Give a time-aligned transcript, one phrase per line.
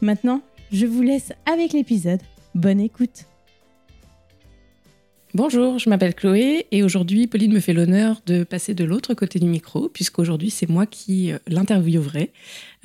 [0.00, 2.20] Maintenant, je vous laisse avec l'épisode.
[2.54, 3.24] Bonne écoute.
[5.34, 9.38] Bonjour, je m'appelle Chloé et aujourd'hui Pauline me fait l'honneur de passer de l'autre côté
[9.38, 12.32] du micro puisqu'aujourd'hui c'est moi qui euh, l'interviewerai.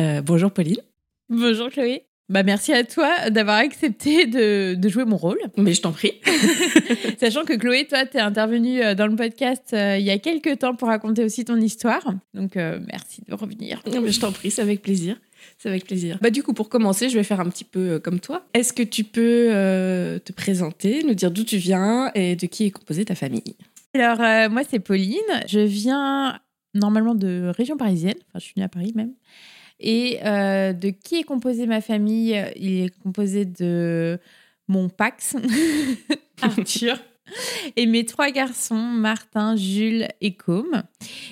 [0.01, 0.81] Euh, bonjour Pauline.
[1.29, 2.05] Bonjour Chloé.
[2.29, 5.39] Bah merci à toi d'avoir accepté de, de, jouer mon rôle.
[5.57, 6.13] Mais je t'en prie.
[7.19, 10.17] Sachant que Chloé, toi, tu es intervenue euh, dans le podcast euh, il y a
[10.17, 12.01] quelques temps pour raconter aussi ton histoire.
[12.33, 13.81] Donc euh, merci de revenir.
[13.85, 15.17] Mais je t'en prie, c'est avec plaisir.
[15.57, 16.17] C'est avec plaisir.
[16.21, 18.45] Bah du coup, pour commencer, je vais faire un petit peu comme toi.
[18.53, 19.49] Est-ce que tu peux
[20.23, 23.55] te présenter, nous dire d'où tu viens et de qui est composée ta famille?
[23.93, 25.19] Alors moi, c'est Pauline.
[25.47, 26.39] Je viens
[26.73, 28.17] normalement de région parisienne.
[28.29, 29.13] Enfin, je suis née à Paris même.
[29.79, 32.41] Et euh, de qui est composée ma famille?
[32.55, 34.19] Il est composé de
[34.67, 35.35] mon Pax,
[36.41, 36.97] Arthur,
[37.75, 40.83] et mes trois garçons, Martin, Jules et Com.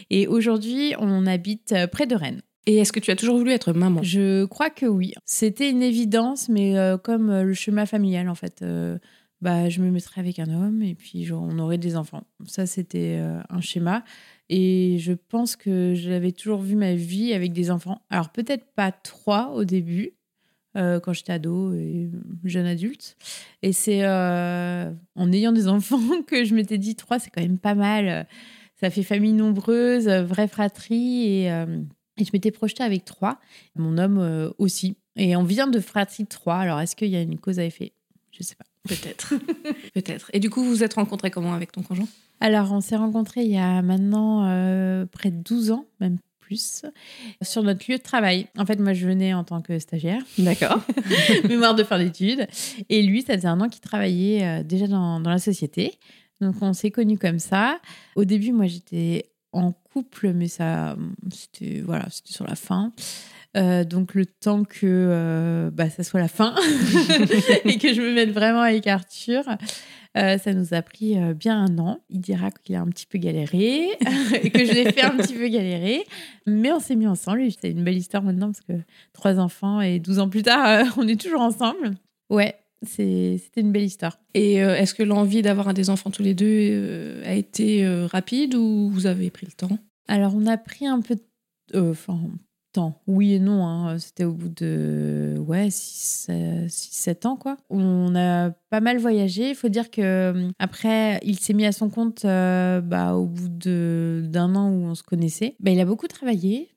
[0.09, 2.41] Et aujourd'hui, on habite près de Rennes.
[2.67, 4.03] Et est-ce que tu as toujours voulu être maman?
[4.03, 5.13] Je crois que oui.
[5.25, 8.61] C'était une évidence, mais euh, comme le chemin familial, en fait.
[8.61, 8.97] Euh,
[9.41, 12.27] bah, je me mettrais avec un homme et puis on aurait des enfants.
[12.45, 13.19] Ça, c'était
[13.49, 14.03] un schéma.
[14.49, 18.03] Et je pense que j'avais toujours vu ma vie avec des enfants.
[18.11, 20.13] Alors peut-être pas trois au début,
[20.77, 22.09] euh, quand j'étais ado et
[22.45, 23.17] jeune adulte.
[23.61, 27.57] Et c'est euh, en ayant des enfants que je m'étais dit trois, c'est quand même
[27.57, 28.25] pas mal.
[28.79, 31.25] Ça fait famille nombreuse, vraie fratrie.
[31.27, 31.81] Et, euh,
[32.21, 33.39] et je m'étais projetée avec trois.
[33.75, 34.95] Mon homme aussi.
[35.15, 36.55] Et on vient de fratrie trois.
[36.55, 37.93] Alors est-ce qu'il y a une cause à effet?
[38.31, 38.65] Je sais pas.
[38.87, 39.33] Peut-être.
[39.93, 40.29] Peut-être.
[40.33, 42.07] Et du coup, vous vous êtes rencontrés comment avec ton conjoint?
[42.39, 46.83] Alors, on s'est rencontrés il y a maintenant euh, près de 12 ans, même plus,
[47.43, 48.47] sur notre lieu de travail.
[48.57, 50.21] En fait, moi, je venais en tant que stagiaire.
[50.39, 50.81] D'accord.
[51.47, 52.47] Mémoire de fin d'études.
[52.89, 55.93] Et lui, ça faisait un an qu'il travaillait euh, déjà dans, la société.
[56.41, 57.79] Donc, on s'est connus comme ça.
[58.15, 60.95] Au début, moi, j'étais en couple, mais ça,
[61.31, 62.93] c'était voilà, c'était sur la fin.
[63.57, 66.55] Euh, donc le temps que bah, ça soit la fin
[67.65, 69.43] et que je me mette vraiment avec Arthur,
[70.17, 71.99] euh, ça nous a pris euh, bien un an.
[72.09, 73.89] Il dira qu'il a un petit peu galéré
[74.43, 76.05] et que je l'ai fait un petit peu galérer.
[76.45, 77.43] Mais on s'est mis ensemble.
[77.61, 78.83] C'est une belle histoire maintenant parce que
[79.13, 81.91] trois enfants et 12 ans plus tard, euh, on est toujours ensemble.
[82.29, 84.19] Ouais, c'était une belle histoire.
[84.33, 89.05] Et est-ce que l'envie d'avoir des enfants tous les deux a été rapide ou vous
[89.07, 89.77] avez pris le temps?
[90.07, 91.15] Alors, on a pris un peu.
[91.73, 92.19] Enfin,
[92.73, 93.01] temps.
[93.07, 93.65] Oui et non.
[93.67, 93.97] hein.
[93.99, 97.57] C'était au bout de ouais 6-7 ans quoi.
[97.69, 99.49] On a pas mal voyagé.
[99.49, 103.25] Il faut dire que euh, après, il s'est mis à son compte euh, bah, au
[103.25, 105.55] bout de- d'un an où on se connaissait.
[105.59, 106.69] Bah, il a beaucoup travaillé.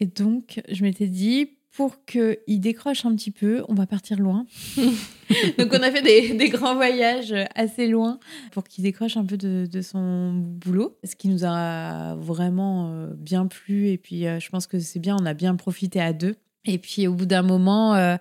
[0.00, 4.44] Et donc, je m'étais dit, pour qu'il décroche un petit peu, on va partir loin.
[4.76, 6.02] donc, on a fait
[6.36, 8.18] des, grands voyages assez loin
[8.50, 10.98] pour qu'il décroche un peu de, son boulot.
[11.04, 13.88] Ce qui nous a vraiment euh, bien plu.
[13.88, 16.36] Et puis, euh, je pense que c'est bien, on a bien profité à deux.
[16.64, 18.16] Et puis, au bout d'un moment, euh,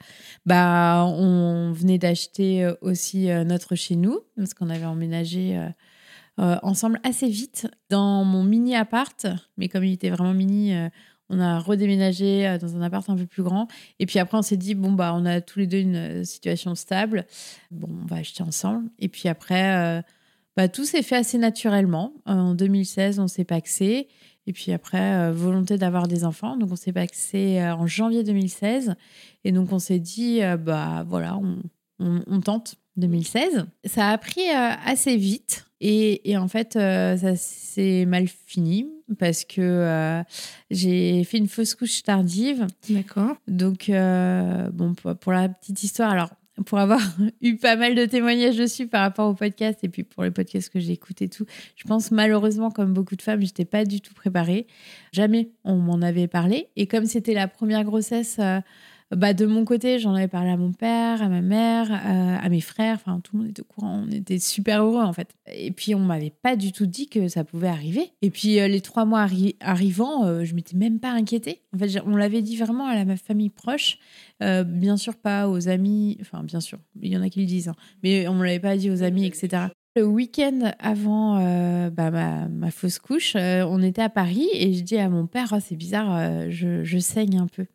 [0.45, 5.59] bah, on venait d'acheter aussi notre chez nous, parce qu'on avait emménagé
[6.37, 9.27] ensemble assez vite dans mon mini appart.
[9.57, 10.73] Mais comme il était vraiment mini,
[11.29, 13.67] on a redéménagé euh, dans un appart un peu plus grand.
[13.99, 16.23] Et puis après, on s'est dit, bon, bah, on a tous les deux une euh,
[16.23, 17.25] situation stable.
[17.71, 18.89] Bon, on va acheter ensemble.
[18.99, 20.01] Et puis après, euh,
[20.57, 22.13] bah, tout s'est fait assez naturellement.
[22.25, 24.07] En 2016, on s'est paxé.
[24.47, 26.57] Et puis après, volonté d'avoir des enfants.
[26.57, 28.95] Donc, on s'est paxé en janvier 2016.
[29.43, 31.59] Et donc, on s'est dit, euh, bah voilà, on-
[31.99, 33.65] on tente 2016.
[33.85, 35.65] Ça a pris euh, assez vite.
[35.81, 38.87] Et, et en fait, euh, ça s'est mal fini
[39.17, 40.21] parce que euh,
[40.69, 42.67] j'ai fait une fausse couche tardive.
[42.89, 43.37] D'accord.
[43.47, 46.31] Donc, euh, bon, pour, pour la petite histoire, alors,
[46.65, 46.99] pour avoir
[47.41, 50.69] eu pas mal de témoignages dessus par rapport au podcast et puis pour les podcasts
[50.69, 51.45] que j'ai écoutés et tout,
[51.77, 54.67] je pense malheureusement, comme beaucoup de femmes, j'étais pas du tout préparée.
[55.13, 56.67] Jamais on m'en avait parlé.
[56.75, 58.37] Et comme c'était la première grossesse,
[59.15, 62.47] bah, de mon côté, j'en avais parlé à mon père, à ma mère, euh, à
[62.49, 62.95] mes frères.
[62.95, 64.03] Enfin, tout le monde était au courant.
[64.07, 65.29] On était super heureux, en fait.
[65.51, 68.11] Et puis, on m'avait pas du tout dit que ça pouvait arriver.
[68.21, 71.61] Et puis, euh, les trois mois arri- arrivant, euh, je m'étais même pas inquiétée.
[71.73, 73.97] En fait, on l'avait dit vraiment à ma famille proche.
[74.43, 76.17] Euh, bien sûr, pas aux amis.
[76.21, 77.69] Enfin, bien sûr, il y en a qui le disent.
[77.69, 77.75] hein.
[78.03, 79.63] Mais on ne l'avait pas dit aux amis, etc.
[79.95, 81.39] Le week-end avant
[81.89, 85.57] bah, ma, fausse couche, on était à Paris et je dis à mon père, Oh,
[85.59, 87.65] c'est bizarre, je saigne un peu.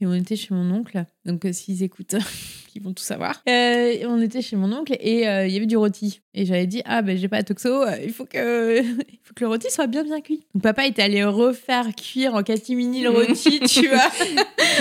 [0.00, 2.14] Et on était chez mon oncle, donc euh, s'ils écoutent,
[2.76, 3.42] ils vont tout savoir.
[3.48, 6.20] Euh, on était chez mon oncle et euh, il y avait du rôti.
[6.34, 9.34] Et j'avais dit, ah ben j'ai pas de toxo, euh, il faut que, il faut
[9.34, 10.46] que le rôti soit bien bien cuit.
[10.54, 14.10] Donc papa était allé refaire cuire en catimini le rôti, tu vois.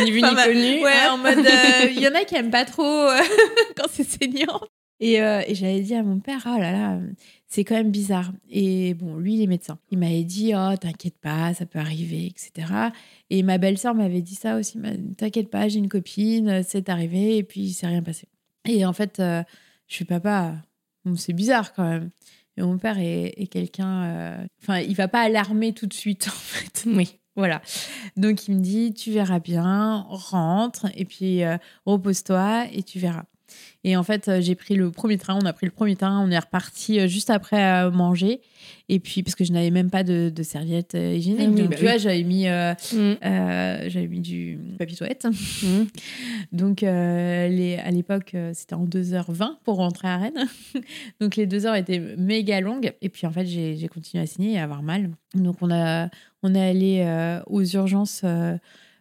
[0.04, 0.84] Ni vu Enfin, ni connu.
[0.84, 1.14] Ouais, hein.
[1.14, 1.48] en mode.
[1.90, 3.08] Il y en a qui aiment pas trop
[3.76, 4.62] quand c'est saignant.
[5.00, 7.00] Et, euh, et j'avais dit à mon père, oh là là,
[7.48, 8.32] c'est quand même bizarre.
[8.50, 9.80] Et bon, lui, il est médecin.
[9.90, 12.92] Il m'avait dit, oh, t'inquiète pas, ça peut arriver, etc.
[13.30, 14.78] Et ma belle-sœur m'avait dit ça aussi,
[15.18, 18.28] t'inquiète pas, j'ai une copine, c'est arrivé, et puis il s'est rien passé.
[18.66, 19.44] Et en fait, euh,
[19.88, 20.56] je suis papa,
[21.06, 22.10] bon, c'est bizarre quand même.
[22.58, 24.04] Et mon père est, est quelqu'un.
[24.04, 26.84] euh, Enfin, il va pas alarmer tout de suite, en fait.
[26.88, 27.18] Oui.
[27.36, 27.62] Voilà.
[28.16, 33.26] Donc il me dit, tu verras bien, rentre et puis euh, repose-toi et tu verras.
[33.84, 36.20] Et en fait, euh, j'ai pris le premier train, on a pris le premier train,
[36.26, 38.42] on est reparti euh, juste après euh, manger.
[38.90, 41.42] Et puis, parce que je n'avais même pas de, de serviette hygiénique.
[41.46, 41.90] Ah oui, donc, bah tu oui.
[41.90, 42.98] vois, j'avais mis, euh, Mm.
[43.26, 45.26] euh, j'avais mis du papier toilette.
[45.26, 45.84] Mm.
[46.54, 50.48] Donc, euh, les, à l'époque, c'était en 2h20 pour rentrer à Rennes.
[51.22, 52.94] Donc, les deux heures étaient méga longues.
[53.02, 55.12] Et puis, en fait, j'ai continué à saigner et à avoir mal.
[55.36, 56.10] Donc, on, a,
[56.44, 58.24] on est allé aux urgences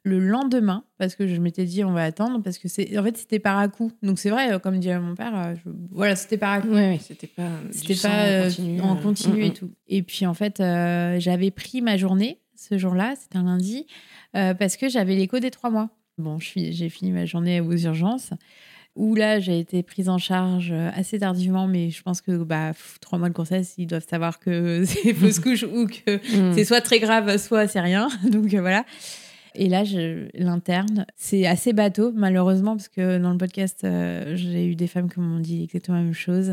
[0.07, 2.41] le lendemain parce que je m'étais dit, on va attendre.
[2.43, 3.91] Parce que, c'est en fait, c'était par à coup.
[4.03, 6.69] Donc, c'est vrai, euh, comme dirait mon père, euh, je- voilà, c'était par à coup.
[6.69, 7.49] Ouais, ouais, c'était pas.
[7.73, 8.81] C'était pas en euh, continu.
[8.81, 9.53] en continu mm, et mm.
[9.53, 9.71] tout.
[9.89, 13.87] Et puis en fait, euh, j'avais pris ma journée ce jour-là, c'était un lundi,
[14.37, 15.91] euh, parce que j'avais l'écho des trois mois.
[16.19, 18.31] Bon, j'ai fini ma journée aux urgences,
[18.95, 22.73] où là, j'ai été prise en charge assez tardivement, mais je pense que bah,
[23.03, 26.55] trois mois de grossesse, ils doivent savoir que c'est fausse couche ou que Mm.
[26.55, 28.09] c'est soit très grave, soit c'est rien.
[28.31, 28.85] Donc voilà.
[29.59, 34.67] Et là, je- l'interne, c'est assez bateau, malheureusement, parce que dans le podcast, euh, j'ai
[34.67, 36.53] eu des femmes qui m'ont dit exactement la même chose.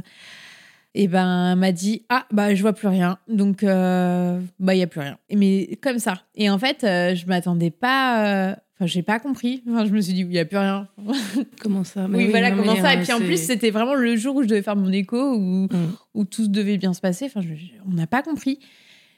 [0.96, 3.18] Et ben, m'a dit Ah, bah, je vois plus rien.
[3.28, 5.18] Donc, euh, bah, il n'y a plus rien.
[5.34, 6.22] Mais comme ça.
[6.36, 8.52] Et en fait, euh, je m'attendais pas.
[8.52, 9.62] euh, Enfin, j'ai pas compris.
[9.70, 10.88] Enfin, je me suis dit, il n'y a plus rien.
[11.62, 12.08] Comment ça?
[12.10, 12.96] Oui, voilà, non, comment mais, ça.
[12.96, 15.66] Et puis en plus, c'était vraiment le jour où je devais faire mon écho, où,
[15.66, 15.70] Mm.
[16.16, 17.26] où tout devait bien se passer.
[17.26, 17.54] Enfin, je-
[17.88, 18.58] on n'a pas compris.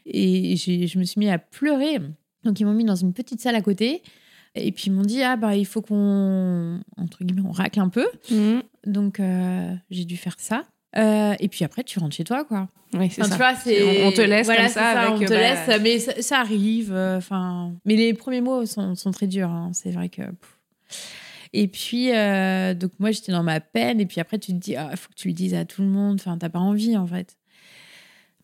[0.05, 1.99] Et je me suis mis à pleurer.
[2.45, 4.01] Donc, ils m'ont mis dans une petite salle à côté.
[4.55, 7.89] Et puis, ils m'ont dit, ah, bah, il faut qu'on, entre guillemets, on racle un
[7.89, 8.05] peu.
[8.31, 8.59] Mm.
[8.85, 10.63] Donc, euh, j'ai dû faire ça.
[10.97, 12.69] Euh, et puis après, tu rentres chez toi, quoi.
[12.93, 13.35] Oui, c'est Enfin, ça.
[13.35, 15.13] tu vois, c'est On, on te laisse voilà, comme ça, avec.
[15.15, 15.35] on te bah,
[15.67, 16.93] laisse, mais ça, ça arrive.
[16.93, 17.19] euh,
[17.83, 19.49] mais les premiers mots sont, sont très durs.
[19.49, 20.21] hein, c'est vrai que.
[21.51, 22.07] Et puis,
[22.79, 23.99] donc moi, j'étais dans ma peine.
[23.99, 25.87] Et puis après, tu te dis, il faut que tu le dises à tout le
[25.89, 26.15] monde.
[26.19, 27.35] Enfin, t'as pas envie, en fait.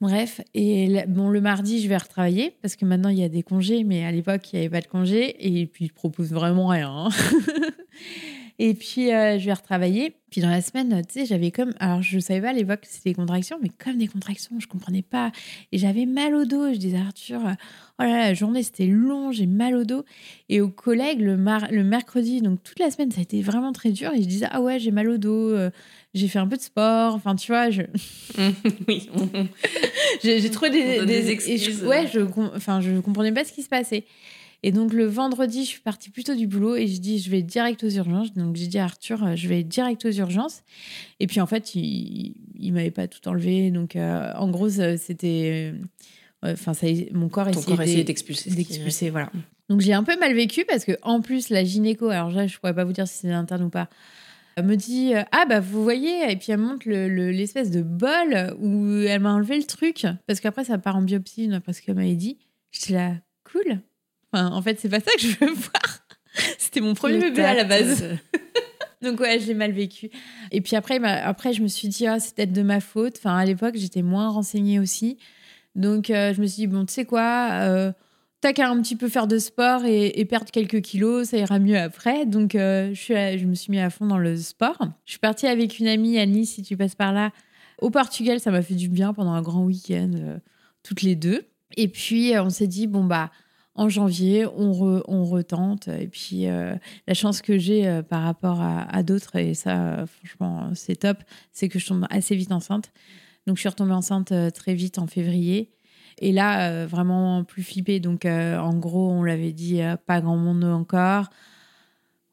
[0.01, 3.43] Bref, et bon, le mardi, je vais retravailler parce que maintenant il y a des
[3.43, 6.67] congés, mais à l'époque il n'y avait pas de congés et puis ils proposent vraiment
[6.67, 6.89] rien.
[6.89, 7.10] hein.
[8.63, 10.13] Et puis, euh, je vais retravailler.
[10.30, 11.74] Puis dans la semaine, tu sais, j'avais comme.
[11.80, 14.68] Alors, je savais pas à l'époque que c'était des contractions, mais comme des contractions, je
[14.68, 15.32] comprenais pas.
[15.72, 16.72] Et j'avais mal au dos.
[16.72, 20.06] Je disais, Arthur, oh là là, la journée, c'était long, j'ai mal au dos.
[20.48, 23.89] Et aux collègues, le, le mercredi, donc toute la semaine, ça a été vraiment très
[23.89, 24.12] dur.
[24.13, 25.72] Et je disais, ah ouais, j'ai mal au dos, euh,
[26.13, 27.15] j'ai fait un peu de sport.
[27.15, 27.82] Enfin, tu vois, je.
[28.88, 29.10] oui.
[30.24, 31.84] j'ai trouvé des, des, excuses.
[31.84, 32.20] ouais, je,
[32.56, 34.06] enfin, je comprenais pas ce qui se passait.
[34.63, 37.41] Et donc le vendredi, je suis partie plutôt du boulot et je dis je vais
[37.41, 38.34] direct aux urgences.
[38.34, 40.62] Donc j'ai dit à Arthur euh, je vais direct aux urgences.
[41.20, 43.72] Et puis en fait, il, il m'avait pas tout enlevé.
[43.72, 45.74] Donc euh, en gros, c'était
[46.44, 49.32] euh, enfin ça mon corps essayait d'expulser d'expulser voilà.
[49.70, 52.58] Donc j'ai un peu mal vécu parce que en plus la gynéco, alors là je
[52.60, 53.89] pourrais pas vous dire si c'est interne ou pas.
[54.62, 59.22] me dit ah bah vous voyez et puis elle montre l'espèce de bol où elle
[59.22, 62.38] m'a enlevé le truc parce qu'après ça part en biopsie parce qu'elle m'avait dit
[62.72, 63.82] j'étais là cool
[64.33, 66.01] en fait, c'est pas ça que je veux voir.
[66.57, 68.05] C'était mon premier bébé à la base.
[69.01, 70.09] Donc ouais, j'ai mal vécu.
[70.51, 73.15] Et puis après, bah, après je me suis dit, ah, c'est peut-être de ma faute.
[73.17, 75.17] Enfin, à l'époque, j'étais moins renseignée aussi.
[75.75, 77.91] Donc euh, je me suis dit, bon, tu sais quoi, euh,
[78.41, 81.77] t'as qu'à un petit peu faire de sport et, perdre quelques kilos, ça ira mieux
[81.77, 82.25] après.
[82.25, 84.77] Donc euh, je, suis je me suis mis à fond dans le sport.
[85.05, 87.31] Je suis partie avec une amie, Annie, si tu passes par là,
[87.79, 88.39] au Portugal.
[88.39, 90.11] Ça m'a fait du bien pendant un grand week-end,
[90.83, 91.43] toutes les deux.
[91.75, 93.31] Et puis on s'est dit, bon, bah
[93.75, 95.88] en janvier, on, on retente.
[95.88, 96.75] Et puis, euh,
[97.08, 101.18] la chance que j'ai euh, par rapport à, d'autres, et ça, franchement, c'est top,
[101.51, 102.92] c'est que je tombe assez vite enceinte.
[103.48, 105.72] Donc, je suis retombée enceinte euh, très vite en février.
[106.20, 108.00] Et là, vraiment plus flippée.
[108.00, 111.30] Donc, en gros, on l'avait dit, pas grand monde encore.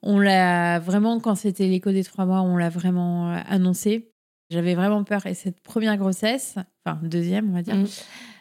[0.02, 4.10] On l'a vraiment, quand c'était l'écho des trois mois, on l'a vraiment annoncé.
[4.50, 5.24] J'avais vraiment peur.
[5.24, 7.86] Et cette première grossesse, enfin, deuxième, on va dire, mmh.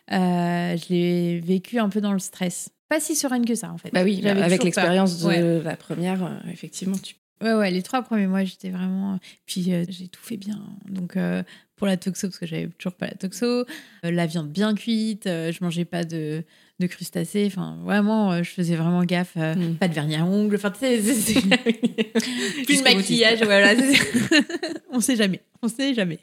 [0.10, 3.92] Je l'ai vécu un peu dans le stress pas si sereine que ça en fait.
[3.94, 7.16] Bah oui, avec l'expérience de la première, euh, effectivement, tu.
[7.40, 9.20] Ouais, ouais, les trois premiers mois, j'étais vraiment.
[9.46, 10.60] Puis euh, j'ai tout fait bien.
[10.90, 11.44] Donc euh,
[11.76, 13.66] pour la toxo, parce que j'avais toujours pas la toxo,
[14.02, 16.44] la viande bien cuite, je mangeais pas de,
[16.80, 17.46] de crustacés.
[17.46, 19.36] Enfin, vraiment, je faisais vraiment gaffe.
[19.36, 19.76] Hmm.
[19.76, 20.56] Pas de vernis à ongles.
[20.56, 20.98] Enfin, tu sais,
[22.66, 23.76] plus de maquillage, voilà.
[24.92, 25.42] on sait jamais.
[25.62, 26.20] On sait jamais.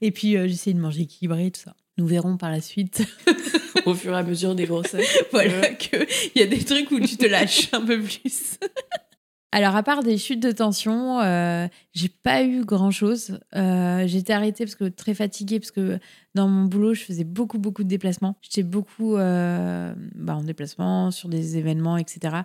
[0.00, 1.76] Et puis j'essayais de manger équilibré, tout ça.
[2.00, 3.02] Nous verrons par la suite.
[3.84, 5.18] Au fur et à mesure des grossesses.
[5.32, 8.58] voilà, qu'il y a des trucs où tu te lâches un peu plus.
[9.52, 13.38] Alors, à part des chutes de tension, euh, j'ai pas eu grand chose.
[13.54, 15.98] Euh, J'étais arrêtée parce que très fatiguée, parce que
[16.34, 18.38] dans mon boulot, je faisais beaucoup, beaucoup de déplacements.
[18.40, 22.36] J'étais beaucoup euh, bah, en déplacement, sur des événements, etc.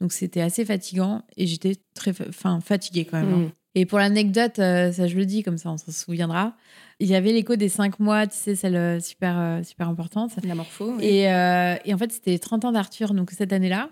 [0.00, 3.32] Donc, c'était assez fatigant et j'étais très enfin, fatiguée quand même.
[3.32, 3.38] Hein.
[3.38, 3.50] Mm.
[3.76, 6.56] Et pour l'anecdote, ça je le dis, comme ça on s'en souviendra.
[6.98, 10.32] Il y avait l'écho des cinq mois, tu sais, celle euh, super, euh, super importante.
[10.44, 10.98] La morpho.
[11.00, 13.12] Et, et, en fait, c'était les 30 ans d'Arthur.
[13.12, 13.90] Donc cette année-là,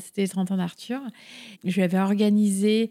[0.00, 1.00] c'était les 30 ans d'Arthur.
[1.64, 2.90] Je lui avais organisé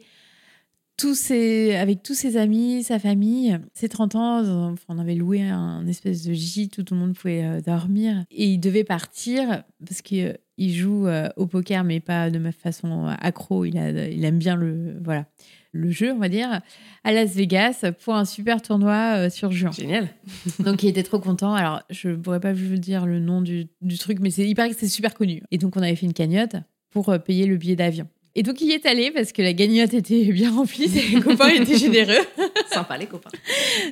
[0.96, 3.58] tous ses, avec tous ses amis, sa famille.
[3.74, 7.62] Ses 30 ans, on avait loué un espèce de gîte où tout le monde pouvait
[7.62, 8.24] dormir.
[8.32, 13.66] Et il devait partir parce qu'il joue au poker, mais pas de ma façon accro.
[13.66, 14.98] Il, a, il aime bien le.
[15.04, 15.26] Voilà
[15.72, 16.62] le jeu, on va dire,
[17.04, 19.72] à Las Vegas pour un super tournoi euh, sur juin.
[19.72, 20.10] Génial.
[20.60, 21.54] donc il était trop content.
[21.54, 23.68] Alors je pourrais pas vous dire le nom du,
[24.00, 25.44] truc, mais il paraît que c'est super connu.
[25.52, 26.56] Et donc on avait fait une cagnotte
[26.90, 28.08] pour euh, payer le billet d'avion.
[28.36, 31.50] Et donc il y est allé parce que la cagnotte était bien remplie, ses copains
[31.50, 32.26] étaient généreux.
[32.68, 33.32] Sympa les copains.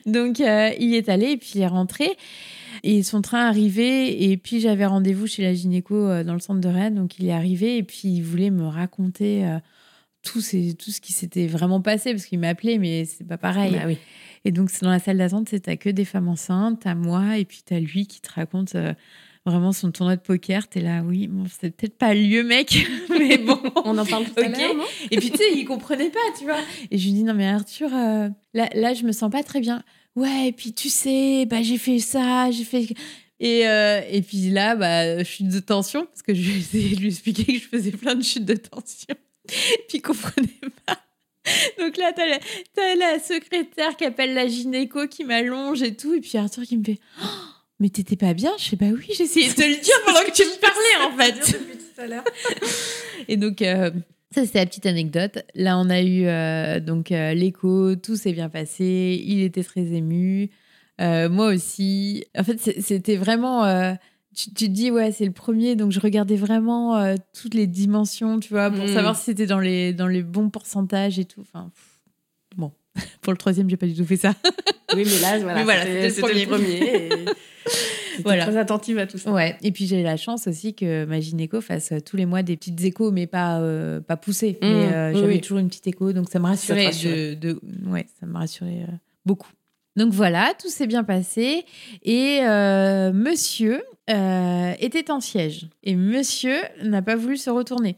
[0.05, 2.17] Donc euh, il y est allé et puis il est rentré.
[2.83, 6.67] Et son train arrivait, et puis j'avais rendez-vous chez la gynéco dans le centre de
[6.67, 9.43] Rennes, donc il est arrivé, et puis il voulait me raconter
[10.23, 13.71] tout, tout ce qui s'était vraiment passé, parce qu'il m'a appelé, mais c'est pas pareil.
[13.73, 13.97] Bah oui.
[14.45, 17.45] Et donc, dans la salle d'attente, c'est t'as que des femmes enceintes, t'as moi, et
[17.45, 18.93] puis t'as lui qui te raconte euh,
[19.45, 20.67] vraiment son tournoi de poker.
[20.67, 23.59] T'es là, oui, bon, c'est peut-être pas le lieu, mec, mais bon.
[23.83, 24.75] On en parle tout à l'heure,
[25.11, 26.59] Et puis, tu sais, il comprenait pas, tu vois.
[26.91, 29.59] Et je lui dis, non, mais Arthur, euh, là, là, je me sens pas très
[29.59, 29.83] bien.
[30.15, 32.87] Ouais, et puis tu sais, bah, j'ai fait ça, j'ai fait.
[33.39, 37.01] Et, euh, et puis là, bah, chute de tension, parce que je lui ai de
[37.01, 39.15] lui expliquer que je faisais plein de chutes de tension.
[39.87, 40.47] Puis comprenait
[40.85, 40.99] pas.
[41.79, 46.13] Donc là, t'as la, la secrétaire qui appelle la gynéco qui m'allonge et tout.
[46.13, 47.27] Et puis Arthur qui me fait oh,
[47.79, 48.51] Mais t'étais pas bien?
[48.57, 51.05] Je sais pas, oui, j'ai essayé de te le dire pendant que tu me parlais
[51.05, 51.57] en fait.
[51.57, 52.23] tout à l'heure.
[53.27, 53.91] et donc, euh,
[54.33, 55.39] ça, c'était la petite anecdote.
[55.55, 59.21] Là, on a eu euh, donc euh, l'écho, tout s'est bien passé.
[59.25, 60.49] Il était très ému.
[60.99, 62.25] moi aussi.
[62.37, 63.63] En fait, c'était vraiment
[64.37, 68.39] tu, te dis, ouais, c'est le premier, donc je regardais vraiment euh, toutes les dimensions,
[68.39, 68.93] tu vois, pour mm.
[68.93, 71.41] savoir si c'était dans les, dans les bons pourcentages et tout.
[71.41, 71.71] Enfin,
[72.55, 72.71] bon,
[73.21, 74.35] pour le troisième, j'ai pas du tout fait ça.
[74.95, 77.09] oui, mais là, voilà, c'était le premier.
[78.23, 78.45] voilà.
[78.45, 79.31] très attentive à tout ça.
[79.31, 79.57] Ouais.
[79.63, 82.81] Et puis j'ai la chance aussi que ma gynéco fasse tous les mois des petites
[82.83, 83.59] échos, mais pas,
[84.07, 84.59] pas poussées.
[84.61, 84.67] Mmh.
[84.67, 86.91] mais j'avais toujours une petite écho, donc ça me rassurait.
[87.35, 88.85] De, ouais, ça me rassurait
[89.25, 89.49] beaucoup.
[89.97, 91.65] Donc voilà, tout s'est bien passé.
[92.03, 95.67] Et euh, monsieur euh, était en siège.
[95.83, 97.95] Et monsieur n'a pas voulu se retourner.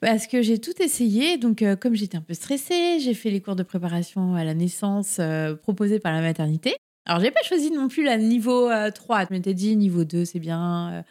[0.00, 1.38] Parce que j'ai tout essayé.
[1.38, 4.54] Donc, euh, comme j'étais un peu stressée, j'ai fait les cours de préparation à la
[4.54, 5.20] naissance
[5.62, 6.76] proposés par la maternité.
[7.04, 9.24] Alors, j'ai pas choisi non plus la niveau 3.
[9.24, 11.04] Je m'étais dit niveau 2, c'est bien.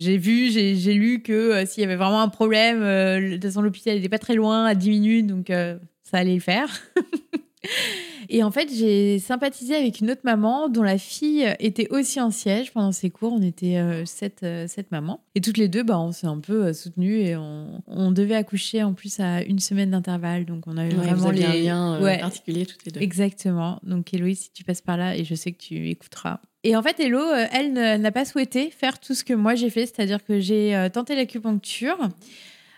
[0.00, 3.94] J'ai vu, j'ai lu que s'il y avait vraiment un problème, de toute façon, l'hôpital
[3.94, 6.68] n'était pas très loin, à 10 minutes, donc ça allait le faire.
[8.28, 12.30] Et en fait, j'ai sympathisé avec une autre maman dont la fille était aussi en
[12.30, 13.32] siège pendant ses cours.
[13.32, 14.04] On était euh,
[14.42, 15.24] euh, sept, mamans.
[15.34, 18.82] Et toutes les deux, bah, on s'est un peu euh, soutenues et on, devait accoucher
[18.82, 20.44] en plus à une semaine d'intervalle.
[20.44, 23.00] Donc on avait vraiment les liens particuliers toutes les deux.
[23.00, 23.78] Exactement.
[23.82, 26.40] Donc Héloïse, si tu passes par là, et je sais que tu écouteras.
[26.64, 29.86] Et en fait, Hello, elle n'a pas souhaité faire tout ce que moi j'ai fait,
[29.86, 31.98] c'est-à-dire que j'ai tenté l'acupuncture.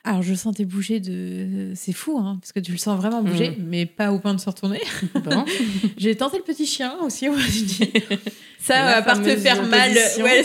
[0.06, 1.72] Alors, je sentais bouger de.
[1.74, 3.64] C'est fou, hein, parce que tu le sens vraiment bouger, mm.
[3.66, 4.80] mais pas au point de se retourner.
[5.24, 5.44] Bon.
[5.96, 7.90] J'ai tenté le petit chien aussi, on dit.
[8.58, 10.44] Ça, à part te faire mal ouais,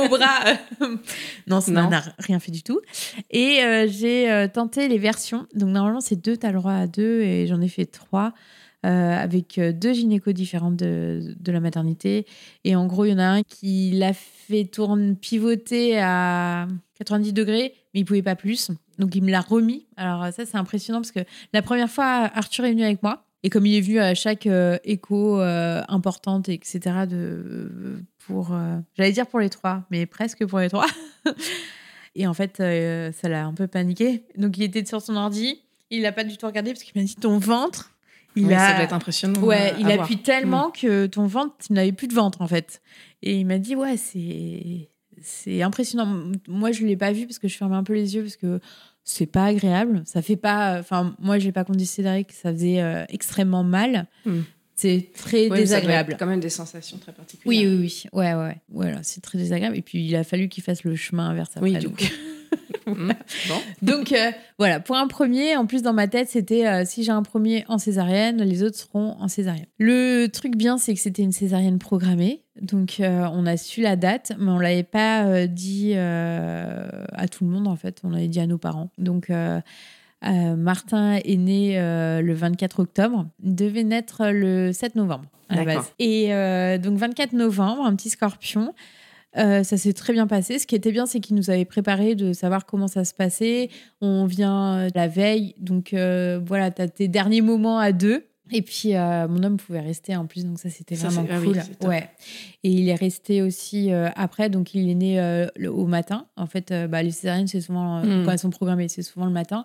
[0.00, 0.56] au bras.
[1.46, 2.80] non, ça n'a rien fait du tout.
[3.30, 5.46] Et euh, j'ai euh, tenté les versions.
[5.54, 8.34] Donc, normalement, c'est deux, tu as le droit à deux, et j'en ai fait trois.
[8.84, 12.26] Euh, avec deux gynécos différentes de, de, la maternité.
[12.64, 16.66] Et en gros, il y en a un qui l'a fait tourner, pivoter à
[16.98, 18.70] 90 degrés, mais il pouvait pas plus.
[18.98, 19.86] Donc il me l'a remis.
[19.96, 21.20] Alors ça, c'est impressionnant parce que
[21.52, 23.26] la première fois, Arthur est venu avec moi.
[23.42, 28.78] Et comme il est venu à chaque euh, écho euh, importante, etc., de, pour, euh,
[28.96, 30.88] j'allais dire pour les trois, mais presque pour les trois.
[32.16, 34.24] et en fait, ça l'a un peu paniqué.
[34.36, 35.60] Donc il était sur son ordi,
[35.90, 37.92] il l'a pas du tout regardé parce qu'il m'a dit ton ventre.
[38.34, 38.58] Il a...
[38.58, 39.40] Ça doit être impressionnant.
[39.42, 40.72] Ouais, il appuie tellement mm.
[40.72, 42.82] que ton ventre, tu n'avais plus de ventre en fait.
[43.22, 44.90] Et il m'a dit ouais, c'est
[45.26, 46.30] c'est impressionnant.
[46.46, 48.36] Moi, je ne l'ai pas vu parce que je fermais un peu les yeux parce
[48.36, 48.60] que
[49.02, 50.02] c'est pas agréable.
[50.04, 50.78] Ça fait pas.
[50.78, 54.06] Enfin, moi, j'ai pas considéré que ça faisait euh, extrêmement mal.
[54.24, 54.42] Hmm.
[54.76, 56.12] C'est très désagréable.
[56.12, 57.48] Ça quand même des sensations très particulières.
[57.48, 58.04] Oui, oui, oui.
[58.12, 58.56] Ouais, ouais.
[58.68, 59.76] Voilà, c'est très désagréable.
[59.76, 61.70] Et puis, il a fallu qu'il fasse le chemin inverse après.
[61.70, 62.12] Oui, donc.
[62.96, 63.10] Hmm.
[63.82, 67.10] Donc euh, voilà, pour un premier, en plus dans ma tête, c'était euh, si j'ai
[67.10, 69.66] un premier en césarienne, les autres seront en césarienne.
[69.78, 72.44] Le truc bien, c'est que c'était une césarienne programmée.
[72.60, 77.50] Donc, euh, on a su la date, mais on l'avait pas dit à tout le
[77.50, 78.00] monde, en fait.
[78.04, 78.90] On l'avait dit à nos parents.
[78.98, 79.30] Donc,
[80.22, 83.26] Martin est né le 24 octobre.
[83.42, 85.92] Il devait naître le 7 novembre, à la base.
[85.98, 86.28] Et
[86.78, 88.72] donc, 24 novembre, un petit scorpion.
[89.36, 90.58] Ça s'est très bien passé.
[90.58, 93.70] Ce qui était bien, c'est qu'il nous avait préparé de savoir comment ça se passait.
[94.00, 98.24] On vient la veille, donc voilà, tu as tes derniers moments à deux.
[98.52, 101.88] Et puis, euh, mon homme pouvait rester en plus, donc ça, c'était vraiment ah cool.
[101.88, 102.08] ouais.
[102.62, 106.28] Et il est resté aussi euh, après, donc il est né euh, au matin.
[106.36, 108.24] En fait, bah, les césariennes, c'est souvent, hmm.
[108.24, 109.64] quand elles sont programmées, c'est souvent le matin.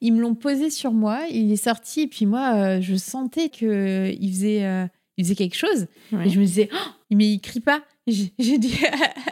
[0.00, 4.32] Ils me l'ont posé sur moi, il est sorti, et puis moi, je sentais qu'il
[4.32, 5.86] faisait, il faisait quelque chose.
[6.24, 7.82] Et je me disais, oh, mais il crie pas.
[8.38, 8.80] J'ai dit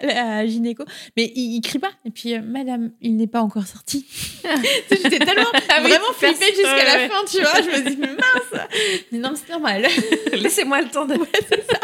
[0.03, 1.91] à la gynéco, mais il, crie pas.
[2.07, 4.07] Et puis, euh, madame, il n'est pas encore sorti.
[4.91, 7.61] J'étais tellement ah vraiment flippée jusqu'à la fin, tu vois.
[7.61, 8.63] Je me dis, mince.
[9.13, 9.87] Mais non, c'est normal.
[10.33, 11.07] Laissez-moi le temps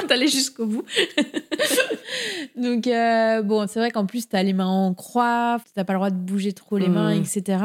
[0.08, 0.84] d'aller jusqu'au bout.
[2.56, 5.84] Donc, euh, bon, c'est vrai qu'en plus, tu as les mains en croix, tu n'as
[5.84, 7.20] pas le droit de bouger trop les mains, mmh.
[7.20, 7.64] etc.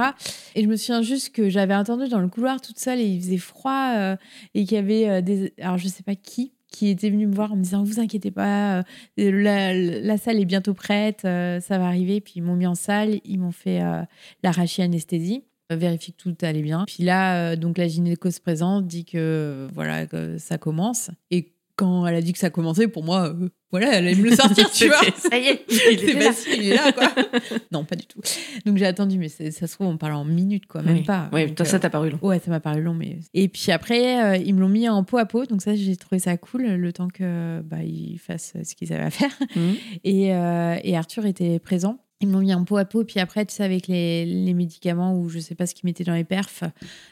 [0.55, 3.21] Et je me souviens juste que j'avais attendu dans le couloir toute seule et il
[3.21, 4.15] faisait froid euh,
[4.53, 5.53] et qu'il y avait des.
[5.61, 8.31] Alors, je sais pas qui, qui était venu me voir en me disant vous inquiétez
[8.31, 8.83] pas euh,
[9.17, 12.19] la, salle est bientôt prête euh, ça va arriver.
[12.19, 14.01] Puis ils m'ont mis en salle ils m'ont fait euh,
[14.41, 15.45] l'arraché anesthésie.
[15.69, 16.83] Vérifie que tout allait bien.
[16.85, 21.11] Puis là donc la gynéco se présente dit que voilà que ça commence.
[21.31, 24.29] Et quand elle a dit que ça commençait, pour moi, euh, voilà, elle allait me
[24.29, 25.01] le sortir, tu vois.
[25.17, 26.31] Ça y est, il est, là.
[26.55, 27.11] il est là, quoi.
[27.71, 28.19] non, pas du tout.
[28.65, 31.29] Donc j'ai attendu, mais ça se trouve, on parle en minutes, quoi, même pas.
[31.33, 32.19] Oui, toi, ça t'a paru long.
[32.21, 33.19] Ouais, ça m'a paru long, mais.
[33.33, 35.95] Et puis après, euh, ils me l'ont mis en peau à peau, donc ça, j'ai
[35.95, 39.31] trouvé ça cool, le temps que bah, ils fassent ce qu'ils avaient à faire.
[39.55, 39.75] Mhm.
[40.03, 41.97] Et, euh, et Arthur était présent.
[42.23, 43.03] Ils m'ont mis en peau à peau.
[43.03, 46.05] Puis après, tu sais, avec les, les médicaments ou je sais pas ce qu'ils mettaient
[46.05, 46.63] dans les perfs,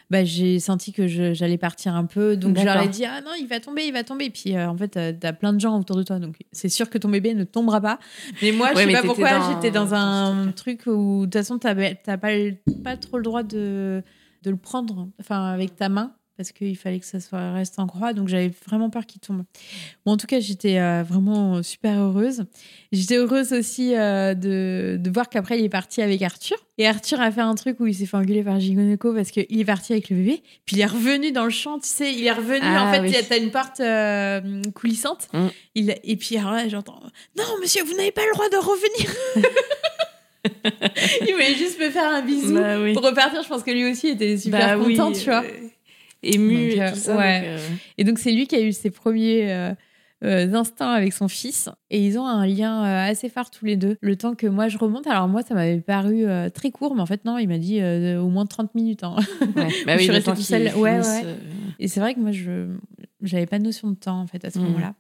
[0.10, 2.38] bah, j'ai senti que j'allais partir un peu.
[2.38, 4.30] Donc je leur ai dit, ah non, il va tomber, il va tomber.
[4.30, 6.18] Puis euh, en fait, tu as plein de gens autour de toi.
[6.20, 8.00] Donc c'est sûr que ton bébé ne tombera pas.
[8.42, 11.68] Mais moi, je sais pas pourquoi, j'étais dans un truc où de toute façon, tu
[11.68, 12.32] n'as pas,
[12.84, 14.02] pas trop le droit de,
[14.44, 17.86] de le prendre enfin, avec ta main parce qu'il fallait que ça soit, reste en
[17.88, 18.14] croix.
[18.14, 19.44] Donc j'avais vraiment peur qu'il tombe.
[20.06, 22.46] Bon, en tout cas, j'étais euh, vraiment super heureuse.
[22.92, 26.58] J'étais heureuse aussi euh, de, de voir qu'après, il est parti avec Arthur.
[26.80, 29.60] Et Arthur a fait un truc où il s'est fait engueuler par Gigoneco parce qu'il
[29.60, 30.42] est parti avec le bébé.
[30.66, 32.12] Puis il est revenu dans le champ, tu sais.
[32.14, 32.60] Il est revenu.
[32.64, 33.10] Ah, en fait, oui.
[33.10, 35.28] il y a- t'as une porte euh, coulissante.
[35.34, 35.48] Mm.
[35.76, 37.00] Il, et puis alors là, j'entends
[37.38, 39.16] Non, monsieur, vous n'avez pas le droit de revenir.
[41.22, 42.94] il voulait juste me faire un bisou Bah oui.
[42.94, 43.44] pour repartir.
[43.44, 45.44] Je pense que lui aussi était super Bah oui, content, tu vois.
[46.24, 47.18] Ému Donc, et euh, tout ça.
[47.18, 47.40] ouais.
[47.42, 49.74] donc, euh, Et donc, c'est lui qui a eu ses premiers euh,
[50.24, 51.70] euh, instincts avec son fils.
[51.90, 53.98] Et ils ont un lien euh, assez phare tous les deux.
[54.02, 55.08] Le temps que moi, je remonte.
[55.08, 57.82] Alors, moi, ça m'avait paru euh, très court, mais en fait, non, il m'a dit
[57.84, 59.04] au moins 30 minutes.
[59.04, 59.16] hein.
[59.56, 59.70] ouais.
[59.86, 60.76] Bah Je suis restée toute seule.
[60.76, 61.36] Ouais, finisse, ouais.
[61.80, 62.68] Et c'est vrai que moi, je
[63.24, 64.66] j'avais pas de notion de temps, en fait, à ce Mhm.
[64.66, 64.96] moment-là.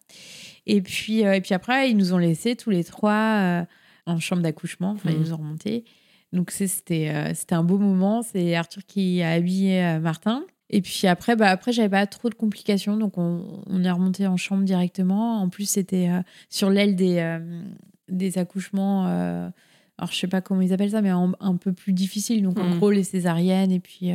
[0.67, 3.65] Et puis, et puis après, ils nous ont laissés tous les trois
[4.07, 4.91] en chambre d'accouchement.
[4.91, 5.21] Enfin, ils Mhm.
[5.23, 5.85] nous ont remontés.
[6.33, 8.21] Donc, c'était c'était un beau moment.
[8.23, 10.43] C'est Arthur qui a habillé Martin.
[10.71, 12.97] Et puis après, bah, après j'avais pas trop de complications.
[12.97, 15.41] Donc, on, on est remonté en chambre directement.
[15.41, 17.61] En plus, c'était euh, sur l'aile des, euh,
[18.09, 19.07] des accouchements.
[19.07, 19.49] euh,
[19.97, 22.41] alors, je sais pas comment ils appellent ça, mais un, un peu plus difficile.
[22.41, 22.77] Donc, en Mhm.
[22.79, 24.09] gros, les césariennes et puis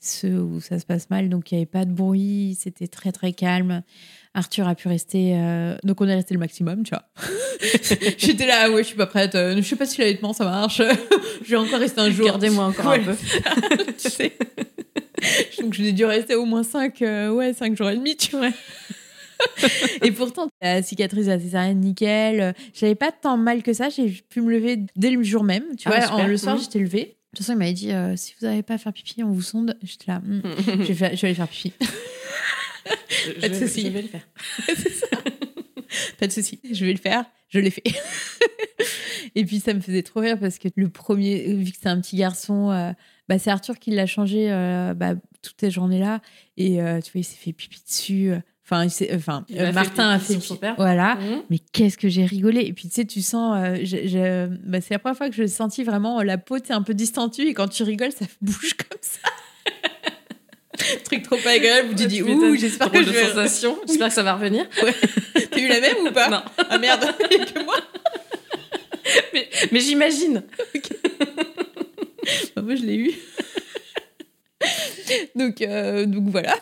[0.00, 1.30] ceux où ça se passe mal.
[1.30, 2.56] Donc, il n'y avait pas de bruit.
[2.60, 3.82] C'était très, très calme.
[4.34, 5.32] Arthur a pu rester.
[5.36, 7.04] euh, Donc, on est resté le maximum, tu vois.
[8.18, 9.34] J'étais là, ouais, je suis pas prête.
[9.36, 10.82] euh, Je sais pas si l'allaitement ça marche.
[11.44, 12.26] je vais encore rester un jour.
[12.26, 13.14] Gardez-moi encore Ouais, un peu.
[13.98, 14.32] tu sais.
[15.60, 18.50] Donc, j'ai dû rester au moins 5 ouais, cinq jours et demi, tu vois.
[20.02, 22.54] et pourtant, la cicatrice de la césarienne, nickel.
[22.72, 23.88] J'avais pas tant mal que ça.
[23.88, 25.64] J'ai pu me lever dès le jour même.
[25.78, 26.62] Tu Ah, vois, en- le soir, Mhm.
[26.62, 27.16] j'étais levée.
[27.32, 29.30] De toute façon, il m'avait dit euh, si vous n'avez pas à faire pipi, on
[29.32, 29.76] vous sonde.
[29.82, 31.72] J'étais là, Hmm, je, vais je vais aller faire pipi.
[33.40, 33.82] Pas de souci.
[33.82, 34.26] je vais le faire.
[36.18, 37.24] Pas de souci, je vais le faire.
[37.48, 37.82] Je l'ai fait.
[39.34, 42.00] et puis ça me faisait trop rire parce que le premier, vu que c'est un
[42.00, 42.92] petit garçon, euh,
[43.28, 46.20] bah, c'est Arthur qui l'a changé euh, bah, toutes ces journées-là.
[46.56, 48.32] Et euh, tu vois, il s'est fait pipi dessus.
[48.66, 50.74] Enfin, enfin euh, Martin a fait son père.
[50.76, 51.16] Voilà.
[51.16, 51.42] Mhm.
[51.50, 52.62] Mais qu'est-ce que j'ai rigolé.
[52.62, 53.56] Et puis tu sais, tu sens.
[53.56, 56.72] euh, je- je- bah, c'est la première fois que je sentis vraiment la peau, sais,
[56.72, 57.42] un peu distendue.
[57.42, 59.28] Et quand tu rigoles, ça bouge comme ça.
[61.04, 63.26] Truc trop pas agréable où tu dis Ouh, j'espère que je vais.
[63.28, 63.78] sensation.
[63.86, 64.66] J'espère que ça va revenir.
[65.50, 66.42] T'as eu la même ou pas Non.
[66.68, 67.76] Ah merde, que moi.
[69.32, 70.42] Mais, mais j'imagine.
[72.56, 73.12] Bah, moi, je l'ai eu.
[75.36, 76.54] donc, euh, donc voilà.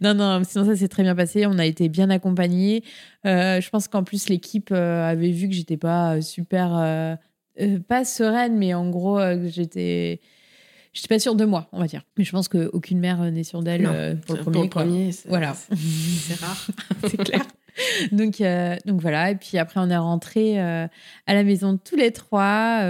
[0.00, 1.46] non, non, sinon ça s'est très bien passé.
[1.46, 2.82] On a été bien accompagnés.
[3.26, 6.76] Euh, je pense qu'en plus, l'équipe euh, avait vu que j'étais pas super.
[6.76, 7.16] euh,
[7.88, 10.20] pas sereine, mais en gros, que j'étais.
[10.92, 12.02] J'étais pas sûre de moi, on va dire.
[12.18, 14.68] Mais je pense qu'aucune mère euh, n'est sûre d'elle euh, pour le premier.
[14.68, 14.84] quoi.
[15.12, 15.54] c'est- Voilà.
[15.54, 16.66] c'est- rare.
[17.08, 17.42] c'est clair.
[18.12, 20.86] donc, euh, donc voilà, et puis après on est rentré euh,
[21.26, 22.82] à la maison tous les trois.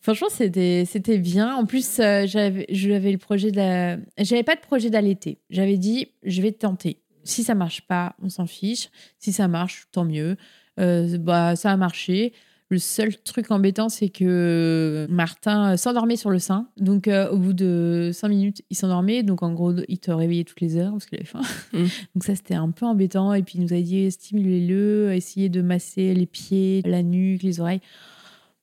[0.00, 1.54] franchement, c'était c'était bien.
[1.56, 5.38] En plus, j'avais j'avais le projet de, j'avais pas de projet d'allaiter.
[5.50, 7.00] J'avais dit, je vais tenter.
[7.24, 8.88] Si ça marche pas, on s'en fiche.
[9.18, 10.36] Si ça marche, tant mieux.
[10.78, 12.32] Bah ça a marché.
[12.68, 16.68] Le seul truc embêtant, c'est que Martin euh, s'endormait sur le sein.
[16.76, 19.22] Donc, euh, au bout de cinq minutes, il s'endormait.
[19.22, 21.42] Donc, en gros, il te réveillait toutes les heures parce qu'il avait faim.
[21.72, 21.84] Mm.
[22.14, 23.32] Donc, ça, c'était un peu embêtant.
[23.34, 27.60] Et puis, il nous a dit stimulez-le, essayez de masser les pieds, la nuque, les
[27.60, 27.80] oreilles.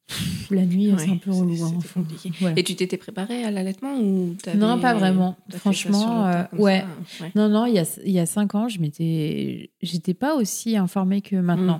[0.05, 1.63] Pff, la nuit, Ouais, c'est un peu relou.
[1.63, 1.73] hein.
[1.93, 2.31] compliqué.
[2.41, 2.53] Ouais.
[2.57, 5.37] Et tu t'étais préparée à l'allaitement ou Non, pas vraiment.
[5.55, 6.83] Franchement, euh, ouais.
[7.07, 7.31] ça Ouais.
[7.35, 10.75] Non, non, il y a, il y a cinq ans, je m'étais, j'étais pas aussi
[10.75, 11.79] informée que maintenant.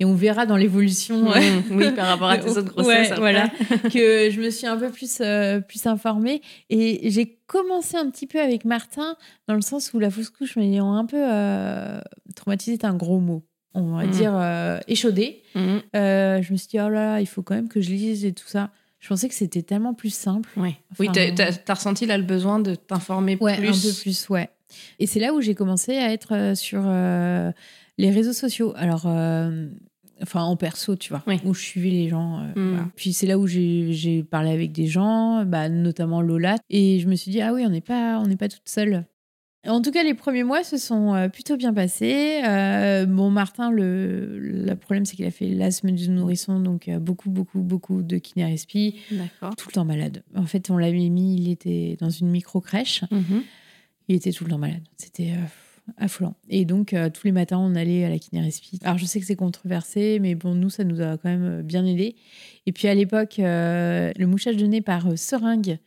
[0.00, 1.30] Et on verra dans l'évolution.
[1.32, 3.12] euh, oui, par rapport à tes autres grossesses.
[3.16, 3.48] Voilà.
[3.92, 6.42] que je me suis un peu plus, euh, plus informée.
[6.70, 10.56] Et j'ai commencé un petit peu avec Martin, dans le sens où la fausse couche
[10.56, 12.00] m'ayant un peu euh,
[12.34, 13.44] traumatisée, c'est un gros mot.
[13.74, 14.10] On va Mhm.
[14.10, 15.42] dire euh, échaudée.
[15.54, 15.80] Mhm.
[15.96, 18.24] Euh, je me suis dit, oh là là, il faut quand même que je lise
[18.24, 18.70] et tout ça.
[18.98, 20.50] Je pensais que c'était tellement plus simple.
[20.56, 20.76] Ouais.
[20.92, 23.68] Enfin, oui, t'as- t'as t'as ressenti là le besoin de t'informer Ouais, plus.
[23.68, 24.50] un peu plus, ouais.
[24.98, 27.50] Et c'est là où j'ai commencé à être euh, sur euh,
[27.96, 28.72] les réseaux sociaux.
[28.76, 29.06] Alors,
[30.22, 31.40] enfin, en perso, tu vois, Oui.
[31.44, 32.40] où je suivais les gens.
[32.40, 32.68] euh, Mm.
[32.74, 32.88] voilà.
[32.96, 36.56] Puis c'est là où j'ai j'ai parlé avec des gens, bah, notamment Lola.
[36.68, 39.04] Et je me suis dit, ah oui, on n'est pas, on n'est pas toute seule.
[39.68, 42.40] En tout cas, les premiers mois se sont euh, plutôt bien passés.
[42.46, 46.98] Euh, bon, Martin, le, le problème, c'est qu'il a fait l'asthme du nourrisson, donc euh,
[46.98, 49.54] beaucoup, beaucoup, beaucoup de kinérespi, D'accord.
[49.56, 50.22] tout le temps malade.
[50.34, 53.04] En fait, on l'avait mis, il était dans une micro-crèche.
[53.10, 53.42] Mhm.
[54.08, 54.82] Il était tout le temps malade.
[54.96, 56.36] C'était euh, affolant.
[56.48, 58.78] Et donc, euh, tous les matins, on allait à la kinérespi.
[58.82, 61.84] Alors, je sais que c'est controversé, mais bon, nous, ça nous a quand même bien
[61.84, 62.16] aidé.
[62.64, 65.78] Et puis, à l'époque, le mouchage de nez par seringue,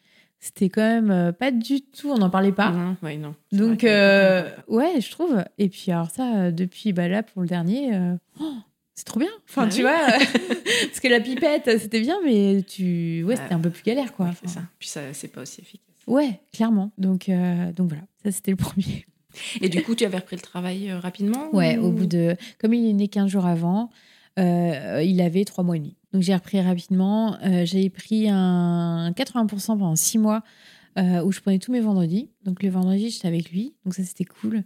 [0.45, 2.71] c'était quand même euh, pas du tout, on n'en parlait pas.
[2.71, 3.33] Non, ouais, non.
[3.51, 5.43] C'est Donc, euh, ouais, je trouve.
[5.57, 8.53] Et puis, alors, ça, euh, depuis bah, là, pour le dernier, euh, oh,
[8.93, 9.29] c'est trop bien.
[9.49, 9.81] Enfin, Bah tu oui.
[9.83, 10.01] vois,
[10.87, 13.23] parce que la pipette, c'était bien, mais tu...
[13.23, 14.25] ouais, Bah, c'était un peu plus galère, quoi.
[14.27, 14.65] Ouais, c'est Enfin, ça.
[14.79, 15.87] Puis ça, c'est pas aussi efficace.
[16.07, 16.91] Ouais, clairement.
[16.97, 19.05] Donc, euh, donc voilà, ça c'était le premier.
[19.61, 22.35] Et du coup, tu avais repris le travail rapidement Ouais, ou- au bout de.
[22.59, 23.89] Comme il est né 15 jours avant,
[24.37, 25.95] il avait 3 mois et demi.
[26.13, 27.37] Donc j'ai repris rapidement.
[27.43, 30.43] Euh, j'ai pris un 80% pendant 6 mois
[30.97, 32.29] euh, où je prenais tous mes vendredis.
[32.45, 33.73] Donc le vendredi, j'étais avec lui.
[33.83, 34.63] Donc ça, c'était cool.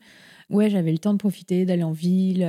[0.50, 2.44] Ouais, j'avais le temps de profiter, d'aller en ville.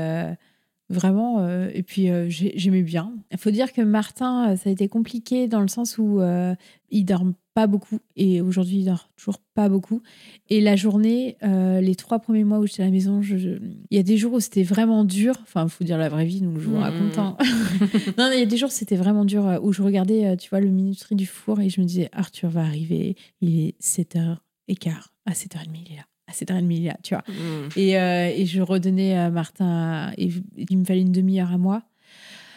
[0.90, 1.40] Vraiment.
[1.40, 3.12] euh, et puis euh, j'ai- j'aimais bien.
[3.32, 6.54] Il faut dire que Martin, euh, ça a été compliqué dans le sens où euh,
[6.90, 7.24] il dort
[7.54, 7.98] pas beaucoup.
[8.16, 10.00] Et aujourd'hui, il dort toujours pas beaucoup.
[10.48, 13.58] Et la journée, euh, les trois premiers mois où j'étais à la maison, je- je-
[13.90, 15.34] il y a des jours où c'était vraiment dur.
[15.42, 16.82] Enfin, il faut dire la vraie vie, donc je vous Mhm.
[16.82, 17.18] raconte.
[17.18, 17.36] hein.
[18.18, 20.26] non, mais il y a des jours où c'était vraiment dur, euh, où je regardais,
[20.26, 23.58] euh, tu vois, le minuterie du four et je me disais, Arthur va arriver, il
[23.60, 24.94] est 7h15.
[25.26, 26.02] À 7h30, il est là.
[26.28, 27.24] À 7h30, il est là, tu vois.
[27.26, 27.68] Mm.
[27.76, 31.82] Et, euh, et je redonnais à Martin, et il me fallait une demi-heure à moi,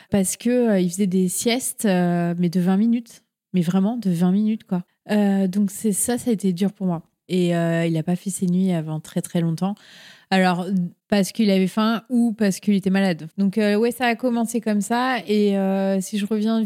[0.10, 3.24] parce que euh, il faisait des siestes, euh, mais de 20 minutes.
[3.54, 4.84] Mais vraiment, de 20 minutes, quoi.
[5.10, 7.04] Euh, donc c'est ça, ça a été dur pour moi.
[7.28, 9.76] Et euh, il n'a pas fait ses nuits avant très très longtemps.
[10.32, 10.66] Alors,
[11.10, 13.28] parce qu'il avait faim ou parce qu'il était malade.
[13.38, 15.18] Donc, euh, ouais, ça a commencé comme ça.
[15.28, 16.64] Et euh, si je reviens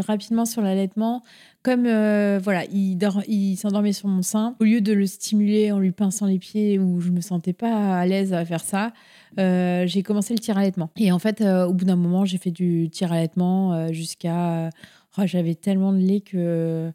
[0.00, 1.22] rapidement sur l'allaitement,
[1.62, 5.78] comme euh, voilà, il, il s'endormait sur mon sein, au lieu de le stimuler en
[5.78, 8.92] lui pinçant les pieds où je me sentais pas à l'aise à faire ça,
[9.38, 10.90] euh, j'ai commencé le tir allaitement.
[10.96, 14.70] Et en fait, euh, au bout d'un moment, j'ai fait du tir allaitement jusqu'à.
[15.18, 16.92] oh, J'avais tellement de lait que.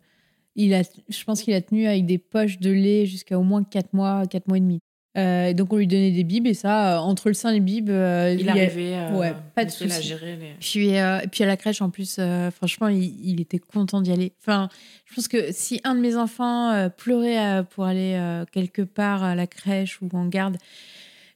[0.55, 3.63] Il a, je pense qu'il a tenu avec des poches de lait jusqu'à au moins
[3.63, 4.79] 4 mois, 4 mois et demi.
[5.17, 7.59] Euh, donc, on lui donnait des bibes et ça, euh, entre le sein et les
[7.59, 10.03] bibes, euh, Il y a- arrivait euh, ouais, pas de souci.
[10.03, 10.53] gérer les...
[10.59, 14.11] puis, euh, puis à la crèche, en plus, euh, franchement, il, il était content d'y
[14.11, 14.33] aller.
[14.39, 14.69] Enfin,
[15.05, 18.83] je pense que si un de mes enfants euh, pleurait euh, pour aller euh, quelque
[18.83, 20.57] part à la crèche ou en garde,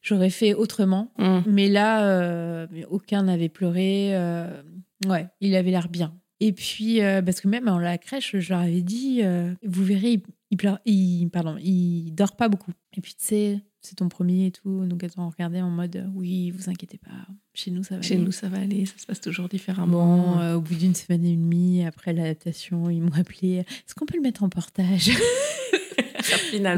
[0.04, 1.12] j'aurais fait autrement.
[1.18, 1.40] Mm.
[1.48, 4.10] Mais là, euh, aucun n'avait pleuré.
[4.14, 4.62] euh,
[5.08, 6.14] ouais, il avait l'air bien.
[6.40, 9.84] Et puis, euh, parce que même à la crèche, je leur avais dit, euh, vous
[9.86, 10.22] verrez,
[10.54, 12.72] il, pleure, il, pardon, il dort pas beaucoup.
[12.96, 14.86] Et puis, tu sais, c'est ton premier et tout.
[14.86, 17.10] Donc, elles ont regardé en mode, euh, oui, vous inquiétez pas,
[17.56, 18.24] chez nous, ça va Chez aller.
[18.24, 20.18] nous, ça va aller, ça se passe toujours différemment.
[20.36, 23.56] Bon, euh, au bout d'une semaine et demie, après l'adaptation, ils m'ont appelé.
[23.58, 25.10] Est-ce qu'on peut le mettre en portage?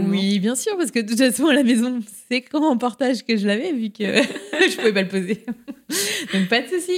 [0.10, 3.24] Oui, bien sûr, parce que de toute façon, à la maison, c'est quand en portage
[3.24, 5.46] que je l'avais, vu que je pouvais pas le poser.
[6.34, 6.98] Donc, pas de souci.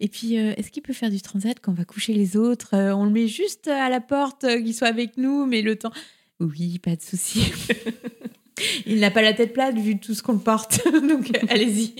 [0.00, 2.74] Et puis, euh, est-ce qu'il peut faire du transat quand on va coucher les autres?
[2.74, 5.76] Euh, On le met juste à la porte, euh, qu'il soit avec nous, mais le
[5.76, 5.92] temps.
[6.40, 7.52] Oui, pas de souci.
[8.86, 10.80] Il n'a pas la tête plate vu tout ce qu'on le porte.
[10.92, 11.94] Donc, allez-y.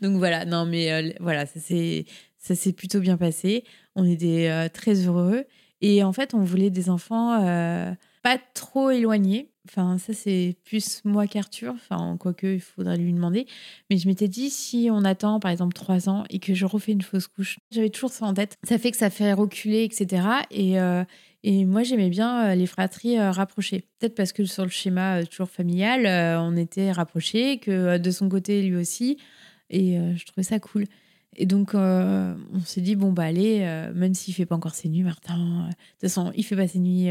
[0.00, 0.44] Donc, voilà.
[0.44, 2.06] Non, mais voilà, ça s'est
[2.38, 3.62] ça s'est plutôt bien passé.
[3.94, 5.44] On était très heureux.
[5.80, 9.52] Et en fait, on voulait des enfants pas trop éloignés.
[9.68, 11.74] Enfin, ça, c'est plus moi qu'Arthur.
[11.74, 13.46] Enfin, quoique, il faudrait lui demander.
[13.90, 16.92] Mais je m'étais dit, si on attend, par exemple, trois ans et que je refais
[16.92, 18.56] une fausse couche, j'avais toujours ça en tête.
[18.64, 20.26] Ça fait que ça fait reculer, etc.
[20.50, 21.04] Et, euh,
[21.44, 23.84] et moi, j'aimais bien euh, les fratries euh, rapprochées.
[23.98, 26.06] Peut-être parce que sur le schéma toujours familial,
[26.40, 29.18] on était rapprochés, que de son côté, lui aussi.
[29.70, 30.84] Et je trouvais ça cool.
[31.36, 33.60] Et donc, on s'est dit, bon, bah, allez,
[33.94, 36.80] même s'il fait pas encore ses nuits, Martin, de toute façon, il fait pas ses
[36.80, 37.08] nuits.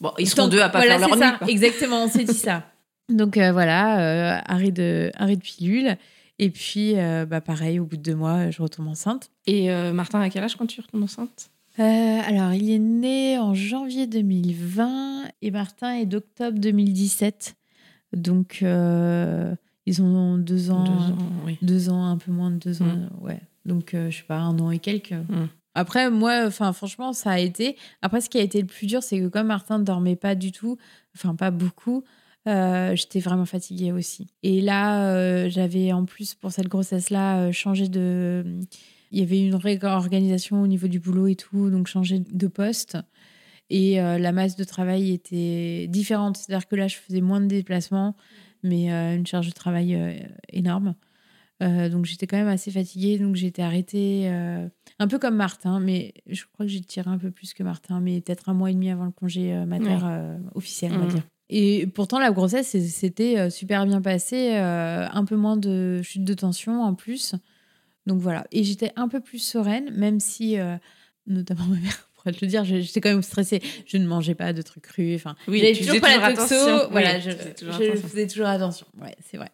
[0.00, 1.22] Bon, ils seront deux à pas voilà, faire leur nuit.
[1.40, 1.46] ça.
[1.48, 2.64] Exactement, on s'est dit ça.
[3.10, 5.96] Donc euh, voilà, euh, arrêt, de, arrêt de pilule.
[6.38, 9.30] Et puis, euh, bah, pareil, au bout de deux mois, je retombe enceinte.
[9.46, 11.50] Et euh, Martin, à quel âge quand tu retombes enceinte?
[11.78, 17.56] Euh, alors, il est né en janvier 2020 et Martin est d'octobre 2017.
[18.14, 19.54] Donc, euh,
[19.86, 21.58] ils ont deux ans, Deux ans, oui.
[21.62, 22.86] deux ans, un peu moins de deux ans.
[22.86, 23.08] Mm.
[23.20, 23.40] Ouais.
[23.66, 25.12] Donc, euh, je sais pas, un an et quelques.
[25.12, 25.46] Mm.
[25.74, 27.76] Après, moi, enfin, franchement, ça a été.
[28.02, 30.34] Après, ce qui a été le plus dur, c'est que comme Martin ne dormait pas
[30.34, 30.76] du tout,
[31.14, 32.04] enfin, pas beaucoup,
[32.48, 34.26] euh, j'étais vraiment fatiguée aussi.
[34.42, 38.44] Et là, euh, j'avais en plus, pour cette grossesse-là, euh, changé de.
[39.12, 42.96] Il y avait une réorganisation au niveau du boulot et tout, donc changé de poste.
[43.68, 46.36] Et la masse de travail était différente.
[46.36, 48.16] C'est-à-dire que là, je faisais moins de déplacements,
[48.62, 50.94] mais euh, une charge de travail énorme.
[51.62, 54.66] Euh, donc j'étais quand même assez fatiguée, donc été arrêtée euh,
[54.98, 58.00] un peu comme Martin, mais je crois que j'ai tiré un peu plus que Martin,
[58.00, 60.36] mais peut-être un mois et demi avant le congé euh, mater Ouais.
[60.54, 61.10] officiel, on va Mhm.
[61.10, 61.22] dire.
[61.50, 66.34] Et pourtant la grossesse c'était super bien passé, euh, un peu moins de chute de
[66.34, 67.34] tension en plus.
[68.06, 70.76] Donc voilà, et j'étais un peu plus sereine, même si euh,
[71.26, 73.60] notamment ma mère pourrait te le dire, j'étais quand même stressée.
[73.86, 76.88] Je ne mangeais pas de trucs crus, enfin Oui, j'avais toujours pas la toxo, attention.
[76.90, 78.86] voilà, Oui, je, je faisais toujours attention.
[79.00, 79.50] Ouais, c'est vrai.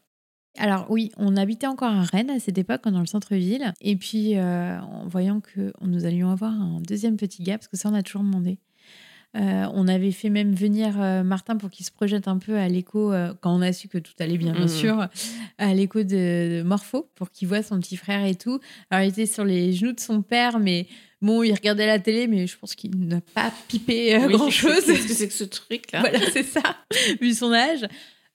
[0.59, 3.73] Alors oui, on habitait encore à Rennes à cette époque, dans le centre-ville.
[3.81, 7.77] Et puis, euh, en voyant que nous allions avoir un deuxième petit gars, parce que
[7.77, 8.59] ça, on a toujours demandé.
[9.37, 12.69] euh, on avait fait même venir euh, Martin pour qu'il se projette un peu à
[12.69, 14.69] l'écho, quand on a su que tout allait bien, bien Mhm.
[14.69, 15.09] sûr,
[15.59, 18.61] à l'écho de, de Morpho, pour qu'il voit son petit frère et tout.
[18.91, 20.87] Alors, il était sur les genoux de son père, mais
[21.23, 24.85] Bon, il regardait la télé, mais je pense qu'il n'a pas pipé Oui, grand chose.
[24.85, 26.61] Qu'est-ce que c'est que ce truc-là voilà, c'est ça,
[27.23, 27.87] vu son âge.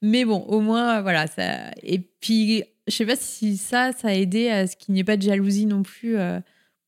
[0.01, 1.27] Mais bon, au moins, voilà.
[1.27, 1.71] Ça...
[1.83, 5.03] Et puis, je sais pas si ça, ça a aidé à ce qu'il n'y ait
[5.05, 6.17] pas de jalousie non plus.
[6.17, 6.39] euh,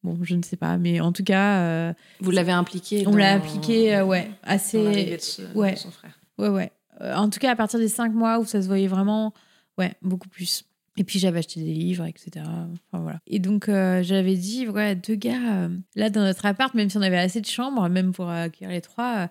[0.04, 3.18] Bon, je ne sais pas, mais en tout cas, euh, Vous l'avez impliqué on dans-
[3.18, 5.16] l'a appliqué, euh, ouais, assez.
[5.16, 5.74] de, ce- ouais.
[5.76, 6.20] de son frère.
[6.38, 6.72] Ouais, ouais.
[7.00, 9.34] En tout cas, à partir des cinq mois où ça se voyait vraiment,
[9.78, 10.66] ouais, beaucoup plus.
[10.98, 12.46] Et puis j'avais acheté des livres, etc.
[12.46, 13.20] Enfin voilà.
[13.28, 16.98] Et donc euh, j'avais dit, ouais, deux gars, euh, là dans notre appart, même si
[16.98, 19.30] on avait assez de chambres, même pour accueillir les trois,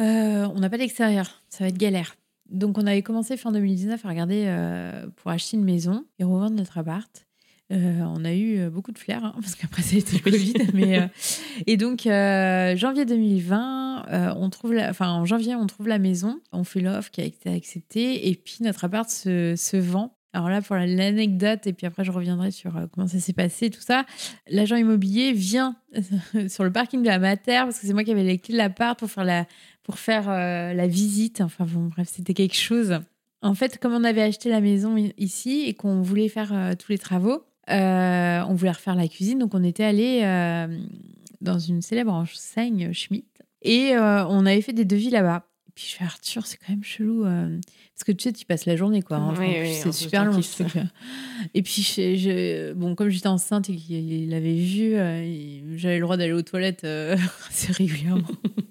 [0.00, 1.42] euh, on n'a pas d'extérieur.
[1.48, 2.16] Ça va être galère.
[2.54, 6.54] Donc on avait commencé fin 2019 à regarder euh, pour acheter une maison et revendre
[6.56, 7.26] notre appart.
[7.72, 10.22] Euh, on a eu euh, beaucoup de flair, hein, parce qu'après ça a été le
[10.22, 10.54] Covid.
[10.74, 11.06] mais, euh,
[11.66, 15.98] et donc, euh, janvier 2020, euh, on trouve la, enfin, en janvier, on trouve la
[15.98, 20.14] maison, on fait l'offre qui a été acceptée, et puis notre appart se, se vend.
[20.34, 23.70] Alors là, pour la- l'anecdote, et puis après, je reviendrai sur comment ça s'est passé,
[23.70, 24.04] tout ça.
[24.48, 25.76] L'agent immobilier vient
[26.48, 28.58] sur le parking de la Mater, parce que c'est moi qui avais les clés de
[28.58, 29.46] l'appart pour faire la,
[29.84, 31.40] pour faire euh, la visite.
[31.40, 32.98] Enfin bon, bref, c'était quelque chose.
[33.42, 36.90] En fait, comme on avait acheté la maison ici et qu'on voulait faire euh, tous
[36.90, 40.20] les travaux, euh, on voulait refaire la cuisine, donc on était allé
[41.40, 45.46] dans une célèbre enseigne Schmitt et on avait fait des devis là-bas.
[45.74, 47.58] Puis je fais Arthur, c'est quand même chelou euh,
[47.94, 49.16] parce que tu sais, tu passes la journée quoi.
[49.16, 49.34] hein.
[49.40, 50.30] Oui, oui, c'est super long.
[50.32, 50.84] tranquille, ce truc.
[51.54, 56.02] Et puis je, je- bon, comme j'étais enceinte et qu'il l'avait vu, euh, j'avais le
[56.02, 57.16] droit d'aller aux toilettes euh,
[57.50, 58.22] assez régulièrement.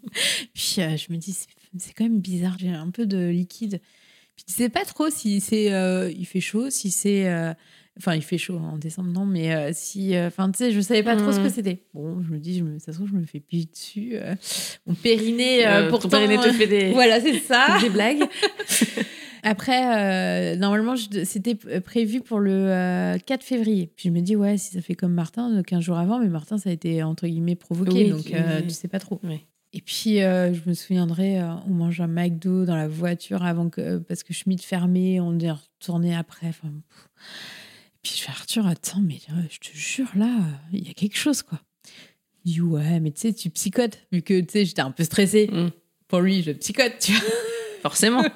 [0.53, 1.33] puis je me dis,
[1.77, 3.81] c'est quand même bizarre, j'ai un peu de liquide.
[4.35, 5.65] Puis tu sais pas trop si c'est,
[6.15, 7.27] il fait chaud, si c'est,
[7.97, 10.79] enfin il fait chaud en décembre non, mais euh, si, euh, enfin tu sais, je
[10.81, 11.49] savais pas trop ce que Mhm.
[11.49, 11.83] c'était.
[11.93, 14.11] Bon, je me dis, je me, ça se trouve je me fais pied dessus.
[14.15, 14.35] euh,
[14.85, 17.77] mon périnée, euh, Euh, pourtant, ton périnée te euh, fait des, voilà c'est ça.
[17.81, 18.23] des blagues.
[19.45, 23.91] Après, euh, normalement, c'était prévu pour le euh, 4 février.
[23.97, 26.29] Puis je me dis, ouais, si ça fait comme Martin, euh, 15 jours avant, mais
[26.29, 29.19] Martin, ça a été entre guillemets provoqué, Oui, donc qui- euh, tu sais pas trop.
[29.23, 29.41] Oui.
[29.73, 33.69] Et puis, euh, je me souviendrai, euh, on mange un McDo dans la voiture avant
[33.69, 36.47] que, euh, parce que Schmidt fermait, on est retourné après.
[36.47, 37.09] Enfin, pff.
[38.03, 40.93] Puis je fais Arthur, attends, mais euh, je te jure, là, euh, il y a
[40.93, 41.59] quelque chose, quoi.
[42.45, 45.05] Il dit, ouais, mais tu sais, tu psychotes, vu que tu sais, j'étais un peu
[45.05, 45.47] stressée.
[45.47, 45.69] Mm.
[46.09, 47.21] Pour lui, je psychote, tu vois.
[47.81, 48.23] Forcément.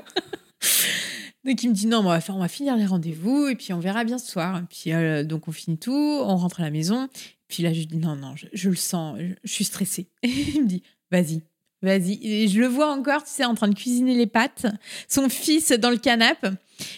[1.48, 3.56] Donc il me dit non, mais on va, faire, on va finir les rendez-vous et
[3.56, 4.58] puis on verra bien ce soir.
[4.58, 7.08] Et puis euh, donc on finit tout, on rentre à la maison.
[7.48, 10.10] Puis là je dis non, non, je, je le sens, je, je suis stressée.
[10.24, 11.44] Et il me dit vas-y,
[11.82, 12.20] vas-y.
[12.22, 14.66] Et je le vois encore, tu sais, en train de cuisiner les pâtes,
[15.08, 16.50] son fils dans le canapé.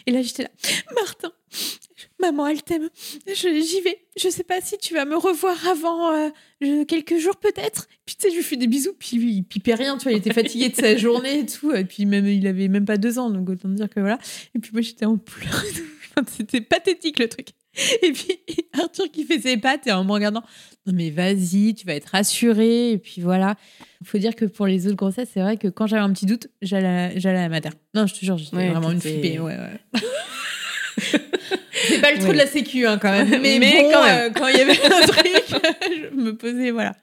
[0.08, 0.50] Et là j'étais là,
[0.96, 1.32] Martin,
[2.22, 2.90] maman elle t'aime,
[3.28, 4.00] j'y vais.
[4.22, 6.30] Je sais pas si tu vas me revoir avant euh,
[6.62, 7.88] je- quelques jours peut-être.
[8.06, 10.12] Puis tu sais, je lui fais des bisous, puis lui, il pipait rien, tu vois,
[10.14, 11.74] il était fatigué de sa journée et tout.
[11.74, 14.20] Et puis même, il avait même pas deux ans, donc autant dire que voilà.
[14.56, 15.64] Et puis moi, j'étais en pleurs.
[16.36, 17.50] C'était pathétique le truc.
[18.02, 18.40] Et puis
[18.74, 20.42] Arthur qui fait ses pattes et en me regardant,
[20.86, 22.92] non mais vas-y, tu vas être rassurée.
[22.92, 23.56] Et puis voilà.
[24.02, 26.26] Il faut dire que pour les autres grossesses, c'est vrai que quand j'avais un petit
[26.26, 26.88] doute, j'allais
[27.24, 27.70] à, à la mater.
[27.94, 29.40] Non, je te jure, j'étais Ouais, vraiment une flippée.
[29.40, 29.80] Ouais, ouais.
[31.88, 32.34] c'est pas le trou Ouais.
[32.34, 33.30] de la sécu hein, quand même.
[33.42, 34.28] Mais, Mais bon, quand même.
[34.28, 35.28] euh, quand il y avait un truc,
[36.12, 36.96] je me posais, voilà.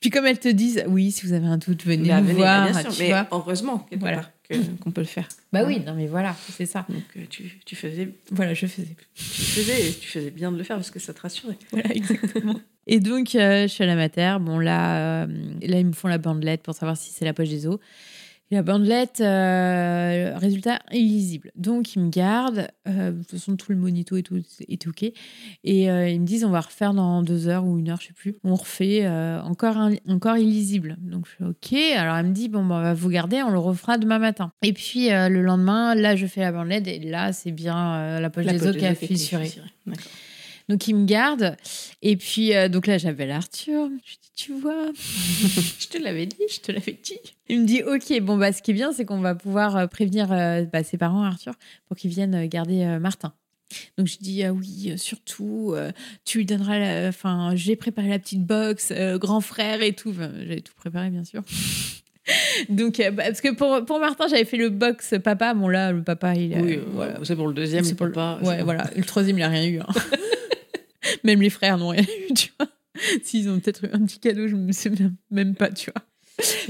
[0.00, 2.38] Puis comme elles te disent, oui, si vous avez un doute, venez Bah, nous venez,
[2.38, 2.70] voir.
[2.70, 3.26] bien sûr, tu mais vois.
[3.30, 4.16] heureusement Voilà.
[4.18, 4.30] part
[4.80, 5.26] qu'on peut le faire.
[5.52, 6.84] Bah oui, non mais voilà, c'est ça.
[6.88, 8.88] Donc euh, tu, tu faisais, Voilà, je faisais.
[9.14, 11.56] tu faisais, tu faisais bien de le faire parce que ça te rassurait.
[11.72, 12.60] Voilà, exactement.
[12.86, 14.36] Et donc, euh, je suis à la mater.
[14.40, 15.26] Bon, là, euh,
[15.62, 17.78] là, ils me font la bandelette pour savoir si c'est la poche des os.
[18.50, 21.50] La bandelette, euh, résultat illisible.
[21.56, 22.68] Donc, ils me gardent.
[22.86, 25.02] Euh, de toute façon, tout le monito tout est OK.
[25.64, 28.08] Et euh, ils me disent, on va refaire dans deux heures ou une heure, je
[28.08, 28.36] sais plus.
[28.44, 29.08] On refait
[29.42, 30.96] encore, un- encore illisible.
[31.00, 31.72] Donc, je fais OK.
[31.96, 34.52] Alors, elle me dit, bon, bah, on va vous garder, on le refera demain matin.
[34.62, 36.86] Et puis, le lendemain, là, je fais la bandelette.
[36.86, 39.50] Et là, c'est bien la poche La des os qui a fissurée.
[40.68, 41.56] Donc il me garde.
[42.02, 43.86] Et puis, euh, donc là, j'appelle Arthur.
[43.86, 44.86] Je lui dis, tu vois,
[45.80, 47.18] je te l'avais dit, je te l'avais dit.
[47.48, 49.86] Il me dit, ok, bon, bah, ce qui est bien, c'est qu'on va pouvoir euh,
[49.86, 51.52] prévenir euh, bah, ses parents, Arthur,
[51.86, 53.32] pour qu'ils viennent garder euh, Martin.
[53.98, 55.74] Donc je dis, ah oui, surtout,
[56.24, 60.10] tu lui donneras, la- enfin, j'ai préparé la petite box, grand frère et tout.
[60.10, 61.42] Enfin, J'avais tout préparé, bien sûr.
[62.68, 65.54] Donc, euh, bah, parce que pour, pour Martin, j'avais fait le box papa.
[65.54, 66.54] Bon, là, le papa, il.
[66.58, 67.18] Oui, euh, voilà.
[67.24, 68.38] c'est pour le deuxième, C'est pour le- pas.
[68.42, 68.88] Ouais, voilà.
[68.96, 69.80] Le troisième, il a rien eu.
[69.80, 69.86] hein.
[71.24, 72.68] Même les frères n'ont rien eu, tu vois.
[73.22, 76.02] S'ils ont peut-être eu un petit cadeau, je ne sais même- même pas, tu vois.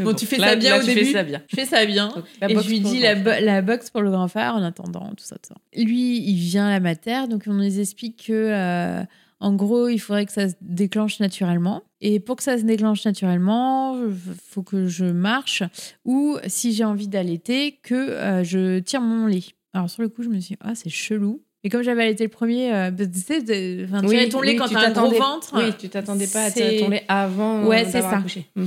[0.05, 1.05] Bon, tu fais ça bien au tu début.
[1.07, 1.43] Fais ça bien.
[1.49, 2.09] Je fais ça bien.
[2.09, 5.25] Donc, et je lui dis la, bo- box pour le grand frère en attendant, tout
[5.25, 5.57] ça, tout ça.
[5.83, 9.03] Lui, il vient à la mater, donc on nous explique que, euh,
[9.41, 11.83] en gros, il faudrait que ça se déclenche naturellement.
[12.03, 14.15] Et pour que ça se déclenche naturellement, il
[14.49, 15.63] faut que je marche
[16.05, 19.45] ou, si j'ai envie d'allaiter, que euh, je tire mon lait.
[19.73, 21.43] Alors, sur le coup, je me suis dit, ah, c'est chelou.
[21.65, 24.41] Et comme j'avais allaité le premier, euh, bah, tu sais, de- enfin, Oui, tirer ton
[24.43, 25.55] lait oui, quand tu t'as un gros ventre.
[25.57, 28.19] Oui, tu t'attendais pas à c'est- tirer ton lait avant Ouais, euh, c'est d'avoir ça.
[28.19, 28.47] accouché.
[28.55, 28.67] Mm.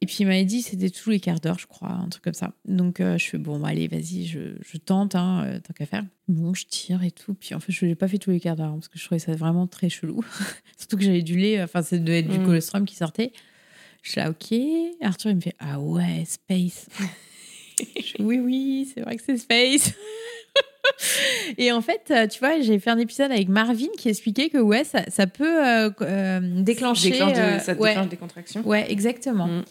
[0.00, 2.32] Et puis il m'avait dit c'était tous les quarts d'heure, je crois, un truc comme
[2.34, 2.52] ça.
[2.64, 5.86] Donc euh, je fais bon, bah, allez, vas-y, je, je tente, hein, euh, tant qu'à
[5.86, 6.04] faire.
[6.28, 7.34] Bon, je tire et tout.
[7.34, 9.04] Puis en fait, je l'ai pas fait tous les quarts d'heure hein, parce que je
[9.04, 10.20] trouvais ça vraiment très chelou.
[10.78, 12.44] Surtout que j'avais du lait, enfin, ça devait être du Mm.
[12.46, 13.32] colostrum qui sortait.
[14.02, 14.56] Je suis là, ok.
[15.02, 16.86] Arthur, il me fait ah ouais, space.
[17.80, 19.92] Je oui, oui, c'est vrai que c'est space.
[21.58, 24.58] Et en fait, euh, tu vois, j'ai fait un épisode avec Marvin qui expliquait que
[24.58, 27.10] ouais, ça, ça peut euh, euh, déclencher.
[27.10, 27.90] Déclenche de- ça ouais.
[27.90, 28.66] déclenche des contractions.
[28.66, 29.46] Ouais, exactement.
[29.46, 29.64] Mm.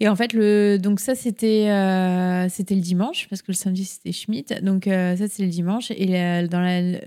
[0.00, 3.84] Et en fait, le, donc ça, c'était euh, c'était le dimanche, parce que le samedi,
[3.84, 4.60] c'était Schmidt.
[4.62, 5.92] Donc ça, c'est le dimanche.
[5.92, 6.08] Et
[6.48, 6.98] dans la,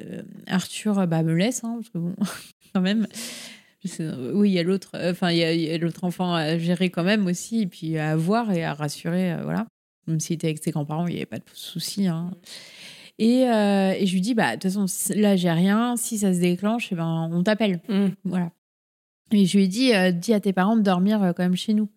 [0.47, 2.16] Arthur bah, me laisse, hein, parce que bon,
[2.74, 3.07] quand même.
[4.34, 7.28] oui, il y a l'autre enfin, il y a, l'autre enfant à gérer quand même
[7.28, 9.68] aussi, et puis à voir et à rassurer, voilà.
[10.07, 12.07] Même s'il était avec ses grands-parents, il n'y avait pas de souci.
[12.07, 12.32] Hein.
[13.18, 14.86] Et, euh, et je lui dis, bah, de toute façon,
[15.16, 15.95] là, j'ai rien.
[15.95, 17.82] Si ça se déclenche, eh ben, on t'appelle.
[17.88, 18.07] Mm.
[18.26, 18.51] Voilà.
[19.32, 21.55] Et je lui ai dit, euh, dis à tes parents de dormir euh, quand même
[21.55, 21.89] chez nous.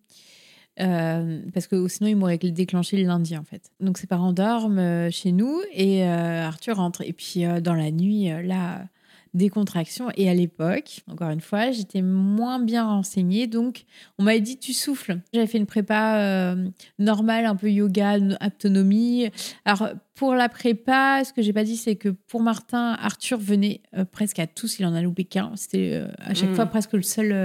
[0.79, 3.69] Euh, parce que sinon, ils m'auraient déclenché le lundi, en fait.
[3.81, 7.01] Donc, ses parents dorment chez nous et Arthur rentre.
[7.01, 8.85] Et puis, dans la nuit, là,
[9.33, 10.09] des contractions.
[10.17, 13.45] Et à l'époque, encore une fois, j'étais moins bien renseignée.
[13.47, 13.85] Donc,
[14.17, 15.19] on m'avait dit, tu souffles.
[15.33, 19.29] J'avais fait une prépa euh, normale, un peu yoga, autonomie.
[19.65, 23.81] Alors, pour la prépa, ce que j'ai pas dit, c'est que pour Martin, Arthur venait
[23.95, 24.79] euh, presque à tous.
[24.79, 25.51] Il en a loupé qu'un.
[25.55, 26.55] C'était euh, à chaque Mm.
[26.55, 27.35] fois presque le seul, le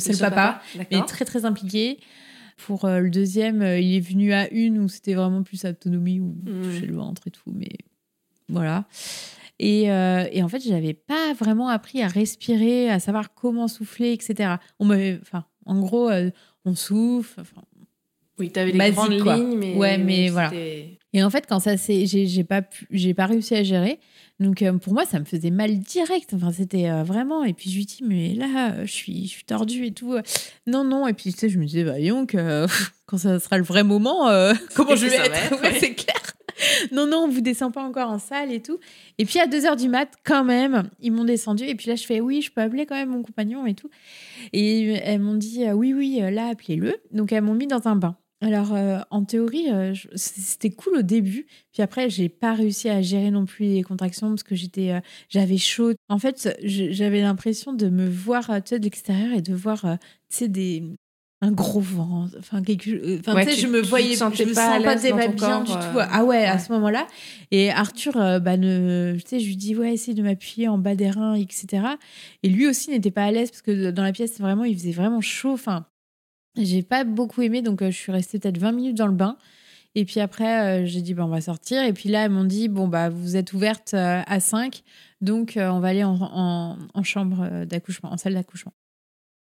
[0.00, 0.62] seul Le seul papa.
[0.90, 1.98] Mais très, très impliqué.
[2.56, 6.62] Pour le deuxième, il est venu à une où c'était vraiment plus autonomie, où Mm.
[6.62, 7.50] toucher le ventre et tout.
[7.52, 7.72] Mais
[8.48, 8.84] voilà.
[9.58, 14.12] Et, euh, et en fait, j'avais pas vraiment appris à respirer, à savoir comment souffler,
[14.12, 14.54] etc.
[14.80, 16.30] On m'avait, enfin, en gros, euh,
[16.64, 17.40] on souffle.
[17.40, 17.62] enfin,
[18.38, 19.36] Oui, tu avais des Basique, grandes quoi.
[19.36, 19.74] lignes, mais.
[19.76, 20.50] Ouais, mais voilà.
[21.16, 24.00] Et en fait, quand ça s'est, j'ai, pas j'ai pas réussi à gérer.
[24.40, 26.34] Donc euh, pour moi, ça me faisait mal direct.
[26.34, 27.44] Enfin, c'était euh, vraiment.
[27.44, 30.16] Et puis je lui dis, mais là, je suis, je suis tordue et tout.
[30.66, 31.06] Non, non.
[31.06, 32.36] Et puis tu sais, je me disais, bah donc,
[33.06, 34.24] quand ça sera le vrai moment,
[34.74, 35.52] comment je vais être?
[35.52, 35.78] être, Ouais, ouais.
[35.78, 36.16] C'est clair.
[36.92, 38.78] non, non, on vous descend pas encore en salle et tout.
[39.18, 41.64] Et puis à 2h du mat, quand même, ils m'ont descendu.
[41.64, 43.90] Et puis là, je fais, oui, je peux appeler quand même mon compagnon et tout.
[44.52, 46.96] Et elles m'ont dit, euh, oui, oui, euh, là, appelez-le.
[47.12, 48.16] Donc elles m'ont mis dans un bain.
[48.40, 49.68] Alors, euh, en théorie,
[50.16, 51.46] c'était cool au début.
[51.72, 55.00] Puis après, j'ai pas réussi à gérer non plus les contractions parce que j'étais,
[55.30, 55.92] j'avais chaud.
[56.10, 59.96] En fait, j'avais l'impression de me voir de l'extérieur et de voir,
[60.42, 60.82] des
[61.44, 64.48] un gros vent, enfin quelque, euh, enfin Ouais, tu sais, je me voyais, sentais je
[64.50, 65.98] me pas pas, pas bien du euh, tout.
[66.10, 67.06] Ah ouais, à ce moment-là.
[67.50, 70.78] Et Arthur, euh, bah, ne, tu sais, je lui dis ouais, essaye de m'appuyer en
[70.78, 71.86] bas des reins, etc.
[72.42, 74.92] Et lui aussi n'était pas à l'aise parce que dans la pièce, vraiment, il faisait
[74.92, 75.52] vraiment chaud.
[75.52, 75.86] Enfin,
[76.56, 79.36] j'ai pas beaucoup aimé, donc euh, je suis restée peut-être 20 minutes dans le bain.
[79.96, 81.82] Et puis après, euh, j'ai dit, bah, on va sortir.
[81.84, 84.82] Et puis là, elles m'ont dit, bon, bah, vous êtes ouverte euh, à 5,
[85.20, 88.72] donc euh, on va aller en, en- en chambre d'accouchement, en salle d'accouchement.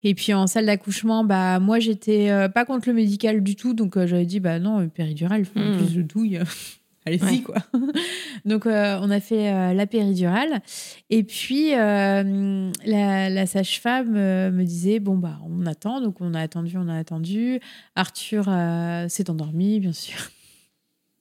[0.03, 3.73] Et puis en salle d'accouchement, bah, moi, j'étais euh, pas contre le médical du tout,
[3.73, 5.77] donc euh, j'avais dit, bah non, péridurale, enfin, Mm.
[5.77, 6.39] plus de douille.
[7.05, 7.37] Allez-y, Ouais.
[7.41, 7.55] quoi.
[8.45, 10.61] donc, euh, on a fait euh, la péridurale.
[11.09, 15.99] Et puis, euh, la, la sage-femme euh, me disait Bon, bah, on attend.
[16.01, 17.59] Donc, on a attendu, on a attendu.
[17.95, 20.17] Arthur euh, s'est endormi, bien sûr.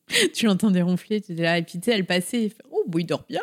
[0.35, 1.57] tu l'entendais ronfler, tu étais là.
[1.57, 2.53] Et puis, tu sais, elle passait.
[2.71, 3.41] oh, bah, il dort bien.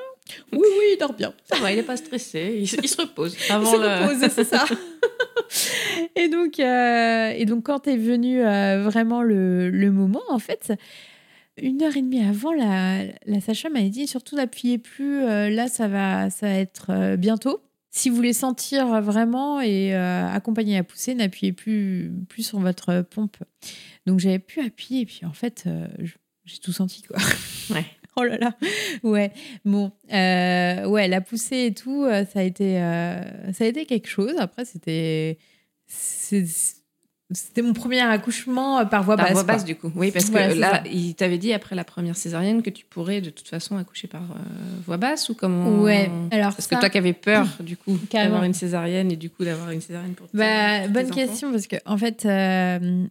[0.51, 1.33] Oui, oui, il dort bien.
[1.43, 2.57] Ça va, il est pas stressé.
[2.59, 3.35] Il, se- il se repose.
[3.49, 4.05] Il Avant se le...
[4.07, 4.65] repose, c'est ça.
[6.15, 10.73] et, donc, euh, et donc, quand est venu euh, vraiment le, le moment, en fait,
[11.61, 15.67] une heure et demie avant, la, la sage-femme m'a dit surtout n'appuyez plus, euh, là,
[15.67, 17.61] ça va, ça va être bientôt.
[17.89, 23.37] Si vous voulez sentir vraiment et accompagner la poussée, n'appuyez plus, plus sur votre pompe.
[24.05, 25.63] Donc, j'avais pu appuyer, et puis en fait,
[26.45, 27.17] j'ai tout senti, quoi.
[27.71, 27.85] Ouais.
[28.19, 28.51] Oh là là,
[29.03, 29.31] ouais.
[29.63, 33.85] Bon, euh, ouais, la poussée et tout, euh, ça a été, euh, ça a été
[33.85, 34.33] quelque chose.
[34.39, 35.37] Après, c'était,
[37.29, 39.33] c'était mon premier accouchement par voie Par basse.
[39.33, 39.53] voie quoi.
[39.55, 39.91] basse, du coup.
[39.95, 40.83] Oui, parce que Voilà, là, ça.
[40.91, 44.21] il t'avait dit après la première césarienne que tu pourrais de toute façon accoucher par
[44.23, 44.35] euh,
[44.85, 46.09] voie basse ou comment Ouais.
[46.31, 49.29] Alors Parce ça, que toi qui avais peur, du coup, d'avoir une césarienne et du
[49.29, 53.05] coup d'avoir une césarienne pour Bah, tes bonne question parce que en fait, euh,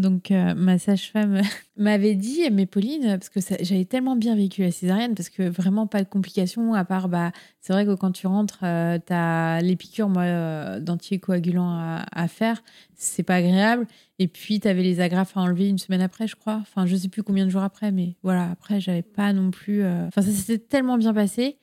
[0.00, 1.40] donc euh, ma sage-femme
[1.76, 5.86] m'avait dit, mais Pauline, parce que j'avais tellement bien vécu la césarienne, parce que vraiment
[5.86, 9.76] pas de complications à part, bah, c'est vrai que quand tu rentres, euh, t'as les
[9.76, 12.62] piqûres euh, à, à faire,
[12.94, 13.86] c'est pas agréable.
[14.18, 16.58] Et puis t'avais les agrafes à enlever une semaine après, je crois.
[16.60, 18.50] Enfin, je sais plus combien de jours après, mais voilà.
[18.50, 19.82] Après, j'avais pas non plus.
[19.82, 21.58] euh, Enfin, ça s'était tellement bien passé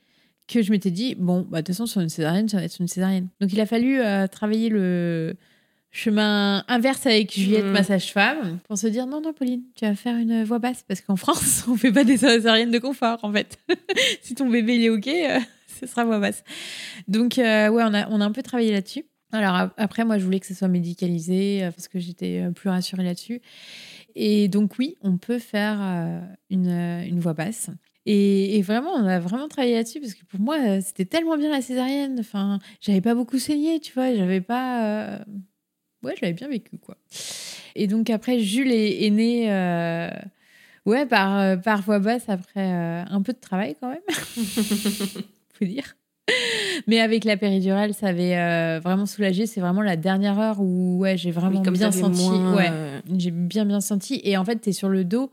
[0.47, 2.79] que je m'étais dit bon bah de toute façon sur une césarienne ça va être
[2.79, 3.99] une césarienne donc il a fallu
[4.31, 5.35] travailler le
[5.91, 7.71] chemin inverse avec Juliette, Mm.
[7.71, 11.01] ma sage-femme, pour se dire non, non, Pauline, tu vas faire une voix basse parce
[11.01, 13.57] qu'en France, on fait pas des césariennes de confort en fait.
[14.21, 15.39] si ton bébé il est ok, euh,
[15.79, 16.43] ce sera voix basse.
[17.07, 19.05] Donc euh, ouais, on a, on a un peu travaillé là-dessus.
[19.31, 22.51] Alors ap- après, moi, je voulais que ce soit médicalisé euh, parce que j'étais euh,
[22.51, 23.41] plus rassurée là-dessus.
[24.15, 25.79] Et donc oui, on peut faire
[26.49, 27.69] une, une voix basse.
[28.07, 31.51] Et, et vraiment, on a vraiment travaillé là-dessus parce que pour moi, c'était tellement bien
[31.51, 32.17] la césarienne.
[32.19, 34.13] Enfin, j'avais pas beaucoup saigné, tu vois.
[34.15, 34.83] J'avais pas.
[34.85, 35.19] euh,
[36.03, 36.95] Ouais, je l'avais bien vécu, quoi.
[37.75, 39.51] Et donc après, Jules est, est né.
[39.51, 40.09] euh,
[40.85, 43.99] Ouais, par, euh, par voix basse après euh, un peu de travail quand même,
[45.53, 45.95] faut dire.
[46.87, 49.45] Mais avec la péridurale, ça avait euh, vraiment soulagé.
[49.45, 52.21] C'est vraiment la dernière heure où ouais, j'ai vraiment Oui, comme bien senti.
[52.21, 54.21] moins, ouais, j'ai bien bien senti.
[54.23, 55.31] Et en fait, tu es sur le dos.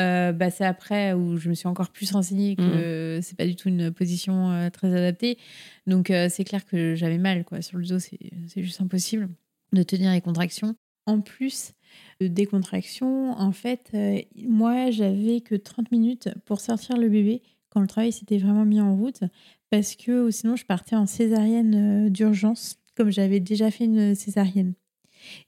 [0.00, 3.54] Euh, bah, c'est après où je me suis encore plus renseignée que c'est pas du
[3.56, 5.38] tout une position euh, très adaptée.
[5.86, 7.62] Donc c'est clair que j'avais mal quoi.
[7.62, 9.28] Sur le dos, c'est c'est juste impossible
[9.74, 10.74] de tenir les contractions.
[11.06, 11.72] En plus
[12.20, 17.80] des contractions, en fait, euh, moi j'avais que 30 minutes pour sortir le bébé quand
[17.80, 19.24] le travail s'était vraiment mis en route
[19.70, 24.14] parce que euh, sinon je partais en césarienne euh, d'urgence comme j'avais déjà fait une
[24.14, 24.74] césarienne.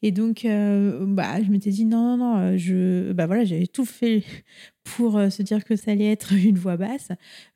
[0.02, 3.84] Et donc, euh, bah, je m'étais dit non, non, non, je, bah voilà, j'avais tout
[3.84, 4.24] fait
[4.94, 7.08] pour euh, se dire que ça allait être une voix basse.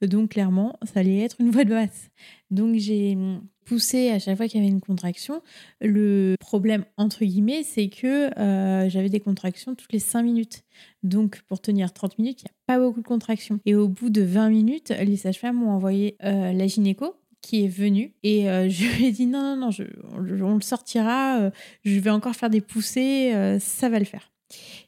[0.02, 2.10] Donc, clairement, ça allait être une voix de basse.
[2.50, 5.42] Donc, j'ai hum, poussé à chaque fois qu'il y avait une contraction.
[5.80, 10.64] Le problème, entre guillemets, c'est que euh, j'avais des contractions toutes les 5 minutes.
[11.02, 13.60] Donc, pour tenir 30 minutes, il n'y a pas beaucoup de contractions.
[13.64, 17.68] Et au bout de 20 minutes, les sages-femmes m'ont envoyé euh, la gynéco qui est
[17.68, 19.70] venue et je lui ai dit non, non, non,
[20.12, 21.50] on, on le sortira,
[21.86, 24.30] je vais encore faire des poussées, ça va le faire.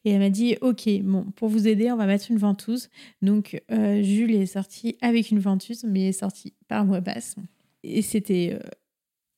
[0.04, 2.88] Et elle m'a dit ok, bon, pour vous aider, on va mettre une ventouse.
[3.20, 7.36] Donc, euh, Jules est sorti avec une ventouse, mais est sorti par voie basse.
[7.82, 8.68] Et c'était euh,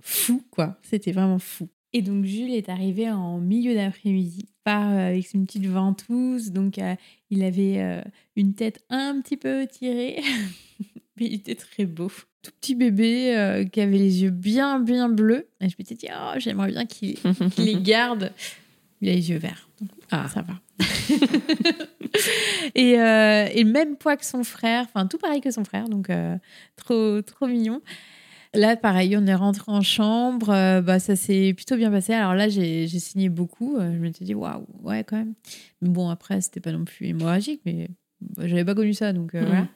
[0.02, 0.78] fou, quoi.
[0.82, 1.68] C'était vraiment fou.
[1.92, 6.50] Et donc, Jules est arrivé en milieu d'après-midi, par euh, avec une petite ventouse.
[6.50, 6.78] Donc,
[7.30, 8.02] il avait
[8.36, 10.20] une tête un petit peu tirée,
[11.16, 12.10] mais il était très beau.
[12.44, 15.48] Tout petit bébé euh, qui avait les yeux bien, bien bleus.
[15.62, 18.32] Et je m'étais dit, oh, j'aimerais bien qu'il qu'il les garde.
[19.04, 19.68] Il a les yeux verts.
[19.82, 20.26] Donc, Ah.
[20.32, 20.54] ça va.
[22.74, 26.08] et, euh, et même poids que son frère, enfin tout pareil que son frère, donc
[26.10, 26.36] euh,
[26.76, 27.80] trop, trop mignon.
[28.54, 32.14] Là, pareil, on est rentré en chambre, euh, bah, ça s'est plutôt bien passé.
[32.14, 33.76] Alors là, j'ai signé beaucoup.
[33.78, 35.34] je m'étais dit, waouh, ouais, quand même.
[35.82, 37.88] Mais bon, après, c'était pas non plus hémorragique, mais
[38.38, 39.46] j'avais pas connu ça, donc euh, Mhm.
[39.48, 39.68] voilà.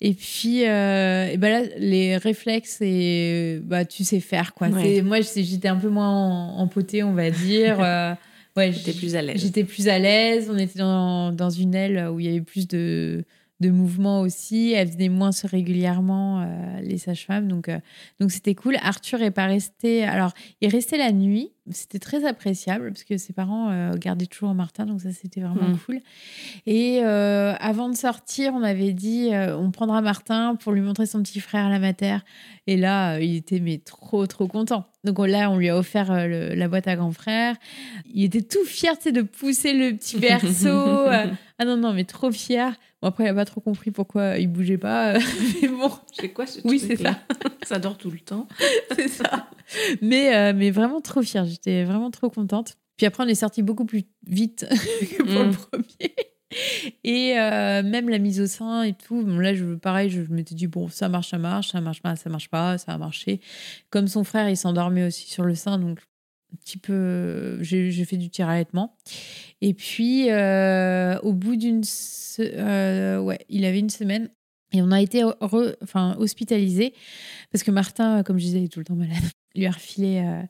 [0.00, 4.68] Et puis, euh, et bah là, les réflexes, et, bah, tu sais faire, quoi.
[4.68, 5.02] Ouais.
[5.02, 7.76] Moi, j'étais un peu moins empotée, on va dire.
[8.56, 9.40] ouais, J'étais plus à l'aise.
[9.40, 10.48] J'étais plus à l'aise.
[10.50, 13.24] On était dans, dans une aile où il y avait plus de,
[13.60, 14.72] de mouvements aussi.
[14.72, 17.48] Elles venaient moins régulièrement, euh, les sages-femmes.
[17.48, 17.78] Donc, euh,
[18.20, 18.76] donc c'était cool.
[18.82, 20.04] Arthur est pas resté.
[20.04, 21.50] Alors, il restait la nuit.
[21.70, 24.86] C'était très appréciable parce que ses parents euh, gardaient toujours Martin.
[24.86, 25.78] Donc, ça, c'était vraiment Mm.
[25.84, 26.00] cool.
[26.66, 31.40] Et avant de sortir, on avait dit on prendra Martin pour lui montrer son petit
[31.40, 32.18] frère à la mater.
[32.66, 34.86] Et là, il était mais trop, trop content.
[35.04, 37.56] Donc on- là, on lui a offert le- la boîte à grand frère.
[38.12, 41.06] Il était tout fier de pousser le petit berceau.
[41.58, 42.76] Ah non, non, mais trop fier.
[43.02, 45.14] Bon, après, il n'a pas trop compris pourquoi il bougeait pas.
[45.62, 47.18] mais bon, C'est quoi ce Oui, truc-là
[47.66, 48.48] Ça dort tout le temps.
[48.96, 49.48] c'est ça.
[50.00, 51.44] Mais, euh, mais vraiment trop fière.
[51.44, 52.76] J'étais vraiment trop contente.
[52.96, 55.56] Puis après, on est sorti beaucoup plus vite que pour le Mm.
[55.56, 56.14] premier.
[57.04, 59.22] Et euh, même la mise au sein et tout.
[59.22, 62.00] Bon, là, je, pareil, je, je m'étais dit, bon, ça marche, ça marche, ça marche
[62.00, 63.40] pas, ça marche pas, ça a marché.
[63.90, 65.78] Comme son frère, il s'endormait aussi sur le sein.
[65.78, 65.98] Donc,
[66.52, 68.96] un petit peu, j'ai fait du tir allaitement.
[69.60, 71.82] Et puis, euh, au bout d'une.
[72.40, 74.30] euh, ouais, il avait une semaine.
[74.72, 76.92] Et on a été re- enfin, hospitalisé
[77.52, 79.16] parce que Martin, comme je disais, est tout le temps malade.
[79.54, 80.42] Il lui a refilé euh,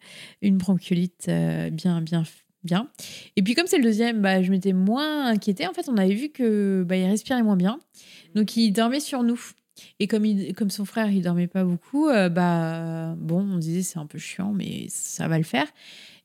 [0.43, 1.27] une bronchiolite
[1.71, 2.25] bien, bien,
[2.65, 2.91] bien.
[3.37, 5.67] Et puis comme c'est le deuxième, bah, je m'étais moins inquiétée.
[5.67, 7.79] En fait, on avait vu que bah, il respirait moins bien,
[8.35, 9.41] donc il dormait sur nous.
[10.01, 13.83] Et comme, il, comme son frère, il dormait pas beaucoup, euh, bah bon, on disait
[13.83, 15.67] c'est un peu chiant, mais ça va le faire.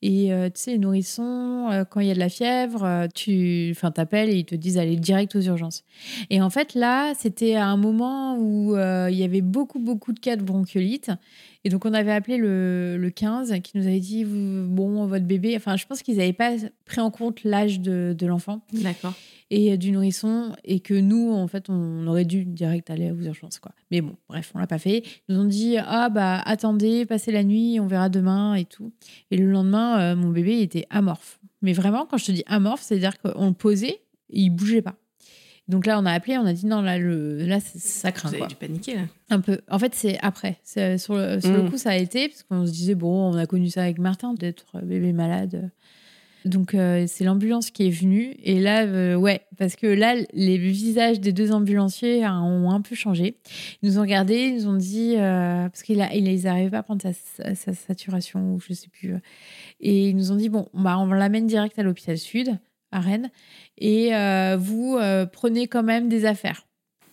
[0.03, 3.75] Et euh, tu sais, les nourrissons, euh, quand il y a de la fièvre, tu
[3.93, 5.83] t'appelles et ils te disent aller direct aux urgences.
[6.29, 10.19] Et en fait, là, c'était à un moment où il y avait beaucoup, beaucoup de
[10.19, 11.11] cas de bronchiolite.
[11.63, 15.25] Et donc, on avait appelé le, le 15 qui nous avait dit vous- Bon, votre
[15.25, 15.55] bébé.
[15.55, 16.53] Enfin, je pense qu'ils n'avaient pas
[16.85, 19.13] pris en compte l'âge de, de l'enfant D'accord.
[19.51, 23.59] et du nourrisson et que nous, en fait, on aurait dû direct aller aux urgences.
[23.59, 23.73] Quoi.
[23.91, 25.03] Mais bon, bref, on l'a pas fait.
[25.29, 28.91] Ils nous ont dit Ah, bah, attendez, passez la nuit, on verra demain et tout.
[29.29, 31.39] Et le lendemain, euh, mon bébé il était amorphe.
[31.61, 34.01] Mais vraiment, quand je te dis amorphe, c'est-à-dire qu'on le posait
[34.31, 34.95] et il bougeait pas.
[35.71, 38.27] Donc là, on a appelé, on a dit non, là, le, là ça craint.
[38.29, 38.47] Vous avez Quoi.
[38.49, 39.01] dû paniquer là.
[39.29, 39.61] Un peu.
[39.69, 40.57] En fait, c'est après.
[40.63, 41.69] C'est- Sur, le, sur le Mm.
[41.71, 44.33] coup, ça a été, parce qu'on se disait, bon, on a connu ça avec Martin,
[44.33, 45.71] d'être bébé malade.
[46.43, 48.35] Donc, euh, c'est l'ambulance qui est venue.
[48.43, 52.81] Et là, euh, ouais, parce que là, les visages des deux ambulanciers hein, ont un
[52.81, 53.37] peu changé.
[53.83, 57.01] Ils nous ont regardés, ils nous ont dit, euh, parce qu'ils n'arrivaient pas à prendre
[57.03, 59.13] sa, sa- sa saturation, ou je sais plus.
[59.13, 59.19] euh.
[59.81, 62.57] Et ils nous ont dit, bon, bah, on l'amène direct à l'hôpital Sud,
[62.91, 63.29] à Rennes,
[63.81, 66.65] et euh, vous euh, prenez quand même des affaires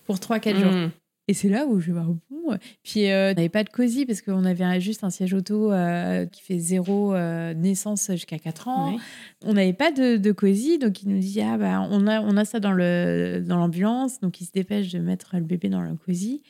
[0.05, 0.71] pour 3-4 jours.
[0.71, 0.91] Mmh.
[1.29, 2.57] Et c'est là où je vais voir, bon.
[2.81, 6.25] Puis euh, on n'avait pas de cosy parce qu'on avait juste un siège auto euh,
[6.25, 8.93] qui fait zéro euh, naissance jusqu'à 4 ans.
[8.93, 8.99] Oui.
[9.45, 12.35] On n'avait pas de, de cosy, donc il nous dit ah bah on a on
[12.35, 15.83] a ça dans le dans l'ambulance, donc il se dépêche de mettre le bébé dans
[15.83, 16.41] le cosy.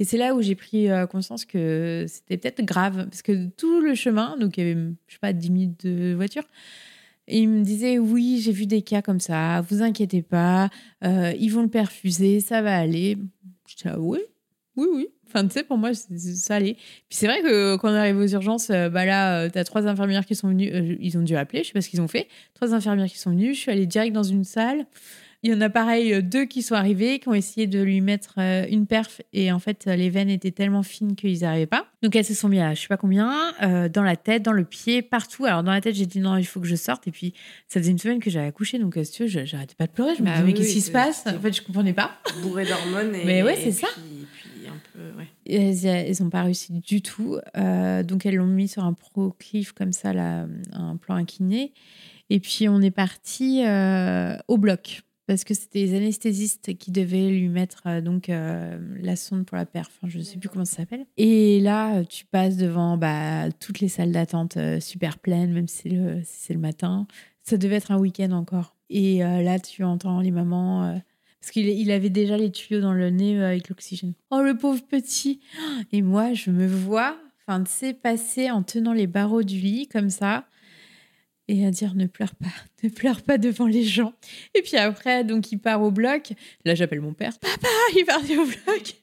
[0.00, 3.94] Et c'est là où j'ai pris conscience que c'était peut-être grave parce que tout le
[3.94, 6.44] chemin, donc il y avait je sais pas 10 minutes de voiture.
[7.28, 10.70] Et il me disait oui, j'ai vu des cas comme ça, vous inquiétez pas,
[11.04, 13.18] euh, ils vont le perfuser, ça va aller.
[13.66, 14.20] J'étais là, oui,
[14.76, 15.08] oui, oui.
[15.26, 16.74] Enfin, tu sais, pour moi, ça allait.
[16.74, 19.88] Puis c'est vrai que quand on arrive aux urgences, euh, bah là, euh, t'as trois
[19.88, 20.98] infirmières qui sont venues.
[21.00, 22.28] ils ont dû appeler, je sais pas ce qu'ils ont fait.
[22.54, 23.54] Trois infirmières qui sont venues.
[23.54, 24.86] Je suis allée direct dans une salle.
[25.46, 28.00] Il y en a pareil euh, deux qui sont arrivés, qui ont essayé de lui
[28.00, 29.20] mettre euh, une perf.
[29.32, 31.86] Et en fait, euh, les veines étaient tellement fines qu'ils n'y arrivaient pas.
[32.02, 33.32] Donc elles se sont mis à je sais pas combien,
[33.62, 35.44] euh, dans la tête, dans le pied, partout.
[35.44, 37.06] Alors dans la tête, j'ai dit non, il faut que je sorte.
[37.06, 37.32] Et puis
[37.68, 38.80] ça faisait une semaine que j'avais accouché.
[38.80, 40.14] Donc si tu veux, j'arrêtais pas de pleurer.
[40.16, 41.24] Je me Bah disais, mais oui, qu'est-ce qui se passe?
[41.28, 42.10] En fait, je comprenais pas.
[42.42, 43.24] Bourré d'hormones et.
[43.24, 43.86] Mais ouais, c'est et ça.
[43.94, 45.28] Puis, puis un peu, ouais.
[45.48, 47.38] Elles n'ont pas réussi du tout.
[47.56, 51.72] Euh, donc, elles l'ont mis sur un proclive comme ça, là, un plan incliné.
[52.30, 55.02] Et puis, on est parti euh, au bloc.
[55.26, 59.56] Parce que c'était les anesthésistes qui devaient lui mettre euh, donc euh, la sonde pour
[59.56, 59.98] la perf.
[60.04, 61.04] Je ne sais plus comment ça s'appelle.
[61.16, 65.88] Et là, tu passes devant bah, toutes les salles d'attente euh, super pleines, même si
[66.24, 67.08] c'est le, matin.
[67.42, 68.76] Ça devait être un week-end encore.
[68.88, 71.00] Et là, tu entends les mamans.
[71.40, 74.14] parce qu'il il avait déjà les tuyaux dans le nez avec l'oxygène.
[74.30, 75.40] Oh, le pauvre petit
[75.92, 77.16] Et moi, je me vois,
[77.46, 80.46] enfin, tu sais, passer en tenant les barreaux du lit, comme ça,
[81.48, 84.12] et à dire ne pleure pas, ne pleure pas devant les gens.
[84.54, 86.32] Et puis après, donc, il part au bloc.
[86.64, 87.38] Là, j'appelle mon père.
[87.38, 88.96] Papa, il part au bloc.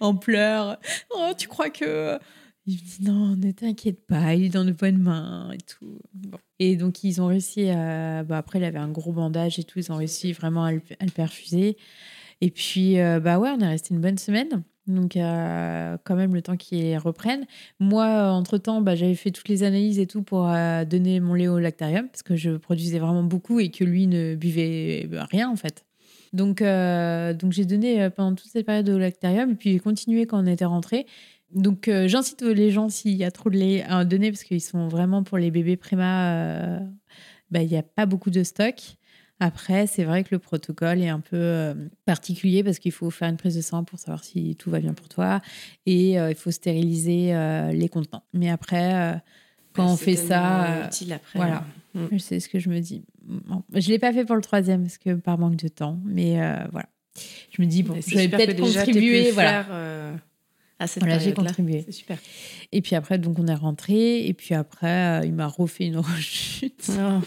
[0.00, 0.78] En pleurs.
[1.10, 2.18] Oh, tu crois que...
[2.66, 5.98] Il me dit non, ne t'inquiète pas, il est dans de bonnes mains et tout.
[6.58, 8.22] Et donc, ils ont réussi à.
[8.24, 9.78] Bah, après, il avait un gros bandage et tout.
[9.78, 11.76] Ils ont réussi vraiment à le, à le perfuser.
[12.40, 14.62] Et puis, euh, bah ouais, on est resté une bonne semaine.
[14.86, 17.46] Donc, euh, quand même, le temps qu'ils reprennent.
[17.80, 21.34] Moi, euh, entre-temps, bah, j'avais fait toutes les analyses et tout pour euh, donner mon
[21.34, 25.26] lait au lactarium parce que je produisais vraiment beaucoup et que lui ne buvait bah,
[25.30, 25.84] rien, en fait.
[26.32, 30.42] Donc, donc j'ai donné pendant toute cette période au lactarium et puis j'ai continué quand
[30.42, 31.06] on était rentré.
[31.54, 34.88] Donc, j'incite les gens s'il y a trop de lait à donner parce qu'ils sont
[34.88, 36.80] vraiment pour les bébés préma.
[37.52, 38.74] bah, Il n'y a pas beaucoup de stock.
[39.40, 41.74] Après, c'est vrai que le protocole est un peu euh,
[42.04, 44.94] particulier parce qu'il faut faire une prise de sang pour savoir si tout va bien
[44.94, 45.40] pour toi
[45.86, 48.22] et euh, il faut stériliser euh, les contenants.
[48.32, 49.20] Mais après,
[49.72, 51.38] quand on fait ça, utile après.
[51.38, 51.64] voilà.
[51.94, 52.06] Mm.
[52.12, 53.04] je sais ce que je me dis.
[53.22, 56.34] Bon, je l'ai pas fait pour le troisième parce que par manque de temps, mais
[56.70, 56.88] voilà.
[57.50, 59.64] Je me dis bon, je vais peut-être contribuer, voilà.
[59.64, 60.20] faire,
[60.78, 61.82] à cette Voilà, j'ai contribué.
[61.86, 62.18] C'est super.
[62.72, 64.26] Et puis après, donc on est rentré.
[64.26, 66.90] Et puis après, euh, il m'a refait une rechute.
[66.90, 67.20] Oh,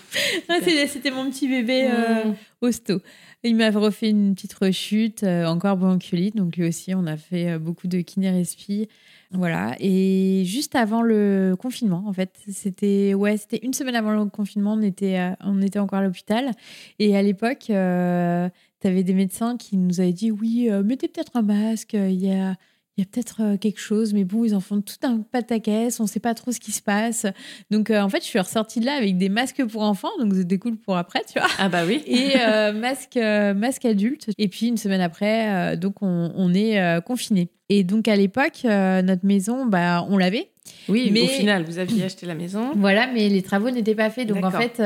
[0.87, 2.31] C'était mon petit bébé euh,
[2.61, 3.01] hosto.
[3.43, 6.35] Il m'a refait une petite rechute, euh, encore bronchiolite.
[6.35, 8.89] Donc lui aussi, on a fait euh, beaucoup de kiné-respi.
[9.31, 9.75] Voilà.
[9.79, 14.73] Et juste avant le confinement, en fait, c'était ouais, c'était une semaine avant le confinement,
[14.73, 16.51] on était, on était encore à l'hôpital.
[16.99, 21.41] Et à l'époque, tu avais des médecins qui nous avaient dit oui, mettez peut-être un
[21.41, 21.93] masque.
[21.93, 22.55] Il y a
[22.97, 25.99] il y a peut-être euh, quelque chose, mais bon, ils en font tout un pataquès,
[25.99, 27.27] on ne sait pas trop ce qui se passe.
[27.69, 30.33] Donc, euh, en fait, je suis ressortie de là avec des masques pour enfants, donc
[30.33, 31.47] c'était cool pour après, tu vois.
[31.59, 32.01] Ah bah oui.
[32.07, 34.29] Et euh, masque, euh, masque adulte.
[34.39, 37.49] Et puis, une semaine après, donc, on, on est confinés.
[37.69, 40.49] Et donc, à l'époque, notre maison, bah, on l'avait.
[40.89, 42.71] Oui, Mais- au final, vous aviez acheté la maison.
[42.75, 44.27] Voilà, mais les travaux n'étaient pas faits.
[44.27, 44.81] Donc, en fait,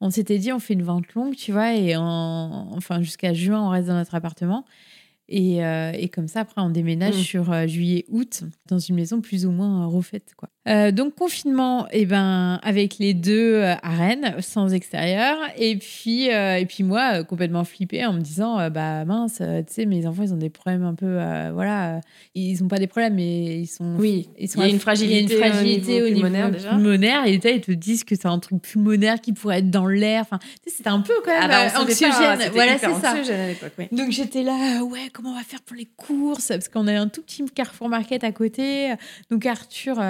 [0.00, 3.60] on s'était dit, on fait une vente longue, tu vois, et en- enfin, jusqu'à juin,
[3.60, 4.64] on reste dans notre appartement.
[5.34, 7.22] Et, euh, et comme ça, après, on déménage Mm.
[7.22, 10.34] sur euh, juillet-août dans une maison plus ou moins euh, refaite.
[10.36, 10.50] Quoi.
[10.68, 15.36] Euh, donc, confinement, et ben, avec les deux euh, à Rennes, sans extérieur.
[15.56, 19.44] Et puis, euh, et puis moi, euh, complètement flippée en me disant Bah mince, tu
[19.66, 21.16] sais, mes enfants, ils ont des problèmes un peu.
[21.52, 22.00] voilà,
[22.36, 23.96] ils n'ont pas des problèmes, mais ils sont.
[23.98, 26.22] Oui, ils sont il y a une fragilité, a une fragilité au au niveau niveau
[26.28, 26.68] pulmonaire, déjà.
[26.70, 29.70] pulmonaire, et tu sais, ils te disent que c'est un truc pulmonaire qui pourrait être
[29.70, 30.22] dans l'air.
[30.22, 32.38] Enfin, tu sais, c'était un peu quand même Ah bah, anxiogène.
[32.38, 33.16] pas, voilà, c'est ça.
[33.78, 33.88] oui.
[33.90, 36.48] Donc j'étais là, ouais, comment on va faire pour les courses?
[36.48, 38.94] Parce qu'on avait un tout petit Carrefour Market à côté.
[39.30, 40.00] Donc Arthur,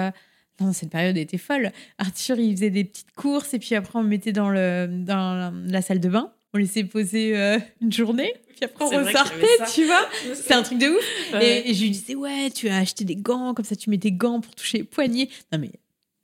[0.71, 1.71] cette période était folle.
[1.97, 5.51] Arthur, il faisait des petites courses et puis après on me mettait dans, le, dans
[5.67, 6.31] la, salle de bain.
[6.53, 10.07] on laissait poser euh, une journée, puis après on ressortait, tu vois.
[10.35, 11.33] C'est un truc de ouf.
[11.33, 11.61] Ouais.
[11.65, 13.97] Et, et je lui disais, ouais, tu as acheté des gants, comme ça tu mets
[13.97, 15.27] tes gants pour toucher les poignets.
[15.51, 15.71] Non, mais,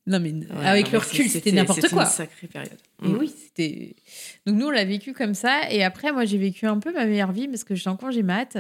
[0.08, 2.04] non, mais Ouais, avec non, le recul, c'était n'importe c'était quoi.
[2.04, 2.78] une sacrée période.
[3.04, 3.18] Et Mm.
[3.18, 3.96] oui, c'était.
[4.46, 5.72] Donc nous, on l'a vécu comme ça.
[5.72, 8.24] Et après, moi, j'ai vécu un peu ma meilleure vie parce que j'étais en congé
[8.24, 8.58] mat.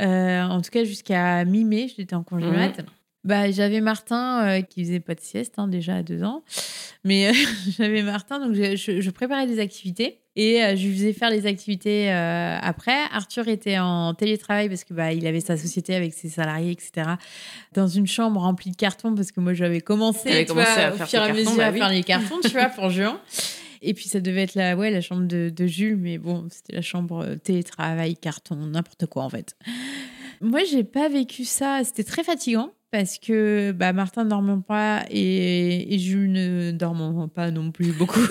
[0.00, 2.52] Euh, en tout cas, jusqu'à mi-mai, j'étais en congé Mhm.
[2.56, 2.80] mat.
[3.24, 6.42] Bah, j'avais Martin euh, qui faisait pas de sieste hein, déjà à deux ans.
[7.04, 7.32] Mais euh,
[7.78, 10.18] j'avais Martin, donc je, je- je préparais des activités.
[10.34, 12.96] Et euh, je lui faisais faire les activités après.
[13.12, 17.10] Arthur était en télétravail parce que bah, il avait sa société avec ses salariés, etc.
[17.74, 20.82] Dans une chambre remplie de cartons parce que moi j'avais commencé, T'avais tu commencé vois,
[20.84, 21.78] à au faire fur et à mesure bah à oui.
[21.78, 23.20] faire les cartons, tu vois, pour juin.
[23.82, 26.74] Et puis ça devait être la, ouais, la chambre de, de Jules, mais bon, c'était
[26.76, 29.54] la chambre télétravail, carton, n'importe quoi en fait.
[30.40, 31.80] Moi, j'ai pas vécu ça.
[31.84, 37.26] C'était très fatigant parce que bah, Martin ne dormant pas et, et Jules ne dormant
[37.26, 38.20] pas non plus beaucoup.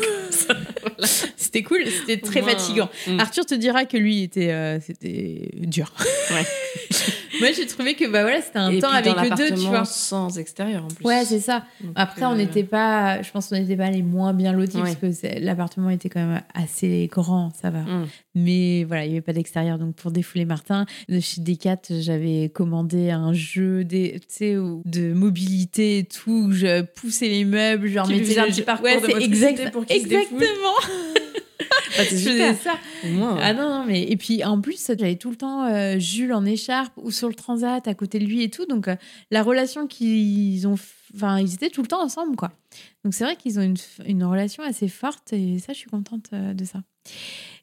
[1.36, 2.90] C'était cool, c'était très fatigant.
[3.08, 3.20] mm.
[3.20, 5.92] Arthur te dira que lui était, euh, c'était dur.
[6.32, 6.46] Ouais.
[7.42, 9.68] Moi, j'ai trouvé que bah voilà, c'était un Et temps puis avec le deux, tu
[9.68, 9.86] vois.
[9.86, 11.06] sans extérieur en plus.
[11.06, 11.64] Ouais, c'est ça.
[11.82, 14.78] Donc, Après, on euh, n'était pas, je pense qu'on n'était pas les moins bien lotis
[14.78, 14.96] Ouais.
[15.00, 17.80] parce que l'appartement était quand même assez grand, ça va.
[17.82, 18.08] mm.
[18.36, 19.78] Mais voilà, il n'y avait pas d'extérieur.
[19.78, 26.04] Donc, pour défouler Martin, de chez Decat, j'avais commandé un jeu des, de mobilité et
[26.06, 26.48] tout.
[26.48, 29.86] où Je poussais les meubles, lui mettais un petit parcours Ouais, de motricité exact, pour
[29.86, 30.38] qu'il se exactement.
[31.98, 32.74] Bah, Je faisais ça.
[33.04, 33.38] Moins.
[33.42, 34.04] Ah non, non, mais.
[34.04, 37.34] Et puis en plus, j'avais tout le temps euh, Jules en écharpe ou sur le
[37.36, 38.66] transat à côté de lui et tout.
[38.66, 38.96] Donc euh,
[39.32, 40.76] la relation qu'ils ont.
[41.16, 42.52] Enfin, ils étaient tout le temps ensemble, quoi.
[43.04, 43.74] Donc c'est vrai qu'ils ont
[44.06, 46.80] une, relation assez forte et ça, je suis contente euh, de ça.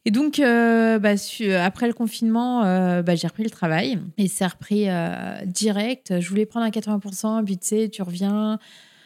[0.04, 2.62] Et donc, bah, su- après le confinement,
[3.02, 6.20] bah, j'ai repris le travail et c'est repris euh, direct.
[6.20, 8.58] Je voulais prendre à 80%, puis tu sais, tu reviens.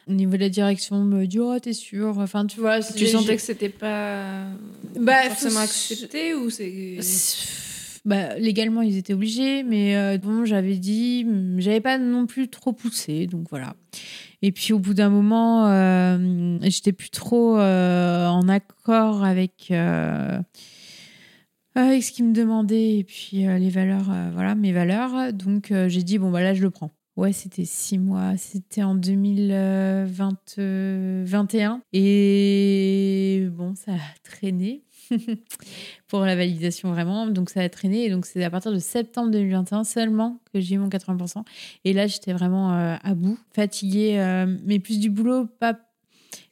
[0.09, 2.81] Au niveau de la direction, on me dit Oh, t'es sûr Enfin, tu vois.
[2.81, 4.45] Tu sentais que c'était pas
[4.99, 6.99] Bah, forcément accepté ou c'est
[8.05, 12.49] bah, légalement, ils étaient obligés, mais euh, bon, j'avais dit, hum, j'avais pas non plus
[12.49, 13.77] trop poussé, donc voilà.
[14.43, 20.41] Et puis au bout d'un moment, euh, j'étais plus trop euh, en accord avec, euh,
[21.77, 25.33] avec ce qu'ils me demandaient et puis les valeurs, voilà, mes valeurs.
[25.33, 26.91] Donc j'ai dit, bon, bah là, je le prends.
[27.15, 31.83] Ouais, c'était six mois, c'était en 2021.
[31.93, 34.83] Et bon, ça a traîné
[36.09, 37.27] pour la validation vraiment.
[37.27, 38.07] Donc ça a traîné.
[38.07, 41.45] Et donc c'est à partir de septembre 2021 seulement que j'ai eu mon 80%.
[41.85, 45.79] Et là, j'étais vraiment euh, à bout, fatiguée, euh, mais plus du boulot, pas.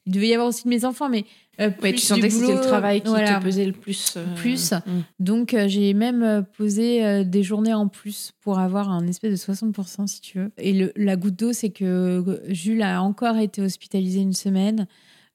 [0.04, 1.24] Il devait y avoir aussi de mes enfants, mais.
[1.61, 3.38] Euh, Ouais, tu sentais que c'était le travail qui voilà.
[3.38, 4.14] te pesait le plus.
[4.16, 4.72] euh, Plus.
[4.72, 4.78] mm.
[5.18, 9.36] Donc, euh, j'ai même euh, posé des journées en plus pour avoir un espèce de
[9.36, 10.50] 60%, si tu veux.
[10.58, 14.86] Et le- la goutte d'eau, c'est que Jules a encore été hospitalisé une semaine.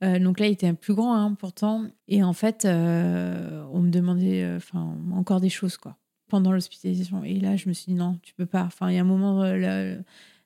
[0.02, 1.86] Donc là, il était un plus grand, hein, pourtant.
[2.08, 5.96] Et en fait, on me demandait enfin, encore des choses, quoi,
[6.30, 7.24] pendant l'hospitalisation.
[7.24, 8.64] Et là, je me suis dit, non, tu peux pas.
[8.64, 9.96] Enfin, il y a un moment là,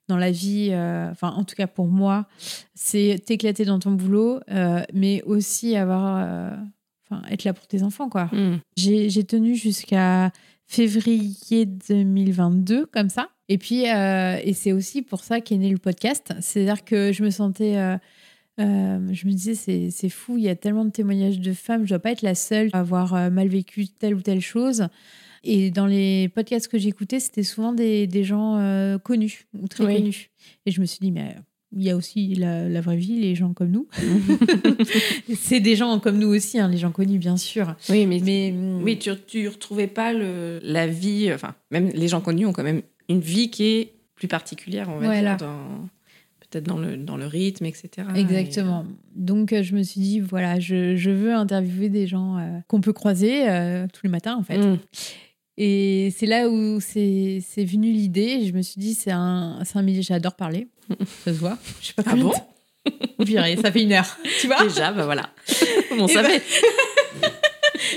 [0.09, 2.27] dans la vie, euh, enfin, en tout cas pour moi,
[2.75, 6.17] c'est t'éclater dans ton boulot, euh, mais aussi avoir.
[6.27, 6.55] euh,
[7.11, 8.25] Enfin, être là pour tes enfants, quoi.
[8.25, 8.59] Mm.
[8.77, 10.31] J'ai tenu jusqu'à
[10.67, 13.29] février 2022, comme ça.
[13.47, 16.33] Et puis, et c'est aussi pour ça qu'est né le podcast.
[16.39, 17.77] C'est-à-dire que je me sentais.
[17.77, 17.97] euh,
[18.59, 21.99] je me disais, c'est fou, il y a tellement de témoignages de femmes, je dois
[21.99, 24.87] pas être la seule à avoir mal vécu telle ou telle chose.
[25.43, 29.85] Et dans les podcasts que j'écoutais, c'était souvent des, des gens euh, connus ou très
[29.85, 29.95] Oui.
[29.95, 30.29] connus.
[30.65, 31.39] Et je me suis dit, mais euh,
[31.75, 33.87] il y a aussi la, la vraie vie, les gens comme nous.
[35.35, 37.75] c'est des gens comme nous aussi, hein, les gens connus, bien sûr.
[37.89, 41.31] Oui, mais, Mais hum, oui, tu, tu retrouvais pas le, la vie.
[41.33, 44.99] Enfin, même les gens connus ont quand même une vie qui est plus particulière, on
[44.99, 45.35] va Voilà.
[45.35, 45.47] dire,
[46.49, 47.89] peut-être dans le, dans le rythme, etc.
[48.15, 48.85] Exactement.
[49.15, 52.81] Donc, euh, je me suis dit, voilà, je, je veux interviewer des gens euh, qu'on
[52.81, 54.57] peut croiser euh, tous les matins, en fait.
[54.57, 54.77] Mm.
[55.61, 58.47] Et c'est là où c'est venu l'idée.
[58.47, 60.69] Je me suis dit, c'est un, un milieu, j'adore parler.
[61.25, 61.57] Ça se voit.
[61.81, 62.31] Je sais pas Ah bon?
[63.61, 64.17] Ça fait une heure.
[64.39, 64.63] Tu vois?
[64.63, 65.29] Déjà, bah voilà.
[65.91, 66.41] On Et savait.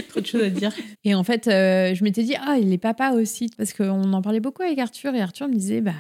[0.09, 0.73] Trop de choses à dire.
[1.05, 3.49] Et en fait, euh, je m'étais dit, ah, il est papa aussi.
[3.57, 5.15] Parce qu'on en parlait beaucoup avec Arthur.
[5.15, 5.95] Et Arthur me disait, bah,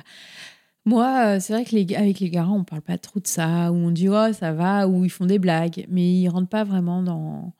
[0.84, 3.70] moi, euh, c'est vrai que les, avec les garants, on parle pas trop de ça.
[3.70, 4.88] Ou on dit, oh, ça va.
[4.88, 5.86] Ou ils font des blagues.
[5.88, 7.52] Mais ils rentrent pas vraiment dans,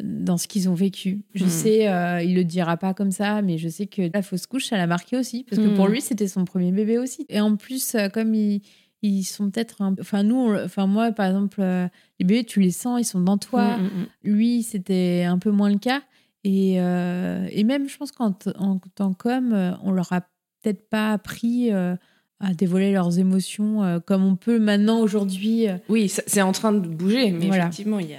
[0.00, 1.22] dans ce qu'ils ont vécu.
[1.34, 1.48] Je Hmm.
[1.48, 3.42] sais, euh, il le dira pas comme ça.
[3.42, 5.44] Mais je sais que la fausse couche, ça l'a marqué aussi.
[5.48, 5.74] Parce que Hmm.
[5.74, 7.26] pour lui, c'était son premier bébé aussi.
[7.28, 8.62] Et en plus, euh, comme ils.
[9.02, 9.94] Ils sont peut-être un...
[9.98, 11.88] Enfin, nous, enfin, moi, par exemple, euh,
[12.18, 14.06] les bébés, tu les sens, ils sont dans toi Mm, mm, mm.
[14.24, 16.02] lui, c'était un peu moins le cas.
[16.44, 20.20] Et, euh, et même, je pense qu'en tant qu'homme, on leur a
[20.62, 21.96] peut-être pas appris euh,
[22.40, 25.64] à dévoiler leurs émotions comme on peut maintenant aujourd'hui.
[25.88, 27.64] Oui, c'est en train de bouger, mais Voilà.
[27.68, 28.18] effectivement, il y a.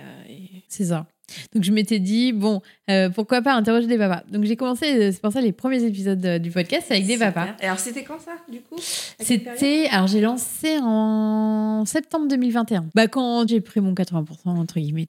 [0.68, 1.06] C'est ça.
[1.54, 4.24] Donc je m'étais dit, bon, euh, pourquoi pas interroger des papas.
[4.32, 7.14] Donc j'ai commencé, euh, c'est pour ça les premiers épisodes euh, du podcast avec des
[7.14, 7.34] Super.
[7.34, 7.56] papas.
[7.62, 8.76] Et alors, c'était quand ça, du coup?
[9.20, 12.86] C'était, alors j'ai lancé en septembre 2021.
[12.96, 15.08] Bah quand j'ai pris mon 80% entre guillemets.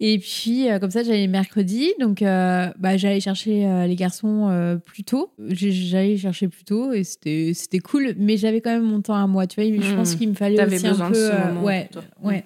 [0.00, 5.32] Et puis euh, comme ça j'allais mercredi, donc bah j'allais chercher les garçons plus tôt.
[5.48, 9.46] J'allais chercher plus tôt et c'était cool, mais j'avais quand même mon temps à moi,
[9.46, 9.70] tu vois.
[9.80, 9.96] Je Mhm.
[9.96, 12.02] pense qu'il me fallait T'avais aussi un de peu, ce moment ouais, toi.
[12.22, 12.44] ouais.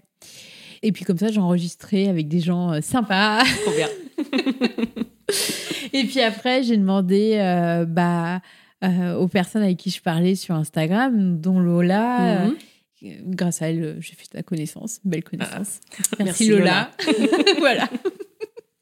[0.82, 3.42] Et puis comme ça j'enregistrais avec des gens euh, sympas.
[3.64, 3.88] Trop bien.
[5.92, 8.40] Et puis après, j'ai demandé euh, bah,
[8.84, 12.44] euh, aux personnes avec qui je parlais sur Instagram, dont Lola.
[12.46, 12.54] Mhm.
[13.04, 15.80] euh, grâce à elle, j'ai fait ta connaissance, belle connaissance.
[16.18, 16.90] Merci, Merci, Lola.
[17.58, 17.88] voilà.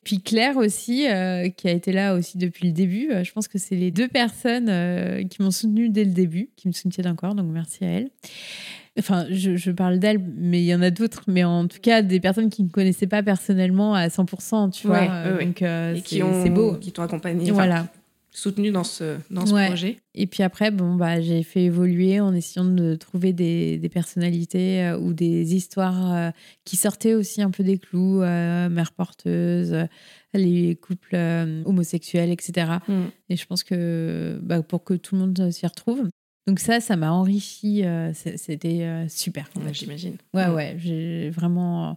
[0.04, 3.10] Puis Claire aussi, euh, qui a été là aussi depuis le début.
[3.10, 6.50] Euh, je pense que c'est les deux personnes euh, qui m'ont soutenue dès le début,
[6.56, 8.10] qui me soutiennent encore, donc merci à elle.
[8.98, 11.24] Enfin, je, je parle d'elle, mais il y en a d'autres.
[11.26, 15.00] Mais en tout cas, des personnes qui ne connaissaient pas personnellement à 100%, tu vois.
[15.00, 15.44] Ouais, ouais, ouais.
[15.46, 16.74] Donc, euh, Et c'est qui ont, c'est beau.
[16.74, 17.86] qui t'ont accompagné, Voilà.
[18.36, 19.68] Soutenu dans ce, dans ce Ouais.
[19.68, 19.98] projet.
[20.16, 24.82] Et puis après, bon, bah, j'ai fait évoluer en essayant de trouver des, des personnalités
[24.82, 26.30] euh, ou des histoires euh,
[26.64, 29.84] qui sortaient aussi un peu des clous, euh, mères porteuses, euh,
[30.34, 31.14] les couples
[31.64, 32.78] homosexuels, etc.
[32.88, 32.92] Mm.
[33.30, 36.08] Et je pense que bah, pour que tout le monde s'y retrouve.
[36.48, 37.84] Donc ça, ça m'a enrichi.
[38.14, 39.48] C'était super.
[39.56, 39.72] Ouais.
[39.72, 40.16] J'imagine.
[40.34, 41.96] Ouais, ouais, j'ai vraiment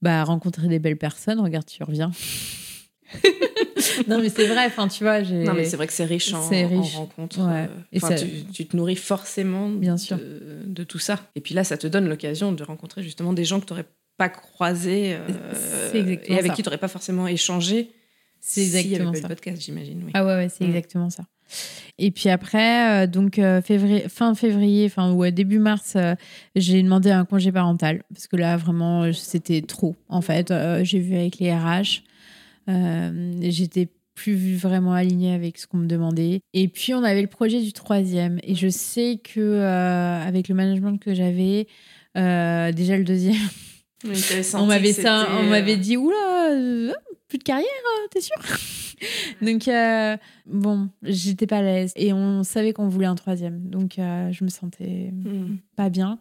[0.00, 1.40] bah, rencontré des belles personnes.
[1.40, 2.10] Regarde, tu reviens.
[4.08, 5.44] Non, mais c'est vrai, enfin, tu vois, j'ai.
[5.44, 6.94] Non, mais c'est vrai que c'est riche en, riche.
[6.96, 7.38] en rencontres.
[7.40, 7.62] Ouais.
[7.62, 10.18] euh, Et ça- tu, tu te nourris forcément Bien de, sûr.
[10.66, 11.20] de tout ça.
[11.34, 13.86] Et puis là, ça te donne l'occasion de rencontrer justement des gens que tu n'aurais
[14.16, 15.92] pas croisés euh,
[16.26, 16.54] et avec ça.
[16.56, 17.90] qui tu n'aurais pas forcément échangé.
[18.40, 19.22] C'est exactement ça.
[19.22, 20.02] le podcast, j'imagine.
[20.04, 20.10] Oui.
[20.14, 20.68] Ah ouais, ouais c'est Mm.
[20.68, 21.24] exactement ça.
[21.98, 26.14] Et puis après, euh, donc euh, février, fin février, enfin ouais, début mars, euh,
[26.54, 29.96] j'ai demandé un congé parental parce que là vraiment c'était trop.
[30.08, 30.52] En fait,
[30.82, 32.02] j'ai vu avec les RH,
[32.68, 33.88] j'étais
[34.18, 36.40] plus vraiment alignée avec ce qu'on me demandait.
[36.52, 38.40] Et puis on avait le projet du troisième.
[38.42, 41.68] Et je sais que euh, avec le management que j'avais,
[42.16, 43.36] euh, déjà le deuxième,
[44.04, 44.22] Oui,
[44.54, 46.92] on m'avait ça, on m'avait euh, dit oula, euh,
[47.28, 48.36] plus de carrière, euh, t'es sûr?
[49.42, 53.96] Donc euh, bon, j'étais pas à l'aise et on savait qu'on voulait un troisième, donc
[53.98, 55.58] euh, je me sentais hmm.
[55.76, 56.18] pas bien.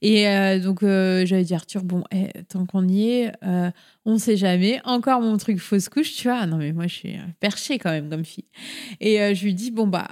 [0.00, 0.24] Et
[0.60, 3.32] donc j'avais dit Arthur, bon, eh, tant qu'on y est,
[4.06, 4.80] on sait jamais.
[4.84, 6.38] Encore mon truc fausse couche, tu vois.
[6.40, 8.48] Ah Non mais moi je suis perchée quand même comme fille.
[9.00, 10.08] Et je lui dis bon bah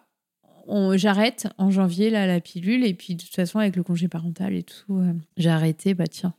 [0.95, 4.55] j'arrête en janvier là la pilule et puis de toute façon avec le congé parental
[4.55, 5.03] et tout,
[5.39, 5.95] j'ai arrêté.
[5.95, 6.35] Bah tiens.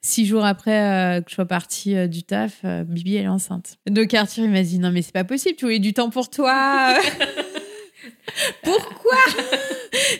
[0.00, 3.28] Six jours après euh, que je sois partie euh, du taf, euh, Bibi elle est
[3.28, 3.78] enceinte.
[3.88, 6.30] Donc Arthur il m'a dit non mais c'est pas possible, tu voulais du temps pour
[6.30, 6.98] toi.
[8.62, 9.18] Pourquoi?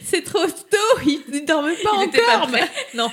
[0.03, 2.49] C'est trop tôt, il ne dort même pas Il pas encore.
[2.49, 2.69] prêt.
[2.95, 3.09] non.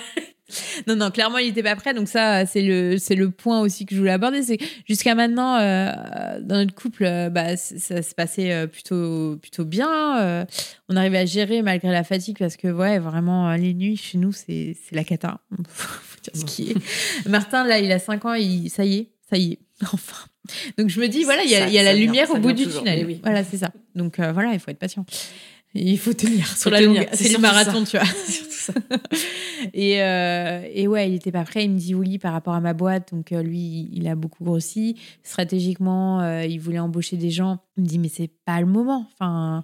[0.87, 1.93] Non, non, clairement, il n'était pas prêt.
[1.93, 4.43] Donc ça, c'est le, c'est le point aussi que je voulais aborder.
[4.43, 5.91] C'est jusqu'à maintenant, euh,
[6.41, 10.19] dans notre couple, euh, bah, ça se passait plutôt, plutôt bien.
[10.19, 10.45] Euh,
[10.87, 14.31] on arrivait à gérer malgré la fatigue parce que, ouais, vraiment, les nuits chez nous,
[14.31, 15.39] c'est, c'est la cata.
[16.33, 17.27] Ce qui est.
[17.29, 19.59] Martin, là, il a 5 ans, il, ça y est, ça y est,
[19.93, 20.25] enfin.
[20.77, 22.05] Donc je me dis, voilà, il y a, Ça- il y a ça la vient,
[22.05, 22.79] lumière ça au bout du toujours.
[22.81, 22.99] tunnel.
[23.01, 23.19] Eh oui.
[23.23, 23.71] Voilà, c'est ça.
[23.95, 25.05] Donc euh, voilà, il faut être patient.
[25.77, 27.09] Il faut tenir sur Faut la tenir, longue.
[27.11, 28.05] c'est le marathon, tu vois.
[28.49, 28.73] Ça.
[29.73, 31.65] Et, euh, et ouais, il était pas prêt.
[31.65, 33.13] Il me dit oui par rapport à ma boîte.
[33.13, 34.95] Donc euh, lui, il a beaucoup grossi.
[35.23, 37.59] Stratégiquement, il voulait embaucher des gens.
[37.77, 39.07] Il me dit mais c'est pas le moment.
[39.13, 39.63] Enfin,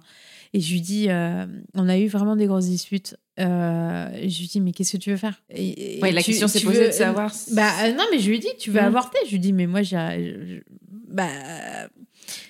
[0.54, 3.16] et je lui dis, euh, on a eu vraiment des grosses disputes.
[3.40, 5.42] Euh, je lui dis mais qu'est-ce que tu veux faire?
[5.48, 7.32] Et, et Ouais, la tu- question s'est posée veux- de savoir.
[7.34, 8.86] si- Bah euh, non, mais je lui dis tu veux Mhm.
[8.86, 9.18] avorter?
[9.26, 10.62] Je lui dis mais moi j'ai,
[11.08, 11.28] bah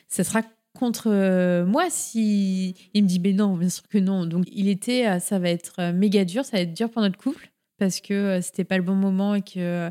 [0.08, 0.42] ça sera
[0.74, 5.20] contre moi si il me dit mais non bien sûr que non donc il était
[5.20, 8.64] ça va être méga dur ça va être dur pour notre couple parce que c'était
[8.64, 9.90] pas le bon moment et que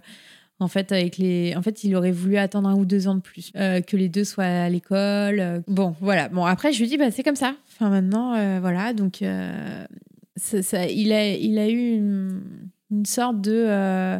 [0.59, 3.21] en fait avec les en fait il aurait voulu attendre un ou deux ans de
[3.21, 6.97] plus euh, que les deux soient à l'école bon voilà bon après je lui dis
[6.97, 9.85] bah c'est comme ça enfin maintenant euh, voilà donc euh,
[10.35, 12.41] ça, ça- il a il a eu une,
[12.91, 14.19] une sorte de euh,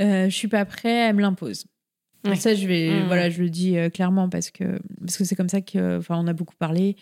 [0.00, 1.66] euh, je suis pas prêt elle me l'impose
[2.26, 2.36] Ouais.
[2.36, 3.06] ça je vais Mhm.
[3.06, 6.26] voilà je le dis clairement parce que parce que c'est comme ça que enfin on
[6.26, 6.96] a beaucoup parlé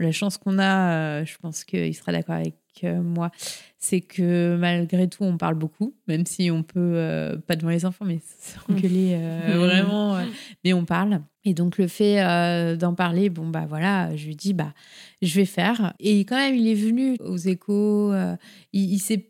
[0.00, 3.30] la chance qu'on a euh, je pense qu'il sera d'accord avec euh, moi
[3.78, 7.84] c'est que malgré tout on parle beaucoup même si on peut euh, pas devant les
[7.84, 8.20] enfants mais
[8.66, 9.18] s'engueuler
[9.54, 10.18] vraiment
[10.64, 11.20] mais on parle.
[11.46, 14.72] Et donc le fait d'en parler bon bah voilà je lui dis bah
[15.20, 15.92] je vais faire.
[16.00, 18.14] Et quand même il est venu aux échos
[18.72, 19.28] il, il s'est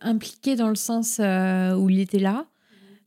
[0.00, 2.46] impliqué dans le sens où il était là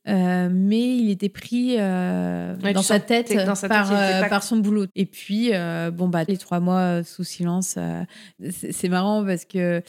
[0.08, 4.30] euh, mais il était pris euh, Ouais, dans, sa tête dans sa par, euh, pas-
[4.30, 4.86] par son boulot.
[4.96, 8.04] Et puis, euh, bon, bah, les trois mois sous silence, euh,
[8.52, 9.82] c'est marrant parce que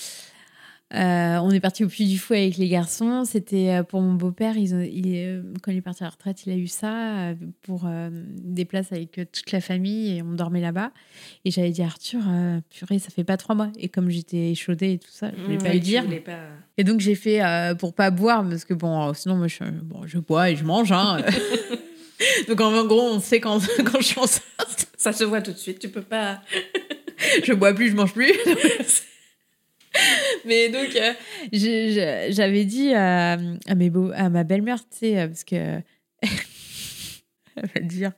[0.95, 3.24] Euh, on est parti au Puy du Fou avec les garçons.
[3.24, 4.57] C'était euh, pour mon beau-père.
[4.57, 7.32] Ils ont, il, euh, quand il est parti à la retraite, il a eu ça
[7.62, 10.93] pour euh, des places avec toute la famille et on dormait là-bas.
[11.45, 13.70] Et j'avais dit à Arthur, euh, purée, ça fait pas trois mois.
[13.80, 16.05] Et comme j'étais échaudée et tout ça, je voulais pas Ouais, le dire.
[16.24, 16.32] pas-
[16.78, 17.41] Et donc j'ai fait
[17.80, 20.93] pour pas boire parce que bon, sinon moi je, bon, je bois et je mange.
[20.93, 21.18] Hein.
[22.49, 25.59] donc en gros, on sait quand, quand je suis enceinte, Ça se voit tout de
[25.59, 25.80] suite.
[25.80, 26.43] Tu peux pas.
[27.45, 28.32] je bois plus, je mange plus.
[30.44, 31.12] Mais donc, euh,
[32.30, 35.80] j'avais dit à, à, mes beaux, à ma belle-mère, tu sais, euh, parce que.
[37.57, 38.12] Elle va le dire.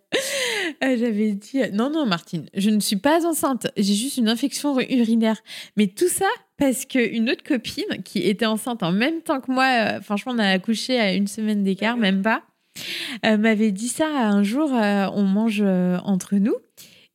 [0.82, 3.68] Euh, J'avais dit non, non, Martine, je ne suis pas enceinte.
[3.76, 5.40] J'ai juste une infection urinaire.
[5.76, 6.26] Mais tout ça
[6.56, 10.38] parce qu'une autre copine qui était enceinte en même temps que moi, euh, franchement, on
[10.38, 12.42] a accouché à une semaine d'écart, même pas,
[13.24, 14.74] euh, m'avait dit ça un jour.
[14.74, 16.56] euh, on mange euh, entre nous.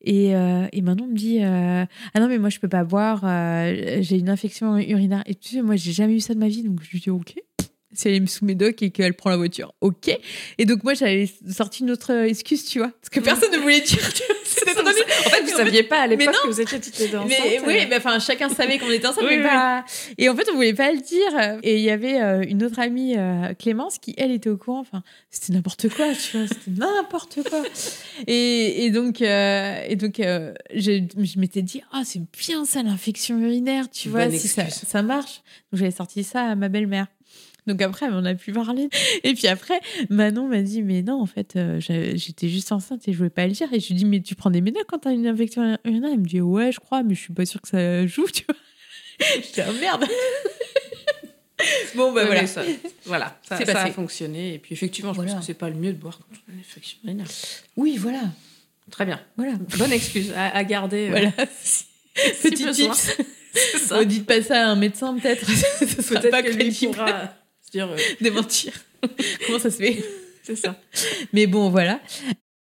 [0.04, 3.22] Et, euh, et Manon me dit euh, Ah non, mais moi, je peux pas boire,
[3.24, 5.24] euh, j'ai une infection urinaire.
[5.26, 7.10] Et tu sais, moi, j'ai jamais eu ça de ma vie, donc je lui dis
[7.10, 7.36] Ok.
[7.96, 10.18] Si elle est sous mes docs et qu'elle prend la voiture, ok.
[10.58, 12.90] Et donc, moi, j'avais sorti une autre excuse, tu vois.
[12.90, 14.14] Parce que personne ne voulait dire.
[14.14, 14.36] tu vois,
[14.66, 15.04] C'était trop nul.
[15.26, 17.30] En fait, vous saviez pas à l'époque que vous étiez toutes les deux enceintes.
[17.30, 19.50] Mais oui, mais enfin, chacun savait qu'on était ensemble, Oui, mais oui.
[19.50, 19.86] pas.
[20.18, 21.60] Et en fait, on voulait pas le dire.
[21.64, 24.80] Et il y avait euh, une autre amie, euh, Clémence, qui elle était au courant.
[24.80, 26.48] Enfin, c'était n'importe quoi, tu vois.
[26.48, 27.64] C'était n'importe quoi.
[28.28, 32.84] Et, et donc, euh, et donc, euh, je, je m'étais dit, ah, c'est bien ça
[32.84, 35.42] l'infection urinaire, tu vois, Bonne si ça marche.
[35.72, 37.08] Donc j'avais sorti ça à ma belle-mère.
[37.68, 38.90] Donc après, on a pu parler.
[39.24, 43.14] Et puis après, Manon m'a dit, mais non, en fait, euh, j'étais juste enceinte et
[43.14, 43.72] je voulais pas le dire.
[43.74, 46.20] Et je lui dis, mais tu prends des médocs quand t'as une infection urinaire Elle
[46.20, 48.56] me dit, ouais, je crois, mais je suis pas sûre que ça joue, tu vois.
[49.36, 50.06] J'étais, ah merde.
[51.96, 52.48] bon, bah Ouais, voilà.
[52.48, 52.64] ça-
[53.06, 54.56] voilà, ça, a fonctionné.
[54.56, 55.32] Et puis effectivement, je Voilà.
[55.34, 57.28] pense que c'est pas le mieux de boire quand on a une infection urinaire.
[57.78, 58.22] Oui, voilà.
[58.92, 59.22] Très bien.
[59.38, 59.54] Voilà.
[59.78, 61.08] Bonne excuse à, à garder.
[61.08, 61.32] euh, Voilà.
[61.62, 61.86] si
[62.44, 62.94] Petit besoin.
[62.94, 63.92] tips.
[63.92, 65.46] Ne dites pas ça à un médecin, peut-être.
[65.46, 67.34] Peut-être pas que lui pourra
[67.74, 67.90] dire.
[67.92, 68.74] euh, de mentir.
[69.46, 70.04] Comment ça se fait
[70.44, 70.80] c'est ça.
[71.32, 72.00] Mais bon, voilà.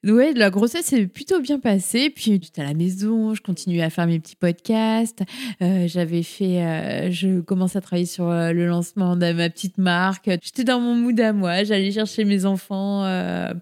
[0.07, 2.09] Ouais, la grossesse s'est plutôt bien passée.
[2.11, 5.23] Puis j'étais à la maison, je continuais à faire mes petits podcasts.
[5.61, 9.77] Euh, J'avais fait, euh, je commençais à travailler sur euh, le lancement de ma petite
[9.77, 10.31] marque.
[10.43, 11.65] J'étais dans mon mood à moi.
[11.65, 13.05] J'allais chercher mes enfants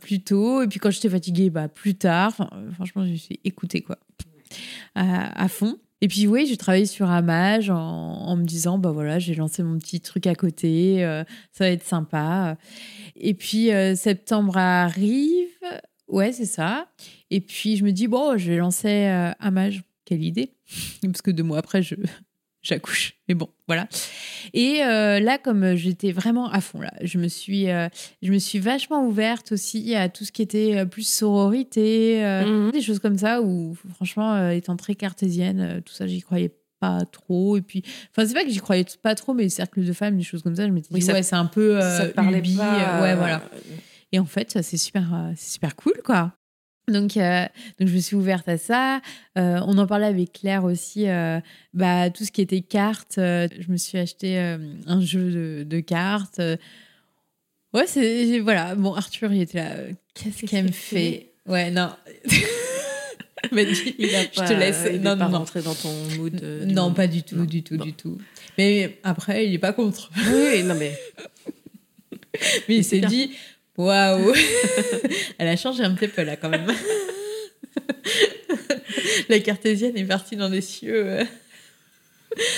[0.00, 0.62] plus tôt.
[0.62, 2.28] Et puis quand j'étais fatiguée, bah plus tard.
[2.28, 3.96] Enfin, franchement, je me suis écoutée quoi,
[4.94, 5.78] à, à fond.
[6.02, 9.78] Et puis oui, j'ai travaillé sur Amage en, me disant, bah voilà, j'ai lancé mon
[9.78, 12.58] petit truc à côté, euh, ça va être sympa.
[13.16, 15.48] Et puis euh, septembre arrive,
[16.08, 16.88] ouais, c'est ça.
[17.30, 19.82] Et puis je me dis, bon, je vais lancer euh, Amage.
[20.04, 20.54] Quelle idée
[21.02, 21.96] Parce que deux mois après, je
[22.66, 23.14] j'accouche.
[23.28, 23.88] Mais bon, voilà.
[24.54, 27.88] Et euh, là, comme j'étais vraiment à fond, là, je me suis, euh,
[28.22, 32.70] je me suis vachement ouverte aussi à tout ce qui était euh, plus sororité, Mhm.
[32.72, 33.40] des choses comme ça.
[33.42, 37.56] Où franchement, étant très cartésienne, tout ça, j'y croyais pas trop.
[37.56, 40.22] Et puis, enfin, c'est pas que j'y croyais pas trop, mais cercle de femmes, des
[40.24, 42.42] choses comme ça, je m'étais Oui, dit, ça- ouais, c'est un peu ça te parlait
[42.42, 43.00] pas.
[43.02, 43.42] ouais, voilà.
[44.12, 46.32] Et en fait, ça, c'est super, c'est super cool, quoi.
[46.88, 47.44] Donc, euh,
[47.80, 49.00] donc, je me suis ouverte à ça.
[49.36, 51.08] Euh, on en parlait avec Claire aussi.
[51.08, 51.40] euh,
[51.74, 53.14] bah, tout ce qui était cartes.
[53.16, 56.40] je me suis acheté un jeu de, de cartes.
[57.74, 58.38] Ouais, c'est.
[58.38, 58.74] Voilà.
[58.76, 59.70] Bon, Arthur, il était là.
[60.14, 61.32] Qu'est-ce qu'elle me fait?
[61.46, 61.90] Ouais, non.
[63.50, 64.84] Il m'a dit, Il a je te laisse.
[64.92, 65.38] il Non, pas non, non.
[65.38, 66.40] rentré dans ton mood.
[66.66, 67.44] Non, pas du tout, Non.
[67.44, 67.84] du tout, Bon.
[67.84, 68.18] du tout.
[68.58, 70.10] Mais après, il est pas contre.
[70.32, 70.96] Oui, non mais.
[72.68, 73.30] Mais il c'est s'est dit,
[73.78, 74.32] waouh,
[75.38, 76.66] elle a changé un petit peu là quand même.
[79.28, 81.04] La cartésienne est partie dans des cieux.
[81.06, 81.24] euh,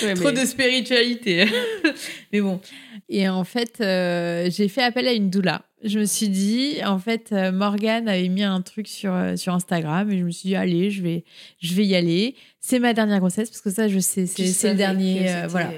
[0.03, 1.45] Ouais, Trop mais- de spiritualité.
[2.33, 2.59] Mais bon.
[3.07, 5.61] Et en fait, euh, j'ai fait appel à une doula.
[5.83, 10.11] Je me suis dit, en fait, euh, Morgane avait mis un truc sur, sur Instagram
[10.11, 11.23] et je me suis dit, allez, je vais,
[11.61, 12.35] je vais y aller.
[12.59, 15.29] C'est ma dernière grossesse parce que ça, je sais, c'est le dernier.
[15.33, 15.71] euh, voilà.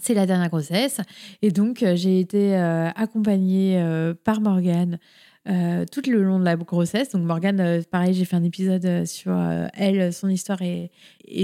[0.00, 1.00] C'est la dernière grossesse.
[1.42, 4.98] Et donc, euh, j'ai été euh, accompagnée euh, par Morgane
[5.90, 7.08] tout le long de la grossesse.
[7.12, 9.34] Donc, Morgane, pareil, j'ai fait un épisode sur
[9.72, 10.90] elle, son histoire et,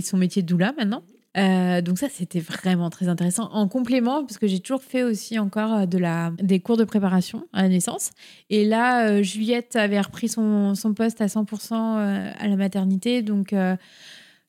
[0.02, 1.02] son métier de doula maintenant.
[1.34, 3.44] Donc ça, c'était vraiment très intéressant.
[3.52, 7.48] En complément, parce que j'ai toujours fait aussi encore de la, des cours de préparation
[7.54, 8.10] à la naissance.
[8.50, 13.22] Et là, Juliette avait repris son, son poste à 100% euh, à la maternité.
[13.22, 13.54] Donc,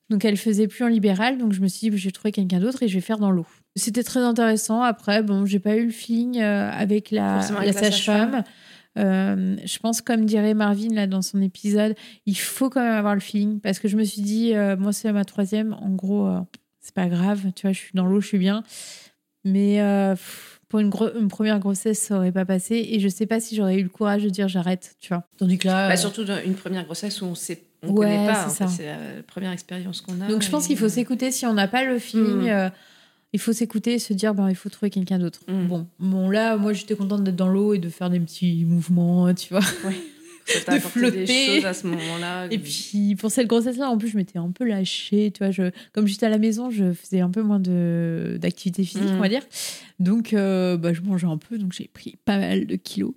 [0.09, 1.37] donc elle faisait plus en libéral.
[1.37, 3.31] Donc je me suis dit, je vais trouver quelqu'un d'autre et je vais faire dans
[3.31, 3.45] l'eau.
[3.75, 4.81] C'était très intéressant.
[4.81, 8.43] Après, bon, j'ai pas eu le feeling euh, avec la, sage-femme.
[8.97, 11.95] Euh, je pense, comme dirait Marvin là dans son épisode,
[12.25, 14.93] il faut quand même avoir le feeling parce que je me suis dit, euh, moi
[14.93, 16.39] c'est ma troisième, en gros, euh,
[16.79, 18.63] c'est pas grave, tu vois, je suis dans l'eau, je suis bien.
[19.43, 20.15] Mais euh,
[20.69, 23.83] pour une, première grossesse, ça aurait pas passé et je sais pas si j'aurais eu
[23.83, 25.23] le courage de dire j'arrête, tu vois.
[25.37, 28.25] Tandis que là, Bah, surtout dans une première grossesse où on sait, on Ouais, connaît
[28.27, 28.47] pas.
[28.47, 30.27] c'est la première expérience qu'on a.
[30.27, 32.49] donc je pense et- qu'il faut s'écouter si on n'a pas le feeling.
[32.49, 32.71] Mm.
[33.35, 35.41] Il faut s'écouter et se dire, ben, il faut trouver quelqu'un d'autre.
[35.47, 35.67] Mm.
[35.67, 39.33] Bon, bon, là, moi, j'étais contente d'être dans l'eau et de faire des petits mouvements,
[39.33, 39.63] tu vois.
[40.65, 41.25] T'a de flotter.
[41.25, 42.47] des choses à ce moment-là.
[42.51, 45.49] Et puis pour cette grossesse-là, en plus, je m'étais un peu lâchée, tu vois.
[45.49, 49.19] Je, comme j'étais à la maison, je faisais un peu moins de d'activité physique, on
[49.19, 49.41] va dire.
[49.99, 53.15] Donc, euh, bah, je mangeais un peu, donc j'ai pris pas mal de kilos.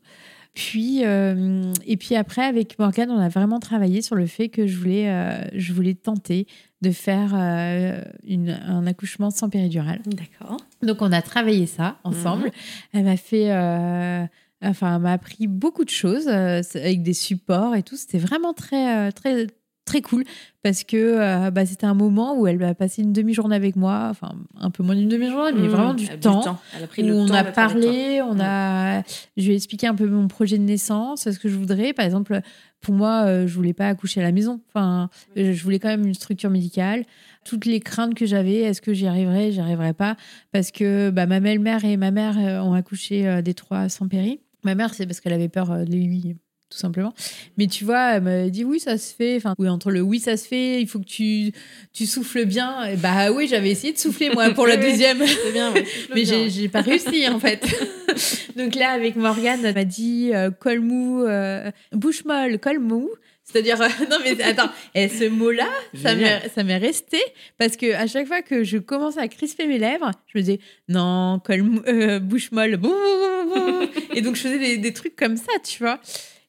[0.55, 4.67] Puis, euh, et puis après, avec Morgane, on a vraiment travaillé sur le fait que
[4.67, 6.47] je voulais, euh, je voulais tenter
[6.81, 10.01] de faire euh, une, un accouchement sans péridurale.
[10.07, 10.59] D'accord.
[10.83, 12.51] Donc on a travaillé ça ensemble.
[12.93, 14.25] Elle m'a fait, euh,
[14.63, 17.97] enfin, elle m'a appris beaucoup de choses euh, avec des supports et tout.
[17.97, 19.49] C'était vraiment très, euh, très,
[19.89, 20.25] très cool
[20.63, 24.09] parce que euh, bah, c'était un moment où elle a passé une demi-journée avec moi,
[24.11, 26.59] enfin un peu moins d'une demi-journée, mais Mmh, vraiment du temps.
[26.77, 28.41] Elle a pris Où le on a parlé, on Mm.
[28.41, 29.03] a,
[29.37, 31.93] je lui ai expliqué un peu mon projet de naissance, ce que je voudrais.
[31.93, 32.41] Par exemple,
[32.81, 34.61] pour moi, euh, je voulais pas accoucher à la maison.
[34.69, 37.05] Enfin, je voulais quand même une structure médicale.
[37.45, 40.17] Toutes les craintes que j'avais, est-ce que j'y arriverais, j'y arriverais pas,
[40.53, 44.07] parce que bah, ma belle-mère et ma mère euh, ont accouché euh, des trois sans
[44.07, 44.41] péri.
[44.65, 46.37] Ma mère, c'est parce qu'elle avait peur de l'aiguille
[46.71, 47.15] tout simplement.
[47.57, 49.37] Mais tu vois, elle m'a dit oui, ça se fait.
[49.37, 51.53] Enfin, oui, entre le oui, ça se fait, il faut que tu,
[51.93, 52.85] tu souffles bien.
[52.85, 55.23] Et bah oui, j'avais essayé de souffler moi pour la deuxième.
[55.27, 55.85] C'est bien, ouais.
[56.15, 57.65] Mais j'ai j'ai pas réussi en fait.
[58.57, 63.11] Donc là, avec Morgane, elle m'a dit euh, col mou, euh, bouche molle, col mou.
[63.51, 67.19] C'est-à-dire, euh, non mais attends, et ce mot-là, ça m'est ça m'est resté
[67.57, 70.61] parce que à chaque fois que je commençais à crisper mes lèvres, je me disais
[70.89, 73.87] non, col mou, euh, bouche molle, bouh, bouh, bouh.
[74.13, 75.99] et donc je faisais des, des trucs comme ça, tu vois.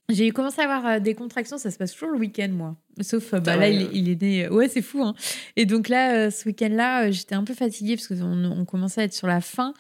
[0.10, 2.76] J'ai commencé à avoir euh, des contractions, ça se passe toujours le week-end, moi.
[3.02, 3.92] Sauf, euh, bah, Ah là, il, est- ouais.
[3.94, 4.50] il est né.
[4.50, 5.04] Ouais, c'est fou.
[5.04, 5.14] Hein.
[5.56, 9.02] Et donc là, euh, ce week-end-là, euh, j'étais un peu fatiguée parce qu'on on commençait
[9.02, 9.74] à être sur la fin,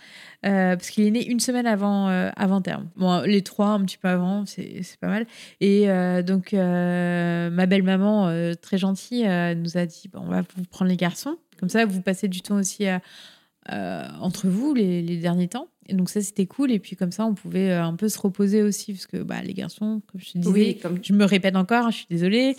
[0.45, 2.89] euh, parce qu'il est né une semaine avant, euh, avant terme.
[2.95, 5.25] Bon, les trois un petit peu avant, c'est pas mal.
[5.61, 10.30] Et euh, donc, euh, ma belle-maman, euh, très gentille, euh, nous a dit bon, on
[10.30, 11.38] va vous prendre les garçons.
[11.59, 15.67] Comme ça, vous passez du temps aussi euh, entre vous les, les derniers temps.
[15.90, 16.72] Et donc, ça, c'était cool.
[16.72, 19.42] Et puis, comme ça, on pouvait euh, un peu se reposer aussi, parce que bah,
[19.44, 22.08] les garçons, comme je te disais, Oui, comme je me répète encore, hein, je suis
[22.10, 22.56] désolée,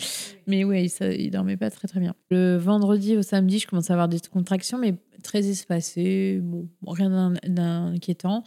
[0.47, 2.13] mais oui, ça, il dormait pas très très bien.
[2.29, 7.09] Le vendredi au samedi, je commence à avoir des contractions, mais très espacées, bon, rien
[7.09, 8.43] d'in- d'inquiétant.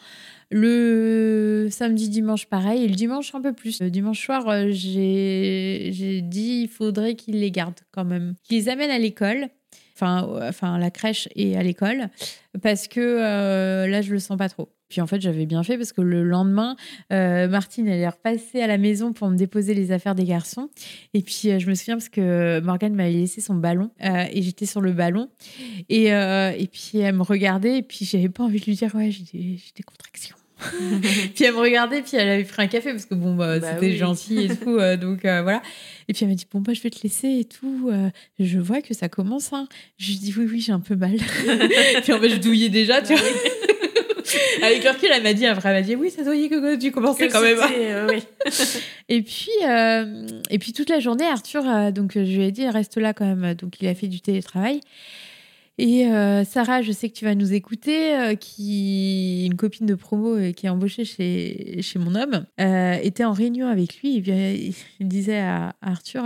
[0.51, 3.81] Le samedi, dimanche, pareil, et le dimanche un peu plus.
[3.81, 8.57] Le dimanche soir, euh, j'ai j'ai dit il faudrait qu'ils les gardent quand même, qu'ils
[8.59, 9.49] les amènent à l'école.
[9.95, 12.09] Enfin, euh, enfin, à la crèche et à l'école,
[12.63, 14.69] parce que euh, là, je le sens pas trop.
[14.89, 16.77] Puis en fait, j'avais bien fait parce que le lendemain,
[17.13, 20.69] euh, Martine, elle est repassée à la maison pour me déposer les affaires des garçons.
[21.15, 24.81] Et puis, je me souviens parce que Morgane m'avait laissé son ballon et j'étais sur
[24.81, 25.31] le ballon.
[25.89, 29.11] Et, et puis, elle me regardait et puis, j'avais pas envie de lui dire, ouais,
[29.11, 30.37] j'ai des contractions.
[31.35, 33.75] puis, elle me regardait puis elle avait pris un café parce que bon, bah, Bah
[33.75, 33.97] c'était oui.
[33.97, 34.77] gentil et tout.
[34.79, 35.63] euh, donc, euh, voilà.
[36.09, 37.91] Et puis, elle m'a dit, bon, bah, je vais te laisser et tout.
[37.93, 39.53] euh, je vois que ça commence.
[39.53, 39.69] Hein.
[39.99, 41.17] Je lui dis, oui, oui, j'ai un peu mal.
[42.03, 43.23] puis, en fait, je douillais déjà, tu vois.
[44.63, 46.91] Avec le recul, elle m'a dit, après, elle m'a dit, oui, ça voyait que tu
[46.93, 47.59] commençais quand même.
[47.61, 48.23] Euh, oui.
[49.11, 49.51] Et puis,
[50.51, 53.53] et puis toute la journée, Arthur, donc je lui ai dit reste là quand même.
[53.55, 54.81] Donc il a fait du télétravail.
[55.77, 59.97] Et euh, Sarah, je sais que tu vas nous écouter, euh, qui une copine de
[59.97, 62.47] promo euh, qui est embauchée chez chez mon homme,
[63.03, 64.19] était en réunion avec lui.
[64.19, 66.23] Et il disait à à Arthur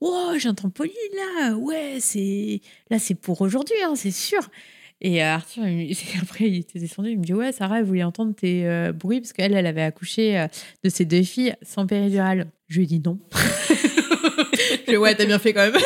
[0.00, 4.40] "Oh, j'entends Pauline là, ouais, c'est là c'est pour aujourd'hui, hein, c'est sûr."
[5.00, 8.34] Et Arthur, il- après, il était descendu, il me dit Ouais, Sarah, elle voulait entendre
[8.34, 10.46] tes bruits, parce qu'elle, elle avait accouché
[10.84, 12.48] de ses deux filles sans péridurale.
[12.68, 13.18] Je lui ai dit non.
[13.32, 15.80] je lui ai dit, Ouais, t'as bien fait quand même.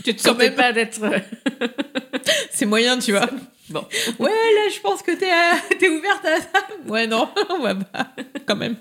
[0.04, 1.02] Tu te sentais pas d'être.
[1.02, 1.18] euh,
[2.50, 3.28] C'est moyen, tu vois.
[3.70, 3.84] Bon.
[4.18, 6.66] Ouais, là, je pense que t'es euh, t'es ouverte à ça.
[6.88, 7.28] Ouais, non,
[7.62, 8.08] ouais, bah,
[8.44, 8.74] quand même.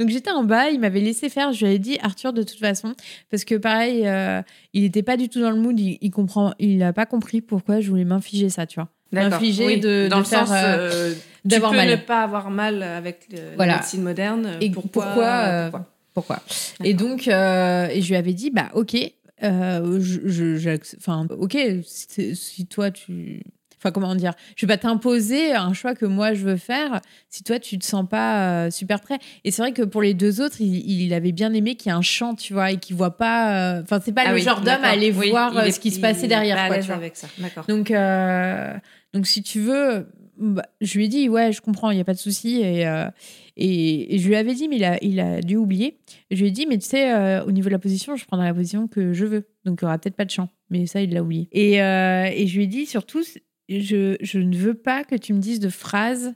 [0.00, 1.52] Donc j'étais en bas, il m'avait laissé faire.
[1.52, 2.96] Je lui avais dit Arthur de toute façon,
[3.30, 4.42] parce que pareil, euh,
[4.72, 5.78] il n'était pas du tout dans le mood.
[5.78, 8.88] Il, il comprend, il n'a pas compris pourquoi je voulais m'infliger ça, tu vois.
[9.12, 9.30] D'accord.
[9.30, 11.90] M'infliger Oui, de, dans de le faire, sens euh, d'avoir tu peux mal.
[11.92, 13.74] ne pas avoir mal avec le, Voilà.
[13.74, 14.56] la médecine moderne.
[14.60, 15.86] Et pourquoi, pourquoi, pourquoi?
[16.14, 16.40] pourquoi?
[16.82, 18.96] Et donc, et je lui avais dit, bah, ok,
[19.42, 23.42] euh, je, enfin, ok, si, si toi tu,
[23.78, 27.42] enfin, comment dire, je vais pas t'imposer un choix que moi je veux faire si
[27.44, 29.18] toi tu te sens pas euh, super prêt.
[29.44, 31.94] Et c'est vrai que pour les deux autres, il, il avait bien aimé qu'il y
[31.94, 34.36] ait un chant, tu vois, et qu'il voit pas, euh, enfin, c'est pas Ah le
[34.36, 36.76] oui, genre d'homme à aller Oui, voir est- ce qui se passait derrière, pas quoi,
[36.76, 36.96] l'aise tu vois.
[36.96, 37.28] avec ça.
[37.68, 38.74] Donc, euh,
[39.12, 40.06] donc si tu veux,
[40.38, 42.60] bah, je lui ai dit, ouais, je comprends, il n'y a pas de souci.
[42.60, 43.10] Et, euh,
[43.56, 45.98] et, et je lui avais dit, mais il a, il a dû oublier.
[46.30, 48.46] Je lui ai dit, mais tu sais, euh, au niveau de la position, je prendrai
[48.46, 49.48] la position que je veux.
[49.64, 50.48] Donc, il n'y aura peut-être pas de chant.
[50.70, 51.48] Mais ça, il l'a oublié.
[51.52, 53.22] Et, euh, et je lui ai dit, surtout,
[53.68, 56.34] je, je ne veux pas que tu me dises de phrases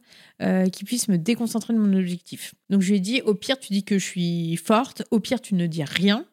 [0.72, 2.54] qui puissent me déconcentrer de mon objectif.
[2.70, 5.02] Donc, je lui ai dit, au pire, tu dis que je suis forte.
[5.10, 6.24] Au pire, tu ne dis rien.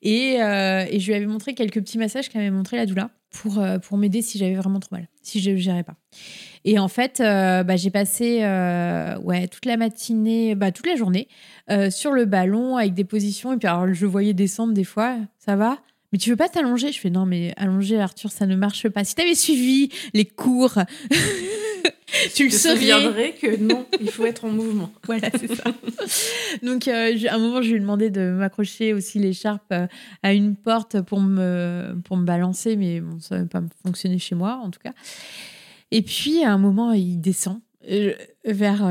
[0.00, 3.98] Et, et je lui avais montré quelques petits massages qu'avait montré la doula pour, pour
[3.98, 5.96] m'aider si j'avais vraiment trop mal, si je gérais pas.
[6.70, 10.96] Et en fait, euh, bah, j'ai passé euh, ouais, toute la matinée, bah, toute la
[10.96, 11.26] journée
[11.90, 13.52] sur le ballon avec des positions.
[13.52, 15.78] Et puis alors, je voyais descendre des fois, ça va
[16.12, 16.90] mais tu veux pas t'allonger?
[16.90, 19.04] Je fais non, mais allonger, Arthur, ça ne marche pas.
[19.04, 20.78] Si tu avais suivi les cours,
[22.34, 23.34] tu le saurais.
[23.38, 24.90] que non, il faut être en mouvement.
[25.06, 25.64] Voilà, c'est ça.
[26.62, 29.86] Donc, euh, à un moment, je lui ai demandé de m'accrocher aussi l'écharpe euh,
[30.22, 34.34] à une porte pour me, pour me balancer, mais bon, ça n'a pas fonctionné chez
[34.34, 34.92] moi, en tout cas.
[35.90, 37.60] Et puis, à un moment, il descend
[37.90, 38.82] euh, vers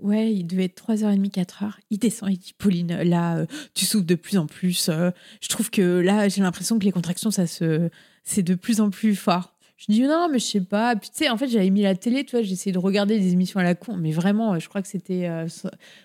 [0.00, 4.14] ouais il devait être 3h30 4h il descend il dit Pauline là tu souffres de
[4.14, 7.90] plus en plus je trouve que là j'ai l'impression que les contractions ça se
[8.24, 10.96] c'est de plus en plus fort je dis non, mais je sais pas.
[10.96, 13.32] Puis tu sais, en fait, j'avais mis la télé, tu vois, j'essayais de regarder des
[13.32, 15.46] émissions à la con, mais vraiment, je crois que c'était euh,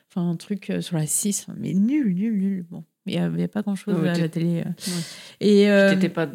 [0.09, 2.65] enfin un truc euh, sur la 6, mais nul, nul, nul.
[2.69, 4.63] Bon, il n'y avait pas grand chose à la télé.
[4.65, 5.89] Euh.
[5.89, 6.27] Et t'étais pas.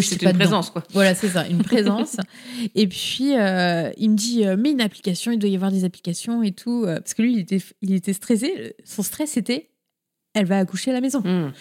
[0.00, 0.82] C'était une présence, quoi.
[0.92, 2.16] Voilà, c'est ça, une présence.
[2.74, 6.52] et puis, il me dit, mais une application, il doit y avoir des applications et
[6.52, 6.84] tout.
[6.84, 8.74] parce que lui, il était, il était stressé.
[8.84, 9.70] Son stress, c'était
[10.36, 11.20] elle va accoucher à la maison.
[11.20, 11.52] Hmm.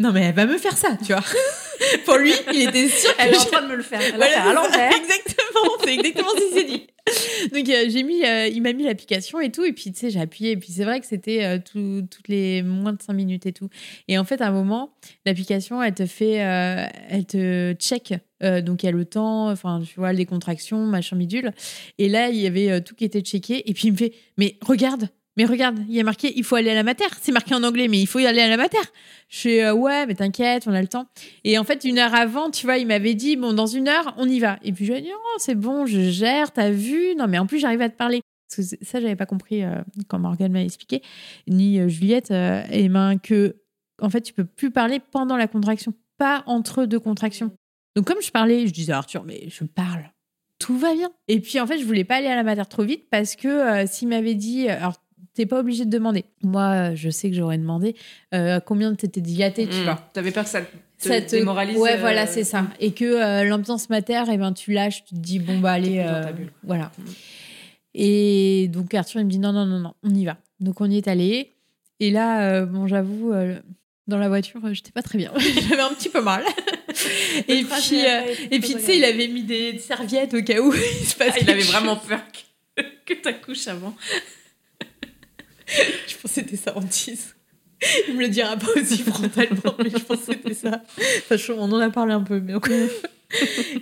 [0.00, 1.24] Non, mais elle va me faire ça, tu vois.
[2.04, 4.00] Pour lui, il était sûr Elle est en train de me le faire.
[4.00, 4.92] Elle voilà, à l'envers.
[4.96, 6.86] Exactement, c'est exactement ce qu'il s'est dit.
[7.52, 9.64] Donc, euh, j'ai mis, euh, il m'a mis l'application et tout.
[9.64, 10.52] Et puis, tu sais, j'ai appuyé.
[10.52, 13.68] Et puis, c'est vrai que c'était euh, toutes les moins de 5 minutes et tout.
[14.08, 14.92] Et en fait, à un moment,
[15.26, 18.14] l'application, elle te fait, elle te check.
[18.40, 21.52] donc, il y a le temps, enfin, tu vois, les contractions, machin bidule.
[21.98, 23.68] Et là, il y avait tout qui était checké.
[23.68, 25.08] Et puis, il me fait, mais regarde,
[25.38, 27.04] mais regarde, il y a marqué il faut aller à la mater.
[27.20, 28.76] C'est marqué en anglais, mais il faut y aller à la mater.
[29.28, 31.06] Je suis euh, ouais, mais t'inquiète, on a le temps.
[31.44, 34.12] Et en fait, une heure avant, tu vois, il m'avait dit bon, dans une heure,
[34.18, 34.58] on y va.
[34.64, 37.14] Et puis je lui ai dit oh, c'est bon, je gère, t'as vu?
[37.16, 38.20] Non, mais en plus, j'arrive à te parler.
[38.50, 39.76] Parce que ça, j'avais pas compris euh,
[40.08, 41.02] quand Morgane m'a expliqué,
[41.46, 43.54] ni euh, Juliette, et ben que
[44.02, 47.52] en fait, tu peux plus parler pendant la contraction, pas entre deux contractions.
[47.94, 50.10] Donc comme je parlais, je disais Arthur, mais je parle
[50.58, 51.12] tout va bien.
[51.28, 53.86] Et puis en fait, je voulais pas aller à la mater trop vite parce que
[53.86, 54.96] s'il m'avait dit, alors
[55.38, 56.24] t'es pas obligé de demander.
[56.42, 57.94] Moi, je sais que j'aurais demandé
[58.34, 59.84] euh, combien t'étais dilaté, tu mmh.
[59.84, 60.10] vois.
[60.12, 62.66] T'avais peur que ça te, démoralise Ouais, voilà, euh, c'est ça.
[62.80, 65.74] Et que euh, l'ambiance mater, et eh ben, tu lâches, tu te dis, bon, bah,
[65.74, 66.04] allez.
[66.64, 66.90] voilà.
[66.98, 67.02] Mmh.
[67.94, 70.38] Et donc, Arthur, il me dit, non, non, non, non, on y va.
[70.58, 71.52] Donc, on y est allé.
[72.00, 73.32] Et là, bon, j'avoue,
[74.08, 75.32] dans la voiture, j'étais pas très bien.
[75.38, 76.42] J'avais un petit peu mal.
[77.48, 78.00] et puis,
[78.50, 81.26] et puis tu sais, il avait mis des serviettes au cas où il se ah,
[81.40, 82.22] Il avait vraiment peur
[82.76, 83.94] que, que t'accouches avant.
[86.06, 87.34] Je pense que c'était ça en 10.
[88.08, 90.82] Il me le dira pas aussi frontalement, mais je pense que c'était ça.
[91.30, 92.54] Enfin, on en a parlé un peu, mais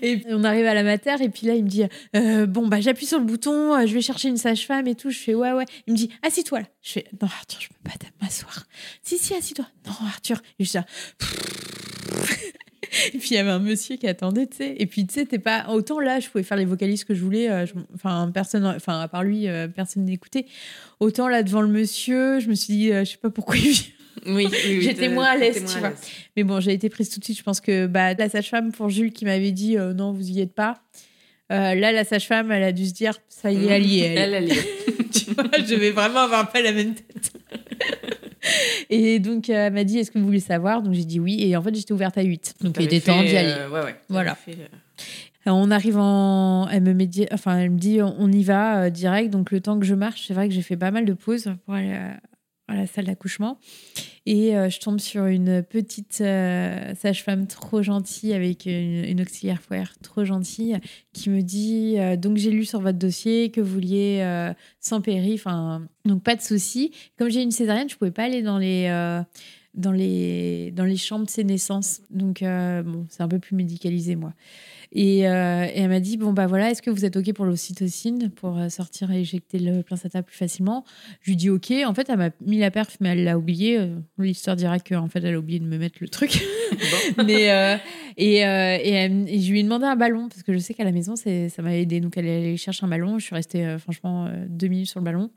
[0.03, 1.85] et on arrive à la mater et puis là il me dit
[2.17, 5.11] euh, bon bah j'appuie sur le bouton euh, je vais chercher une sage-femme et tout.
[5.11, 5.65] Je fais ouais ouais.
[5.87, 6.67] Il me dit assis-toi là.
[6.83, 8.65] Je fais non Arthur je peux pas m'asseoir
[9.03, 9.67] si si assis-toi.
[9.87, 10.43] Non Arthur.
[10.59, 10.79] Et je dis
[13.15, 14.75] et puis il y avait un monsieur qui attendait, tu sais.
[14.79, 17.23] Et puis tu sais, t'es pas autant là, je pouvais faire les vocalises que je
[17.23, 17.51] voulais.
[17.51, 20.47] Euh, enfin, personne, enfin à part lui, euh, personne n'écoutait.
[21.01, 23.71] Autant là devant le monsieur, je me suis dit, euh, je sais pas pourquoi il
[23.71, 23.83] vient.
[24.27, 24.49] Oui,
[24.81, 25.93] j'étais moins à l'aise, tu vois.
[26.37, 27.39] Mais bon, j'ai été prise tout de suite.
[27.39, 30.55] Je pense que bah, la sage-femme pour Jules qui m'avait dit non, vous y êtes
[30.55, 30.83] pas.
[31.51, 34.15] là, la sage-femme, elle a dû se dire ça y est, elle y est.
[34.15, 37.33] Elle, elle, elle tu vois, je vais vraiment avoir pas la même tête.
[38.91, 40.83] Et donc, euh, elle m'a dit Est-ce que vous voulez savoir?
[40.83, 41.39] Donc, j'ai dit oui.
[41.43, 42.55] Et en fait, j'étais ouverte à 8.
[42.61, 43.55] Donc, il était temps d'y aller.
[43.57, 43.97] Euh, ouais, ouais.
[44.09, 44.37] Voilà.
[44.49, 44.55] Euh,
[45.47, 46.69] on arrive en.
[46.69, 47.27] Elle me, dit...
[47.33, 49.31] enfin, elle me dit On y va direct.
[49.31, 51.53] Donc, le temps que je marche, c'est vrai que j'ai fait pas mal de pauses
[51.65, 51.97] pour aller
[52.69, 53.59] à la salle d'accouchement.
[54.25, 59.93] Et euh, je tombe sur une petite euh, sage-femme trop gentille avec une, auxiliaire foire
[60.03, 60.79] trop gentille
[61.13, 63.97] qui me dit euh, donc j'ai lu sur votre dossier que vous vouliez
[64.81, 65.41] sans péri,
[66.05, 66.93] donc pas de souci.
[67.17, 68.89] Comme j'ai une césarienne, je pouvais pas aller dans les
[69.75, 74.17] dans les dans les chambres de ses naissances, donc bon c'est un peu plus médicalisé
[74.17, 74.33] moi.
[74.95, 78.31] Euh, et, elle m'a dit bon bah voilà, est-ce que vous êtes ok pour l'ocytocine
[78.31, 80.85] pour euh, sortir et éjecter le placenta plus facilement?
[81.21, 81.73] Je lui dis ok.
[81.87, 83.79] En fait, elle m'a mis la perf, mais elle l'a oublié.
[83.79, 86.41] Euh, l'histoire dira qu'en fait, elle a oublié de me mettre le truc.
[87.27, 87.79] mais
[88.17, 91.15] et, et, je lui ai demandé un ballon parce que je sais qu'à la maison,
[91.17, 92.01] ça m'a aidé.
[92.01, 93.19] Donc elle est allée chercher un ballon.
[93.19, 95.31] Je suis restée franchement deux minutes sur le ballon.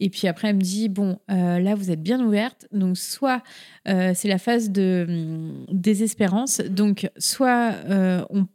[0.00, 2.66] Et puis après, elle me dit bon là, vous êtes bien ouverte.
[2.72, 3.42] Donc soit
[3.86, 6.60] c'est la phase de hum, désespérance.
[6.60, 7.74] Donc soit
[8.30, 8.46] on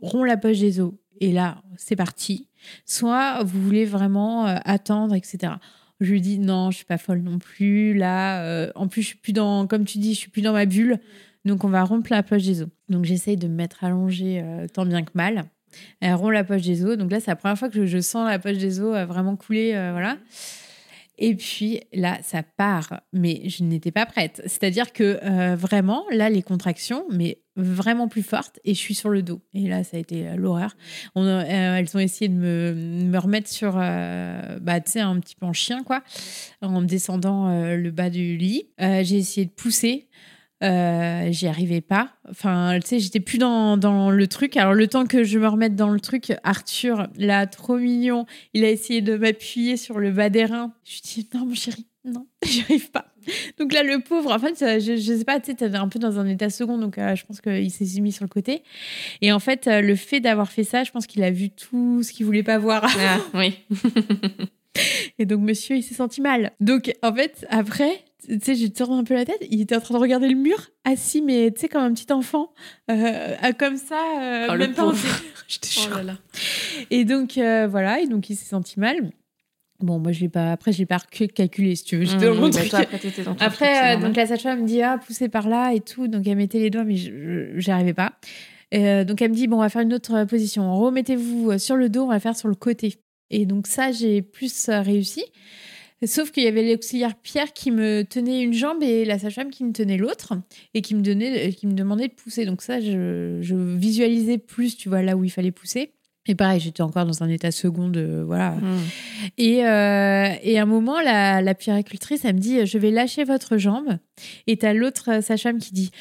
[0.00, 2.48] rompt la poche des os et là, c'est parti.
[2.84, 5.54] Soit vous voulez vraiment euh, attendre, etc.
[6.00, 7.94] Je lui dis non, je suis pas folle non plus.
[7.94, 10.52] Là, euh, en plus, je suis plus dans, comme tu dis, je suis plus dans
[10.52, 10.98] ma bulle.
[11.44, 12.68] Donc, on va rompre la poche des os.
[12.88, 15.44] Donc, j'essaye de me mettre allongée euh, tant bien que mal.
[16.00, 16.96] Elle rompt la poche des os.
[16.96, 19.72] Donc là, c'est la première fois que je, sens la poche des os vraiment couler.
[19.72, 20.16] voilà.
[21.18, 24.42] Et puis là, ça part, mais je n'étais pas prête.
[24.44, 29.08] C'est-à-dire que euh, vraiment, là, les contractions, mais vraiment plus fortes, et je suis sur
[29.08, 29.40] le dos.
[29.54, 30.76] Et là, ça a été euh, l'horreur.
[31.14, 35.36] On euh, elles ont essayé de me, me remettre sur, bah, tu sais, un petit
[35.36, 36.02] peu en chien, quoi,
[36.60, 38.68] en descendant le bas du lit.
[38.78, 40.08] J'ai essayé de pousser.
[40.62, 42.12] Euh, j'y arrivais pas.
[42.30, 44.56] Enfin, tu sais, j'étais plus dans, dans le truc.
[44.56, 48.64] Alors, le temps que je me remette dans le truc, Arthur, là, trop mignon, il
[48.64, 50.72] a essayé de m'appuyer sur le bas des reins.
[50.84, 53.06] Je lui dis, non, mon chéri, non, j'y arrive pas.
[53.58, 55.88] Donc là, le pauvre, en fait, euh, je, je sais pas, tu sais, t'es un
[55.88, 58.62] peu dans un état second, donc euh, je pense qu'il s'est mis sur le côté.
[59.20, 62.02] Et en fait, euh, le fait d'avoir fait ça, je pense qu'il a vu tout
[62.02, 62.86] ce qu'il voulait pas voir.
[62.98, 63.58] Ah, oui.
[65.18, 66.52] Et donc, monsieur, il s'est senti mal.
[66.60, 69.44] Donc, en fait, après, tu sais, j'ai tourné un peu la tête.
[69.50, 72.12] Il était en train de regarder le mur, assis, mais tu sais, comme un petit
[72.12, 72.52] enfant,
[72.90, 74.92] euh, comme ça, euh, Oh, le même pas.
[75.48, 75.96] Je te Oh jure.
[75.96, 76.18] là là.
[76.90, 79.10] Et donc, euh, voilà, et donc, il s'est senti mal.
[79.80, 80.52] Bon, moi, je l'ai pas.
[80.52, 80.98] Après, je l'ai pas
[81.34, 82.04] calculé, si tu veux.
[82.04, 82.68] J'étais dans Mmh, mon truc.
[82.70, 85.28] toi, après, t'étais dans ton c'est Après, euh, donc la sage-femme me dit ah poussez
[85.28, 87.10] par là et tout, donc elle mettait les doigts mais je-
[87.54, 88.12] je j'y arrivais pas.
[88.72, 90.74] Donc elle me dit bon on va faire une autre position.
[90.76, 92.94] Remettez-vous sur le dos, on va faire sur le côté.
[93.30, 95.24] Et donc ça j'ai plus réussi.
[96.04, 99.64] Sauf qu'il y avait l'auxiliaire Pierre qui me tenait une jambe et la sage-femme qui
[99.64, 100.34] me tenait l'autre
[100.74, 102.44] et qui me donnait, qui me demandait de pousser.
[102.44, 105.92] Donc ça je, je visualisais plus tu vois là où il fallait pousser.
[106.28, 108.78] Et pareil, j'étais encore dans un état second de voilà, Mmh.
[109.38, 113.22] et, euh, et à un moment, la, la puéricultrice, elle me dit Je vais lâcher
[113.22, 113.96] votre jambe.
[114.48, 115.92] Et t'as l'autre euh, sage-femme qui dit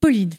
[0.00, 0.30] Pauline,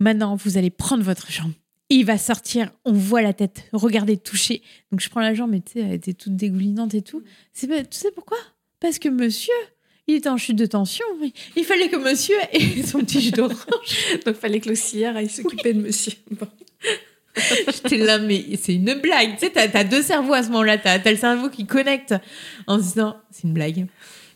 [0.00, 1.52] maintenant, vous allez prendre votre jambe.
[1.96, 4.62] Il va sortir, on voit la tête, regardez, touchez.
[4.90, 7.22] Donc je prends la jambe, et tu sais, elle était toute dégoulinante et tout.
[7.52, 8.38] C'est pas- Tu sais pourquoi?
[8.80, 9.54] Parce que monsieur,
[10.08, 11.04] il était en chute de tension.
[11.22, 13.54] Il- Il fallait que monsieur ait son petit jus d'orange.
[14.26, 16.14] Donc, fallait que l'auxiliaire aille s'occuper de monsieur.
[16.32, 16.48] Bon.
[17.66, 19.34] J'étais là, mais c'est une blague.
[19.38, 20.78] Tu sais, t'as as deux cerveaux à ce moment-là.
[20.78, 22.14] T'as as le cerveau qui connecte
[22.66, 23.86] en se disant c'est une blague.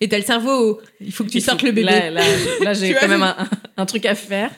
[0.01, 1.87] Et t'as le cerveau, il faut que tu sortes le bébé.
[1.91, 2.23] Là, là,
[2.62, 3.35] là, j'ai quand vois, même
[3.77, 4.51] un, truc à faire.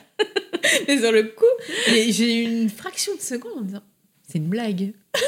[0.87, 1.45] Et sur le coup,
[1.87, 3.83] j'ai eu une fraction de seconde en me disant
[4.27, 4.93] c'est une blague.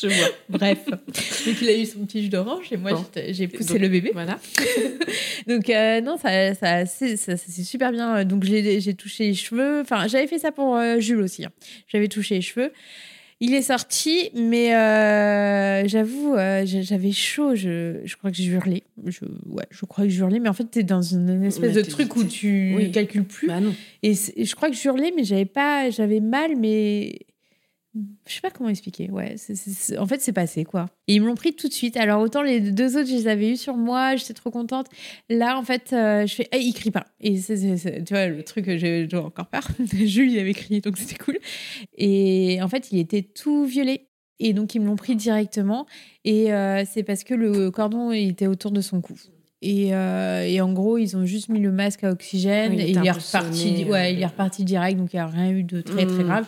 [0.00, 0.28] Je vois.
[0.48, 0.78] Bref.
[0.88, 3.04] Donc il a eu son petit jus d'orange et moi Bon.
[3.30, 4.10] j'ai poussé Donc, le bébé.
[4.12, 4.38] Voilà.
[5.48, 7.16] Donc euh, non, ça, ça, c'est-
[7.64, 8.24] super bien.
[8.24, 9.80] Donc j'ai j'ai touché les cheveux.
[9.80, 11.44] Enfin, j'avais fait ça pour euh, Jules aussi.
[11.44, 11.50] hein.
[11.88, 12.72] J'avais touché les cheveux.
[13.40, 17.54] Il est sorti, mais euh, j'avoue, euh, j'a- j'avais chaud.
[17.54, 18.82] Je, je crois que j'ai hurlé.
[19.06, 20.40] Je, ouais, je crois que j'ai hurlé.
[20.40, 22.90] Mais en fait, t'es dans une espèce Mais de truc où tu oui.
[22.90, 23.46] calcules plus.
[23.46, 23.72] Bah non.
[24.02, 27.16] Et, c'est- et je crois que je hurlais, mais j'avais pas, j'avais mal, mais
[28.26, 29.10] je sais pas comment expliquer.
[29.10, 29.36] Ouais,
[29.98, 30.86] en fait, c'est passé quoi.
[31.06, 31.96] Et ils me l'ont pris tout de suite.
[31.96, 34.86] Alors autant les deux autres, je les avais eu sur moi, j'étais trop contente.
[35.28, 37.06] Là, en fait, euh, je fais, hey, il crie pas.
[37.20, 39.66] Et tu vois, le truc, j'ai encore peur.
[39.92, 41.38] Jules, avait crié, donc c'était cool.
[41.96, 44.08] Et en fait, il était tout violet.
[44.40, 45.86] Et donc, ils me l'ont pris directement.
[46.24, 49.14] Et euh, c'est parce que le cordon était autour de son cou.
[49.60, 52.90] Et, euh, et en gros, ils ont juste mis le masque à oxygène Oui, et
[52.90, 53.84] il est reparti.
[53.84, 53.90] euh.
[53.90, 56.26] ouais, il est reparti direct, donc il n'y a rien eu de très très Mm.
[56.26, 56.46] grave.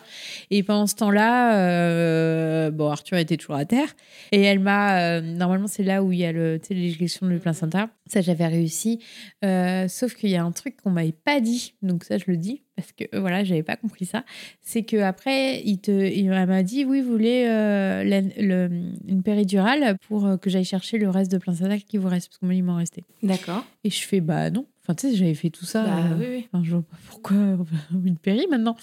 [0.53, 3.89] Et pendant ce temps-là, euh, bon, Arthur était toujours à terre.
[4.32, 5.01] Et elle m'a.
[5.01, 7.91] euh, normalement, c'est là où il y a l'éjection de placenta.
[8.07, 9.01] Ça, j'avais réussi.
[9.45, 11.74] Euh, sauf qu'il y a un truc qu'on m'avait pas dit.
[11.82, 14.24] Donc, ça, je le dis parce que voilà, j'avais pas compris ça.
[14.61, 18.70] C'est qu'après, il te, il, elle m'a dit Oui, vous voulez euh, la- le-
[19.09, 22.28] une péridurale pour euh, que j'aille chercher le reste de placenta qui vous reste.
[22.28, 23.05] Parce que moi, il m'en restait.
[23.23, 23.65] D'accord.
[23.85, 24.66] Et je fais Bah non.
[24.82, 25.85] Enfin, tu sais, j'avais fait tout ça.
[25.85, 26.48] Bah, euh, oui, oui.
[26.52, 27.36] Enfin, je vois pas pourquoi
[28.05, 28.77] une péri maintenant.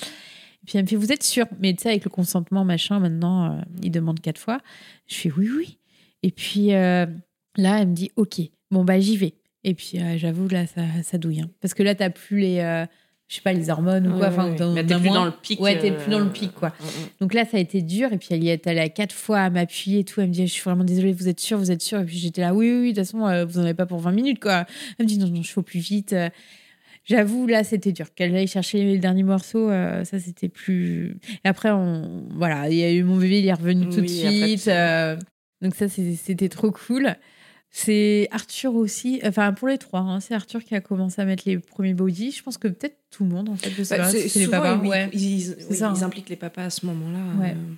[0.63, 2.99] Et puis elle me fait, vous êtes sûr Mais tu sais, avec le consentement, machin,
[2.99, 4.59] maintenant, euh, il demande quatre fois.
[5.07, 5.77] Je fais, oui, oui.
[6.23, 7.07] Et puis là,
[7.81, 8.41] elle me dit, ok,
[8.71, 9.33] bon, bah j'y vais.
[9.63, 11.41] Et puis j'avoue, là, ça, ça douille.
[11.41, 11.49] hein.
[11.61, 12.85] Parce que là, t'as plus les,
[13.29, 14.27] je sais pas, les hormones ou quoi.
[14.27, 14.49] Enfin.
[14.51, 15.13] Bah, t'as t'es plus moins.
[15.15, 15.59] dans le pic.
[15.59, 16.69] Ouais, t'es euh, plus dans le pic, quoi.
[16.69, 17.07] mm, mm.
[17.21, 18.11] Donc là, ça a été dur.
[18.13, 20.21] Et puis elle y est allée à quatre fois à m'appuyer et tout.
[20.21, 21.99] Elle me dit, je suis vraiment désolée, vous êtes sûr, vous êtes sûr.
[21.99, 23.85] Et puis j'étais là, oui, oui, oui, de toute façon, euh, vous en avez pas
[23.85, 24.65] pour 20 minutes, quoi.
[24.97, 26.13] Elle me dit, non, non, je au plus vite.
[26.13, 26.29] Euh,
[27.05, 28.07] J'avoue, là, c'était dur.
[28.13, 31.17] Qu'elle aille chercher les derniers morceaux, euh, ça, c'était plus.
[31.45, 32.25] Et après, on...
[32.35, 34.09] voilà, il y a eu mon bébé, il est revenu tout de Oui,
[34.57, 34.67] suite.
[34.67, 35.15] euh,
[35.61, 37.15] Donc, ça, c'était trop cool.
[37.69, 41.43] C'est Arthur aussi, enfin pour les trois, hein, c'est Arthur qui a commencé à mettre
[41.45, 42.31] les premiers body.
[42.31, 44.77] Je pense que peut-être tout le monde en fait, sais Bah, pas, c'est- les papas.
[44.77, 45.09] ouais.
[45.13, 45.19] ils,
[45.69, 46.07] oui, ça, ils hein.
[46.07, 47.19] impliquent les papas à ce moment-là.
[47.41, 47.51] Ouais.
[47.51, 47.73] euh.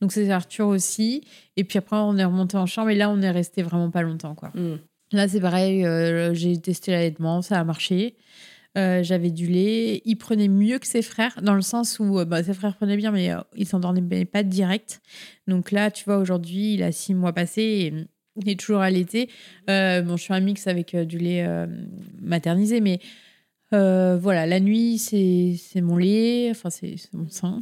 [0.00, 1.22] Donc c'est Arthur aussi.
[1.56, 4.02] Et puis après on est remonté en chambre et là on est resté vraiment pas
[4.02, 4.50] longtemps quoi.
[4.54, 4.76] Mm.
[5.12, 8.16] Là c'est pareil, euh, j'ai testé l'allaitement, ça a marché.
[8.76, 10.02] Euh, J'avais du lait.
[10.04, 12.98] Il prenait mieux que ses frères, dans le sens où euh, bah, ses frères prenaient
[12.98, 15.00] bien, mais euh, il s'endormait pas direct.
[15.48, 17.94] Donc là, tu vois, aujourd'hui, il a six mois passés
[18.36, 19.28] il est toujours allaité.
[19.70, 21.66] Euh, bon, je suis un mix avec euh, du lait euh,
[22.20, 23.00] maternisé, mais
[23.72, 27.60] euh, voilà, la nuit, c'est mon lait, enfin, c'est mon sein.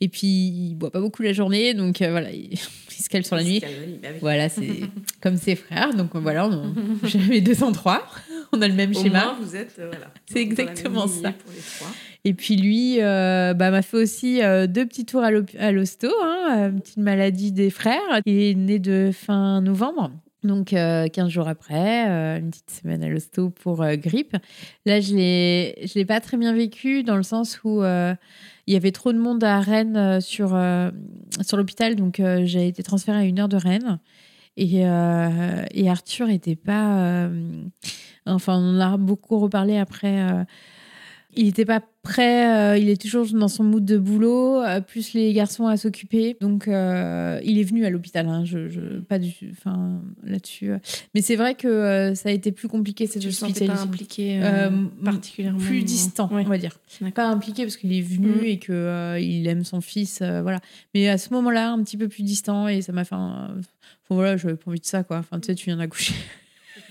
[0.00, 2.68] Et puis, il boit pas beaucoup la journée, donc euh, voilà, il, il se
[3.00, 3.60] Pascal sur la nuit.
[3.60, 4.08] Lamy, bah.
[4.20, 4.80] Voilà, c'est
[5.20, 5.94] comme ses frères.
[5.94, 6.74] Donc voilà, on,
[7.04, 8.06] j'avais 203.
[8.52, 9.24] On a le même Au schéma.
[9.24, 10.12] moins, vous êtes, euh, voilà.
[10.30, 11.32] C'est exactement ça.
[11.32, 11.90] Pour les trois.
[12.24, 16.56] Et puis lui, euh, bah, m'a fait aussi euh, deux petits tours à l'hosto, hein,
[16.58, 18.20] euh, petite maladie des frères.
[18.26, 20.10] Il est né de fin novembre.
[20.42, 24.36] Donc, euh, 15 jours après, euh, une petite semaine à l'hosto pour euh, grippe.
[24.86, 28.14] Là, je ne l'ai pas très bien vécu dans le sens où euh,
[28.66, 30.58] il y avait trop de monde à Rennes sur,
[31.42, 31.96] sur l'hôpital.
[31.96, 33.98] Donc, j'ai été transférée à une heure de Rennes.
[34.56, 37.28] Et, et Arthur n'était pas.
[38.26, 40.46] enfin, on en a beaucoup reparlé après.
[41.36, 45.12] Il n'était pas prêt, euh, il est toujours dans son mood de boulot, euh, plus
[45.12, 46.36] les garçons à s'occuper.
[46.40, 50.72] Donc, euh, il est venu à l'hôpital, hein, je, je- pas du, enfin, là-dessus.
[51.14, 53.86] Mais c'est vrai que ça a été plus compliqué cette sentais pas hospitalisation.
[53.88, 54.40] impliqué
[55.04, 56.42] particulièrement Plus distant, Ouais.
[56.46, 56.78] on va dire.
[57.14, 58.44] Pas impliqué parce qu'il est venu Mhm.
[58.44, 60.60] et que il aime son fils, voilà.
[60.94, 63.14] Mais à ce moment-là, un petit peu plus distant et ça m'a fait.
[63.14, 63.56] un-
[64.04, 65.18] Enfin, voilà, j'avais pas envie de ça, quoi.
[65.18, 66.14] Enfin, tu sais, tu viens d'accoucher.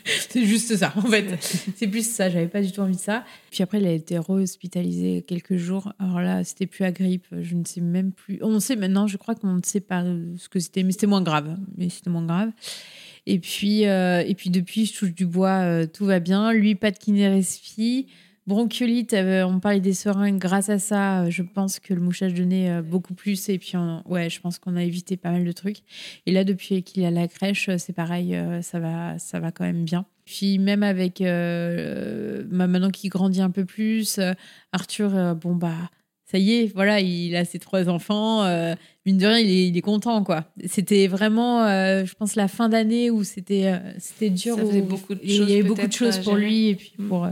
[0.30, 1.38] c'est juste ça, en fait.
[1.76, 3.24] C'est plus ça, j'avais pas du tout envie de ça.
[3.52, 5.94] Puis après, il a été re-hospitalisé quelques jours.
[6.00, 8.40] Alors là, c'était plus à grippe, je ne sais même plus.
[8.42, 10.04] On sait maintenant, je crois qu'on ne sait pas
[10.38, 11.58] ce que c'était, mais c'était moins grave.
[11.78, 12.52] Mais c'était moins grave.
[13.26, 16.52] Et puis, euh, et puis depuis, je touche du bois, euh, tout va bien.
[16.52, 18.08] Lui, pas de kiné-respi.
[18.50, 20.40] Bronchiolite, euh, on parlait des seringues.
[20.40, 23.48] Grâce à ça, euh, je pense que le mouchage de nez, euh, beaucoup plus.
[23.48, 25.78] Et puis, on- ouais, je pense qu'on a évité pas mal de trucs.
[26.26, 29.66] Et là, depuis qu'il est à la crèche, c'est pareil, ça, va, ça va quand
[29.66, 30.06] même bien.
[30.26, 34.20] Puis même avec, euh, maintenant qu'il grandit un peu plus,
[34.72, 35.76] Arthur, euh, bon, bah,
[36.26, 38.44] ça y est, voilà, il a ses trois enfants.
[38.46, 38.74] euh,
[39.06, 40.46] mine de rien, il est, il est content, quoi.
[40.66, 44.56] C'était vraiment, euh, je pense, la fin d'année où c'était c'était euh, c'était dur.
[44.56, 46.76] Ça faisait où- beaucoup de il y choses avait beaucoup de choses pour lui et
[46.76, 47.08] puis Mm.
[47.08, 47.28] pour.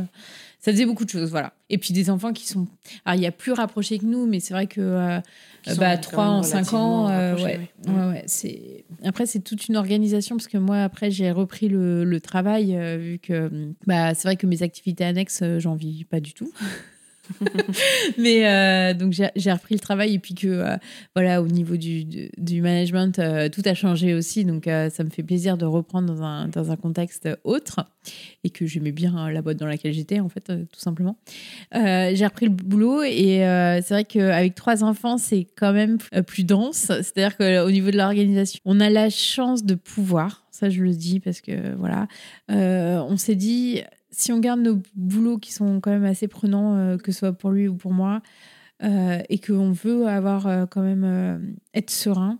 [0.68, 1.54] Euh, ça faisait beaucoup de choses, voilà.
[1.70, 2.68] Et puis des enfants qui sont.
[3.06, 5.20] Alors, il y a plus rapprochés que nous, mais c'est vrai que euh,
[5.64, 7.70] Qui sont bah, 3 en 5 ans, euh, ouais.
[7.88, 8.86] Ouais, ouais, c'est...
[9.04, 12.98] Après, c'est toute une organisation parce que moi, après, j'ai repris le, le travail euh,
[12.98, 13.50] vu que
[13.86, 16.52] bah, c'est vrai que mes activités annexes, euh, j'en vis pas du tout.
[18.18, 20.78] Mais euh, donc, j'ai, repris le travail et puis que, euh,
[21.16, 24.46] voilà, au niveau du, du, management, euh, tout a changé aussi.
[24.46, 27.86] Donc, ça me fait plaisir de reprendre dans un, dans un contexte autre
[28.44, 31.18] et que j'aimais bien la boîte dans laquelle j'étais, en fait, tout simplement.
[31.74, 33.40] J'ai repris le boulot et
[33.84, 36.88] c'est vrai qu'avec trois enfants, c'est quand même plus dense.
[36.88, 41.20] C'est-à-dire qu'au niveau de l'organisation, on a la chance de pouvoir, ça je le dis
[41.20, 42.08] parce que voilà,
[42.50, 43.82] on s'est dit,
[44.18, 47.34] si on garde nos boulots qui sont quand même assez prenants, euh, que ce soit
[47.34, 48.22] pour lui ou pour moi,
[48.84, 51.38] euh, et qu'on veut avoir euh, quand même euh,
[51.74, 52.40] être serein,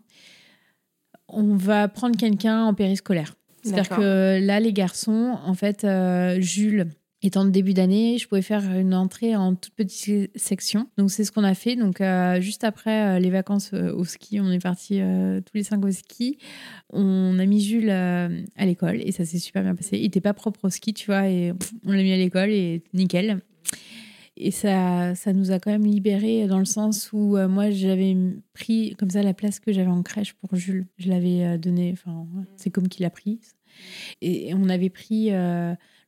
[1.28, 3.36] on va prendre quelqu'un en périscolaire.
[3.64, 5.86] C'est-à-dire que là, les garçons, en fait,
[6.40, 6.88] Jules,
[7.24, 10.88] étant de début d'année, je pouvais faire une entrée en toute petite section.
[10.98, 11.76] Donc, c'est ce qu'on a fait.
[11.76, 15.58] Donc, euh, juste après euh, les vacances euh, au ski, on est partis euh, tous
[15.58, 16.38] les cinq au ski.
[16.92, 19.98] On a mis Jules à l'école et ça s'est super bien passé.
[19.98, 21.54] Il n'était pas propre au ski, tu vois, et
[21.86, 23.42] on l'a mis à l'école et nickel.
[24.40, 28.16] Et ça, ça nous a quand même libérés dans le sens où moi, j'avais
[28.54, 30.86] pris comme ça la place que j'avais en crèche pour Jules.
[30.98, 33.40] Je l'avais euh, donné, enfin, c'est comme qu'il a pris.
[34.22, 35.32] Et on avait pris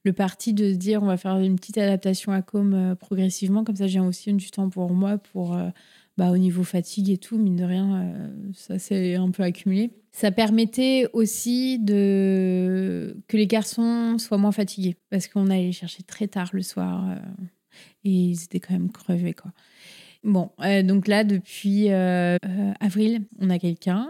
[0.03, 3.63] le parti de se dire on va faire une petite adaptation à com euh, progressivement.
[3.63, 5.69] Comme ça, j'ai aussi du temps pour moi, pour euh,
[6.17, 7.38] bah, au niveau fatigue et tout.
[7.38, 9.91] Mine de rien, euh, ça s'est un peu accumulé.
[10.11, 16.03] Ça permettait aussi de que les garçons soient moins fatigués parce qu'on allait les chercher
[16.03, 17.15] très tard le soir
[18.03, 19.51] et ils étaient quand même crevés quoi.
[20.26, 24.10] Bon, euh, donc là, depuis euh, euh, avril, on a quelqu'un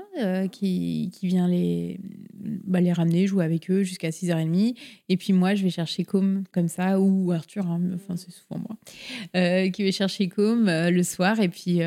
[0.52, 2.00] qui, qui vient les,
[2.34, 4.76] bah, les ramener, jouer avec eux jusqu'à 6h30.
[5.08, 8.62] Et puis moi, je vais chercher Com comme ça, ou Arthur, hein, enfin c'est souvent
[8.68, 11.40] moi, qui va chercher Com le soir.
[11.40, 11.80] Et puis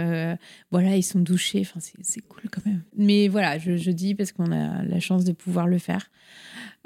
[0.71, 2.83] voilà, ils sont douchés, enfin c'est cool quand même.
[2.97, 6.09] Mais voilà, je, je dis parce qu'on a la chance de pouvoir le faire.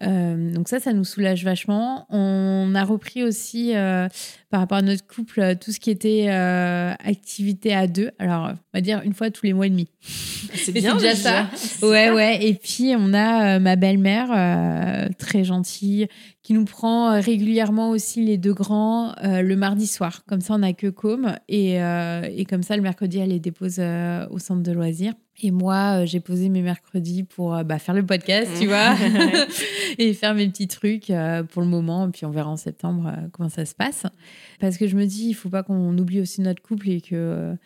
[0.03, 2.07] Euh, donc ça, ça nous soulage vachement.
[2.11, 4.09] On a repris aussi, euh,
[4.51, 8.11] par rapport à notre couple, euh, tout ce qui était euh, activité à deux.
[8.19, 9.89] Alors, on va dire une fois tous les mois et demi.
[10.55, 11.49] C'est bien déjà déjà.
[11.51, 11.87] ça.
[11.87, 12.45] Ouais, ouais.
[12.47, 16.09] Et puis, on a ma belle-mère, très gentille,
[16.47, 20.23] qui nous prend euh, régulièrement aussi les deux grands euh, le mardi soir.
[20.29, 21.35] Comme ça, on n'a que com.
[21.49, 25.15] Et, euh, et comme ça, le mercredi, elle les dépose euh, au centre de loisirs.
[25.43, 28.95] Et moi, j'ai posé mes mercredis pour bah, faire le podcast, tu vois,
[29.99, 31.13] et faire mes petits trucs
[31.51, 32.07] pour le moment.
[32.07, 34.05] Et puis, on verra en septembre comment ça se passe.
[34.61, 37.57] Parce que je me dis, il faut pas qu'on oublie aussi notre couple et que.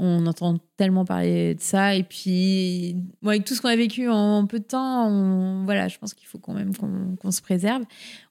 [0.00, 1.94] Euh, on entend tellement parler de ça.
[1.94, 5.88] Et puis, moi, avec tout ce qu'on a vécu en peu de temps, on, voilà,
[5.88, 7.84] je pense qu'il faut quand même qu'on se préserve.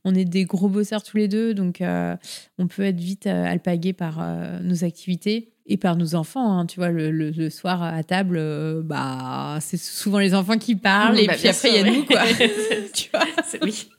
[0.04, 2.16] On est des gros bosseurs tous les deux, donc euh,
[2.58, 6.58] on peut être vite euh, alpagué par euh, nos activités et par nos enfants.
[6.58, 6.66] Hein.
[6.66, 8.42] Tu vois, le, soir à table,
[8.84, 12.06] bah, c'est souvent les enfants qui parlent, et bah, puis après, il y a nous,
[12.06, 12.22] quoi.
[12.94, 13.26] tu vois?
[13.62, 13.90] Oui.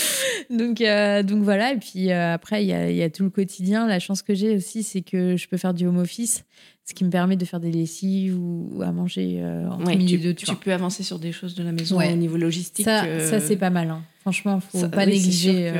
[0.50, 1.72] donc, euh, donc voilà.
[1.72, 3.86] Et puis euh, après, il y a, y a, tout le quotidien.
[3.86, 6.44] La chance que j'ai aussi, c'est que je peux faire du home office,
[6.84, 10.18] ce qui me permet de faire des lessives ou, à manger euh, en milieu tu,
[10.18, 12.84] de tu peux avancer sur des choses de la maison au niveau logistique.
[12.84, 13.90] Ça, ça c'est pas mal.
[13.90, 14.02] Hein.
[14.20, 15.72] Franchement, faut pas négliger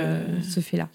[0.43, 0.89] ce fait-là.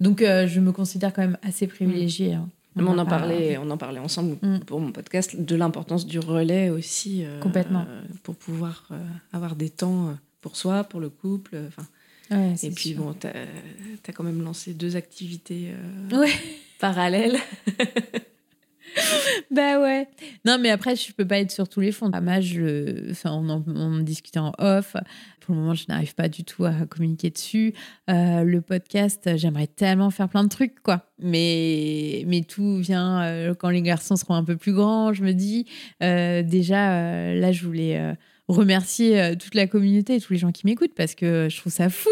[0.00, 2.34] Donc, je me considère quand même assez privilégiée.
[2.34, 2.48] Hein.
[2.76, 4.60] On, en parlait, on en parlait ensemble mm.
[4.60, 7.24] pour mon podcast de l'importance du relais aussi.
[7.40, 7.86] Complètement.
[8.22, 8.88] pour pouvoir
[9.32, 11.58] avoir des temps pour soi, pour le couple.
[11.68, 11.86] Enfin,
[12.30, 15.70] et puis bon, tu as, quand même lancé deux activités
[16.12, 16.26] euh,
[16.78, 17.38] parallèles.
[19.50, 20.08] bah ouais.
[20.44, 22.10] Non, mais après, je peux pas être sur tous les fonds.
[22.10, 24.94] À je, enfin, on, en, on discutait en off.
[25.40, 27.72] Pour le moment, je n'arrive pas du tout à communiquer dessus.
[28.10, 31.06] Euh, le podcast, j'aimerais tellement faire plein de trucs, quoi.
[31.18, 35.32] Mais, mais tout vient euh, quand les garçons seront un peu plus grands, je me
[35.32, 35.64] dis.
[36.00, 38.16] déjà, là, je voulais
[38.48, 41.72] remercier euh, toute la communauté et tous les gens qui m'écoutent parce que je trouve
[41.72, 42.08] ça fou.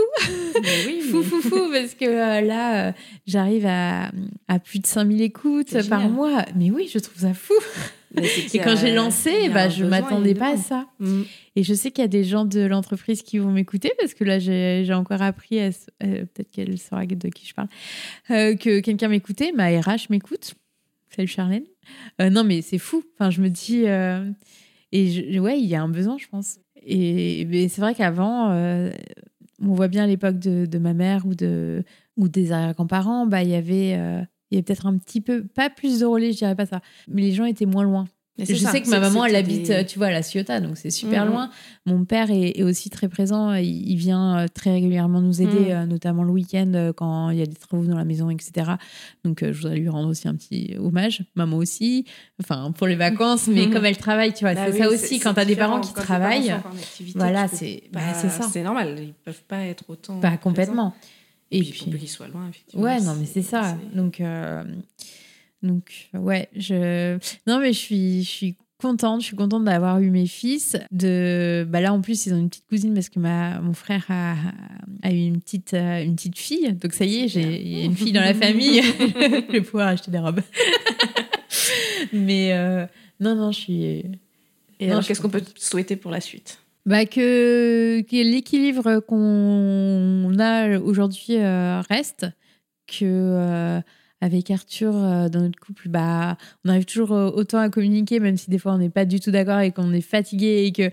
[0.87, 2.93] Oui, fou, fou, fou, parce que euh, là, euh,
[3.27, 4.11] j'arrive à,
[4.47, 6.45] à, plus de 5000 écoutes par mois.
[6.55, 7.55] Mais oui, je trouve ça fou.
[8.55, 10.87] Et quand j'ai lancé, bah, je m'attendais pas à ça.
[11.01, 11.23] Mm.
[11.57, 14.25] Et je sais qu'il y a des gens de l'entreprise qui vont m'écouter parce que
[14.25, 15.59] là, j'ai encore appris,
[15.99, 17.69] peut-être qu'elle saura de qui je parle,
[18.29, 19.53] que quelqu'un m'écoutait.
[19.53, 20.55] Ma RH m'écoute.
[21.15, 21.65] Salut Charlène.
[22.21, 23.03] non, mais c'est fou.
[23.15, 23.85] Enfin, je me dis
[24.93, 26.59] et ouais, il y a un besoin, je pense.
[26.87, 28.91] Et c'est vrai qu'avant, euh,
[29.61, 31.83] on voit bien l'époque de, ma mère ou, de,
[32.17, 35.45] ou des arrière-grands-parents, bah, il y avait, euh, il y avait peut-être un petit peu,
[35.45, 38.07] pas plus de relais, je dirais pas ça, mais les gens étaient moins loin.
[38.39, 41.25] Je sais que ma maman, elle habite, tu vois, à La Ciotat, donc c'est super
[41.25, 41.29] mm.
[41.29, 41.51] loin.
[41.87, 43.55] Mon père est, aussi très présent.
[43.55, 47.43] Il, vient euh, très régulièrement nous aider, euh, notamment le week-end euh, quand il y
[47.43, 48.73] a des travaux dans la maison, etc.
[49.25, 51.23] Donc, je voudrais lui rendre aussi un petit hommage.
[51.35, 52.05] Maman aussi,
[52.43, 55.19] enfin, pour les vacances, mais comme elle travaille, tu vois, bah c'est ça aussi.
[55.21, 56.55] Quand tu as des parents qui travaillent,
[57.15, 58.49] voilà, c'est bah, ça.
[58.53, 60.21] C'est normal, ils peuvent pas être autant.
[60.21, 60.95] Pas complètement.
[61.53, 62.85] Et, puis, puis, qu'ils soient loin, effectivement.
[62.85, 63.79] Ouais, non, mais c'est ça.
[63.95, 64.21] Donc.
[65.63, 67.19] Donc, ouais, je.
[67.47, 69.23] Non, mais je suis, je suis contente.
[69.23, 70.77] Je suis contente d'avoir eu mes fils.
[70.91, 71.67] De...
[71.69, 73.61] Bah là, en plus, ils ont une petite cousine parce que ma...
[73.61, 74.35] mon frère a,
[75.03, 76.73] a eu une petite, euh, une petite fille.
[76.75, 78.83] Donc, ça y est, j'ai une fille dans la famille.
[78.99, 80.41] je vais pouvoir acheter des robes.
[82.13, 82.87] mais euh,
[83.21, 84.05] non, non, je suis.
[84.79, 86.59] Et alors, qu'est-ce qu'on peut souhaiter pour la suite?
[86.85, 92.27] Bah que, que l'équilibre qu'on a aujourd'hui euh, reste,
[92.87, 93.83] que
[94.27, 98.37] avec Arthur euh, dans notre couple, bah, on arrive toujours euh, autant à communiquer, même
[98.37, 100.91] si des fois on n'est pas du tout d'accord et qu'on est fatigué et que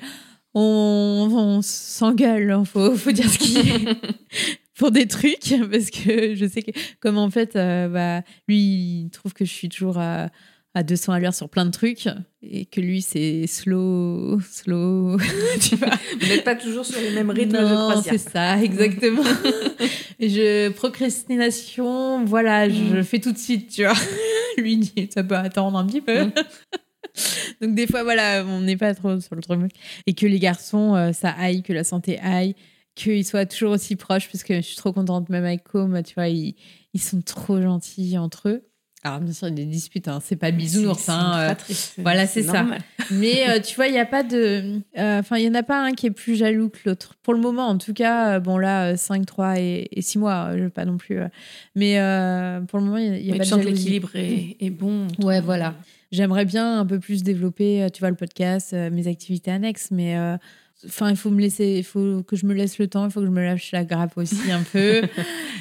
[0.53, 2.43] on, s'engueule.
[2.43, 3.97] Il hein, faut, faut dire ce qui est
[4.77, 9.09] pour des trucs parce que je sais que comme en fait, euh, bah, lui, il
[9.11, 9.97] trouve que je suis toujours
[10.73, 12.07] à, à 200 à l'heure sur plein de trucs
[12.41, 15.17] et que lui c'est slow slow
[15.61, 15.93] tu vois.
[16.19, 19.23] Vous n'êtes pas toujours sur les mêmes rythmes non c'est ça exactement.
[20.19, 23.03] Je procrastination voilà je mm.
[23.03, 23.93] fais tout de suite tu vois.
[24.57, 26.25] Lui dit ça peut attendre un petit peu.
[26.25, 26.31] Mm.
[27.61, 29.71] donc des fois voilà on n'est pas trop sur le truc.
[30.07, 32.55] Et que les garçons euh, ça aille que la santé aille
[32.95, 36.13] qu'ils soient toujours aussi proches parce que je suis trop contente même avec Com tu
[36.15, 36.55] vois ils,
[36.93, 38.67] ils sont trop gentils entre eux
[39.05, 40.19] alors, bien sûr, il y a des disputes, hein.
[40.23, 41.09] c'est pas bisounours.
[41.09, 42.65] Hein, euh, voilà, c'est ça.
[43.11, 44.79] Mais euh, tu vois, il n'y a pas de.
[44.97, 47.15] Euh, enfin, il n'y en a pas un qui est plus jaloux que l'autre.
[47.21, 50.69] Pour le moment, en tout cas, bon, là, 5, 3 et, 6 mois, je veux
[50.69, 51.19] pas non plus.
[51.75, 51.95] mais
[52.69, 53.71] pour le moment, il n'y a, pas de jalousie.
[53.71, 55.07] l'équilibre est, est, bon.
[55.21, 55.75] Ouais, voilà.
[56.13, 60.15] J'aimerais bien un peu plus développer, tu vois, le podcast, mes activités annexes, mais
[60.85, 63.21] Enfin, il faut me laisser, il faut que je me laisse le temps, il faut
[63.21, 65.01] que je me lâche la grappe aussi un peu.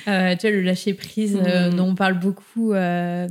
[0.09, 1.75] Euh, tu vois, le lâcher prise euh, mm.
[1.75, 3.29] dont on parle beaucoup, euh,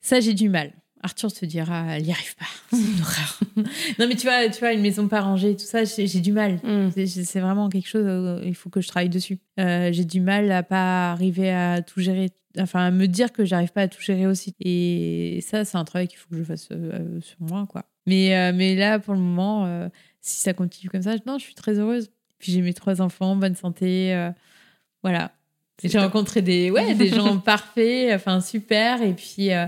[0.00, 0.72] ça j'ai du mal.
[1.02, 3.40] Arthur te dira, elle n'y arrive pas, c'est une horreur.
[3.98, 6.60] non, mais tu vois, tu vois, une maison pas rangée, tout ça, j'ai du mal.
[6.64, 6.92] Mm.
[7.06, 9.38] C'est vraiment quelque chose, il faut que je travaille dessus.
[9.58, 13.72] j'ai du mal à pas arriver à tout gérer, enfin à me dire que j'arrive
[13.72, 14.54] pas à tout gérer aussi.
[14.60, 17.84] Et ça, c'est un travail qu'il faut que je fasse sur moi, quoi.
[18.06, 19.90] Mais, mais là, pour le moment,
[20.26, 22.10] si ça continue comme ça, non, je suis très heureuse.
[22.38, 24.12] Puis j'ai mes trois enfants, bonne santé.
[24.12, 24.30] Euh,
[25.02, 25.32] voilà.
[25.82, 29.02] J'ai rencontré des, ouais, des gens parfaits, enfin super.
[29.02, 29.66] Et puis, euh,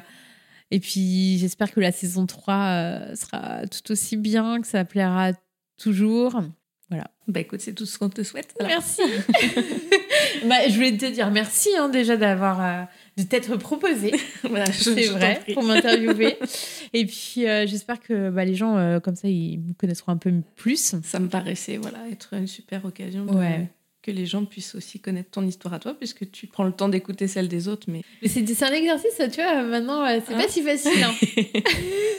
[0.71, 5.33] et puis j'espère que la saison 3 euh, sera tout aussi bien, que ça plaira
[5.79, 6.41] toujours.
[6.89, 7.11] Voilà.
[7.29, 8.55] Bah écoute, c'est tout ce qu'on te souhaite.
[8.61, 9.03] Merci.
[10.45, 12.89] bah, je voulais te dire merci hein, déjà d'avoir
[13.19, 14.13] de t'être proposé.
[14.49, 16.39] Voilà, C'est vrai pour m'interviewer.
[16.95, 20.17] Et puis euh, j'espère que bah, les gens euh, comme ça ils me connaîtront un
[20.17, 20.95] peu plus.
[21.03, 23.69] Ça me paraissait voilà, être une super occasion de- Ouais.
[24.03, 26.89] que les gens puissent aussi connaître ton histoire à toi, puisque tu prends le temps
[26.89, 27.87] d'écouter celle des autres.
[27.91, 29.63] Mais Mais c'est c'est un exercice, tu vois.
[29.65, 31.03] Maintenant, euh, c'est Hein pas si facile.
[31.05, 31.13] hein.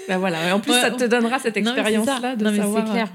[0.07, 2.85] bah voilà, et en plus, Ouais, ça te donnera cette expérience-là de Non, mais savoir
[2.85, 3.11] c'est clair.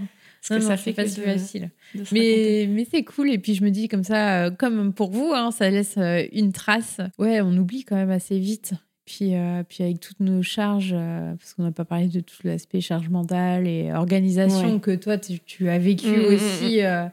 [0.50, 1.70] Euh, ce que Non, ça non, fait pas si facile.
[2.12, 3.30] Mais, mais c'est cool.
[3.30, 6.24] Et puis je me dis comme ça, euh, comme pour vous, hein, ça laisse euh,
[6.32, 7.00] une trace.
[7.18, 8.74] Ouais, on oublie quand même assez vite.
[9.06, 12.36] Puis, euh, puis avec toutes nos charges, euh, parce qu'on n'a pas parlé de tout
[12.44, 14.80] l'aspect charge mentale et organisation Ouais.
[14.80, 17.06] que toi, tu, tu as vécu Mm, mm, aussi euh,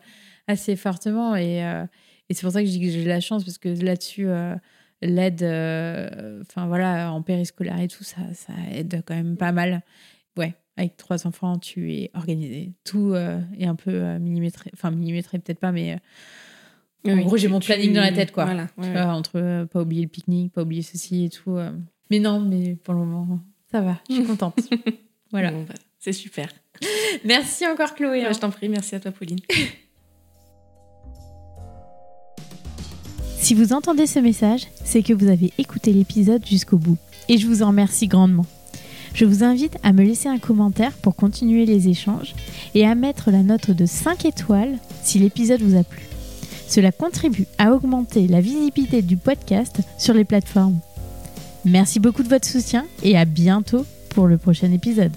[0.48, 1.36] assez fortement.
[1.36, 1.58] Et,
[2.30, 4.28] et c'est pour ça que je dis que j'ai de la chance, parce que là-dessus,
[5.02, 5.44] l'aide,
[6.42, 9.82] enfin voilà, en périscolaire et tout, ça, ça aide quand même pas mal.
[10.38, 12.72] Ouais, avec trois enfants, tu es organisé.
[12.84, 17.24] Tout euh, est un peu euh, millimétré, enfin millimétré peut-être pas, mais euh, en Oui,
[17.24, 18.46] gros, j'ai mon tu- planning dans la tête, quoi.
[18.46, 18.92] Voilà, ouais, tu ouais.
[19.04, 21.56] vois, entre euh, pas oublier le pique-nique, pas oublier ceci et tout.
[21.58, 21.72] euh.
[22.10, 23.40] Mais non, mais pour le moment,
[23.72, 24.60] ça va, je suis contente.
[25.32, 25.52] voilà.
[25.52, 26.50] Bon, bah, c'est super.
[27.26, 28.10] Merci encore, Chloé.
[28.22, 28.32] Ouais, hein.
[28.34, 29.40] je t'en prie, merci à toi, Pauline.
[33.38, 36.98] Si vous entendez ce message, c'est que vous avez écouté l'épisode jusqu'au bout.
[37.28, 38.46] Et je vous en remercie grandement.
[39.14, 42.34] Je vous invite à me laisser un commentaire pour continuer les échanges
[42.76, 46.02] et à mettre la note de 5 étoiles si l'épisode vous a plu.
[46.68, 50.80] Cela contribue à augmenter la visibilité du podcast sur les plateformes.
[51.66, 55.12] Merci beaucoup de votre soutien et à bientôt pour le prochain épisode.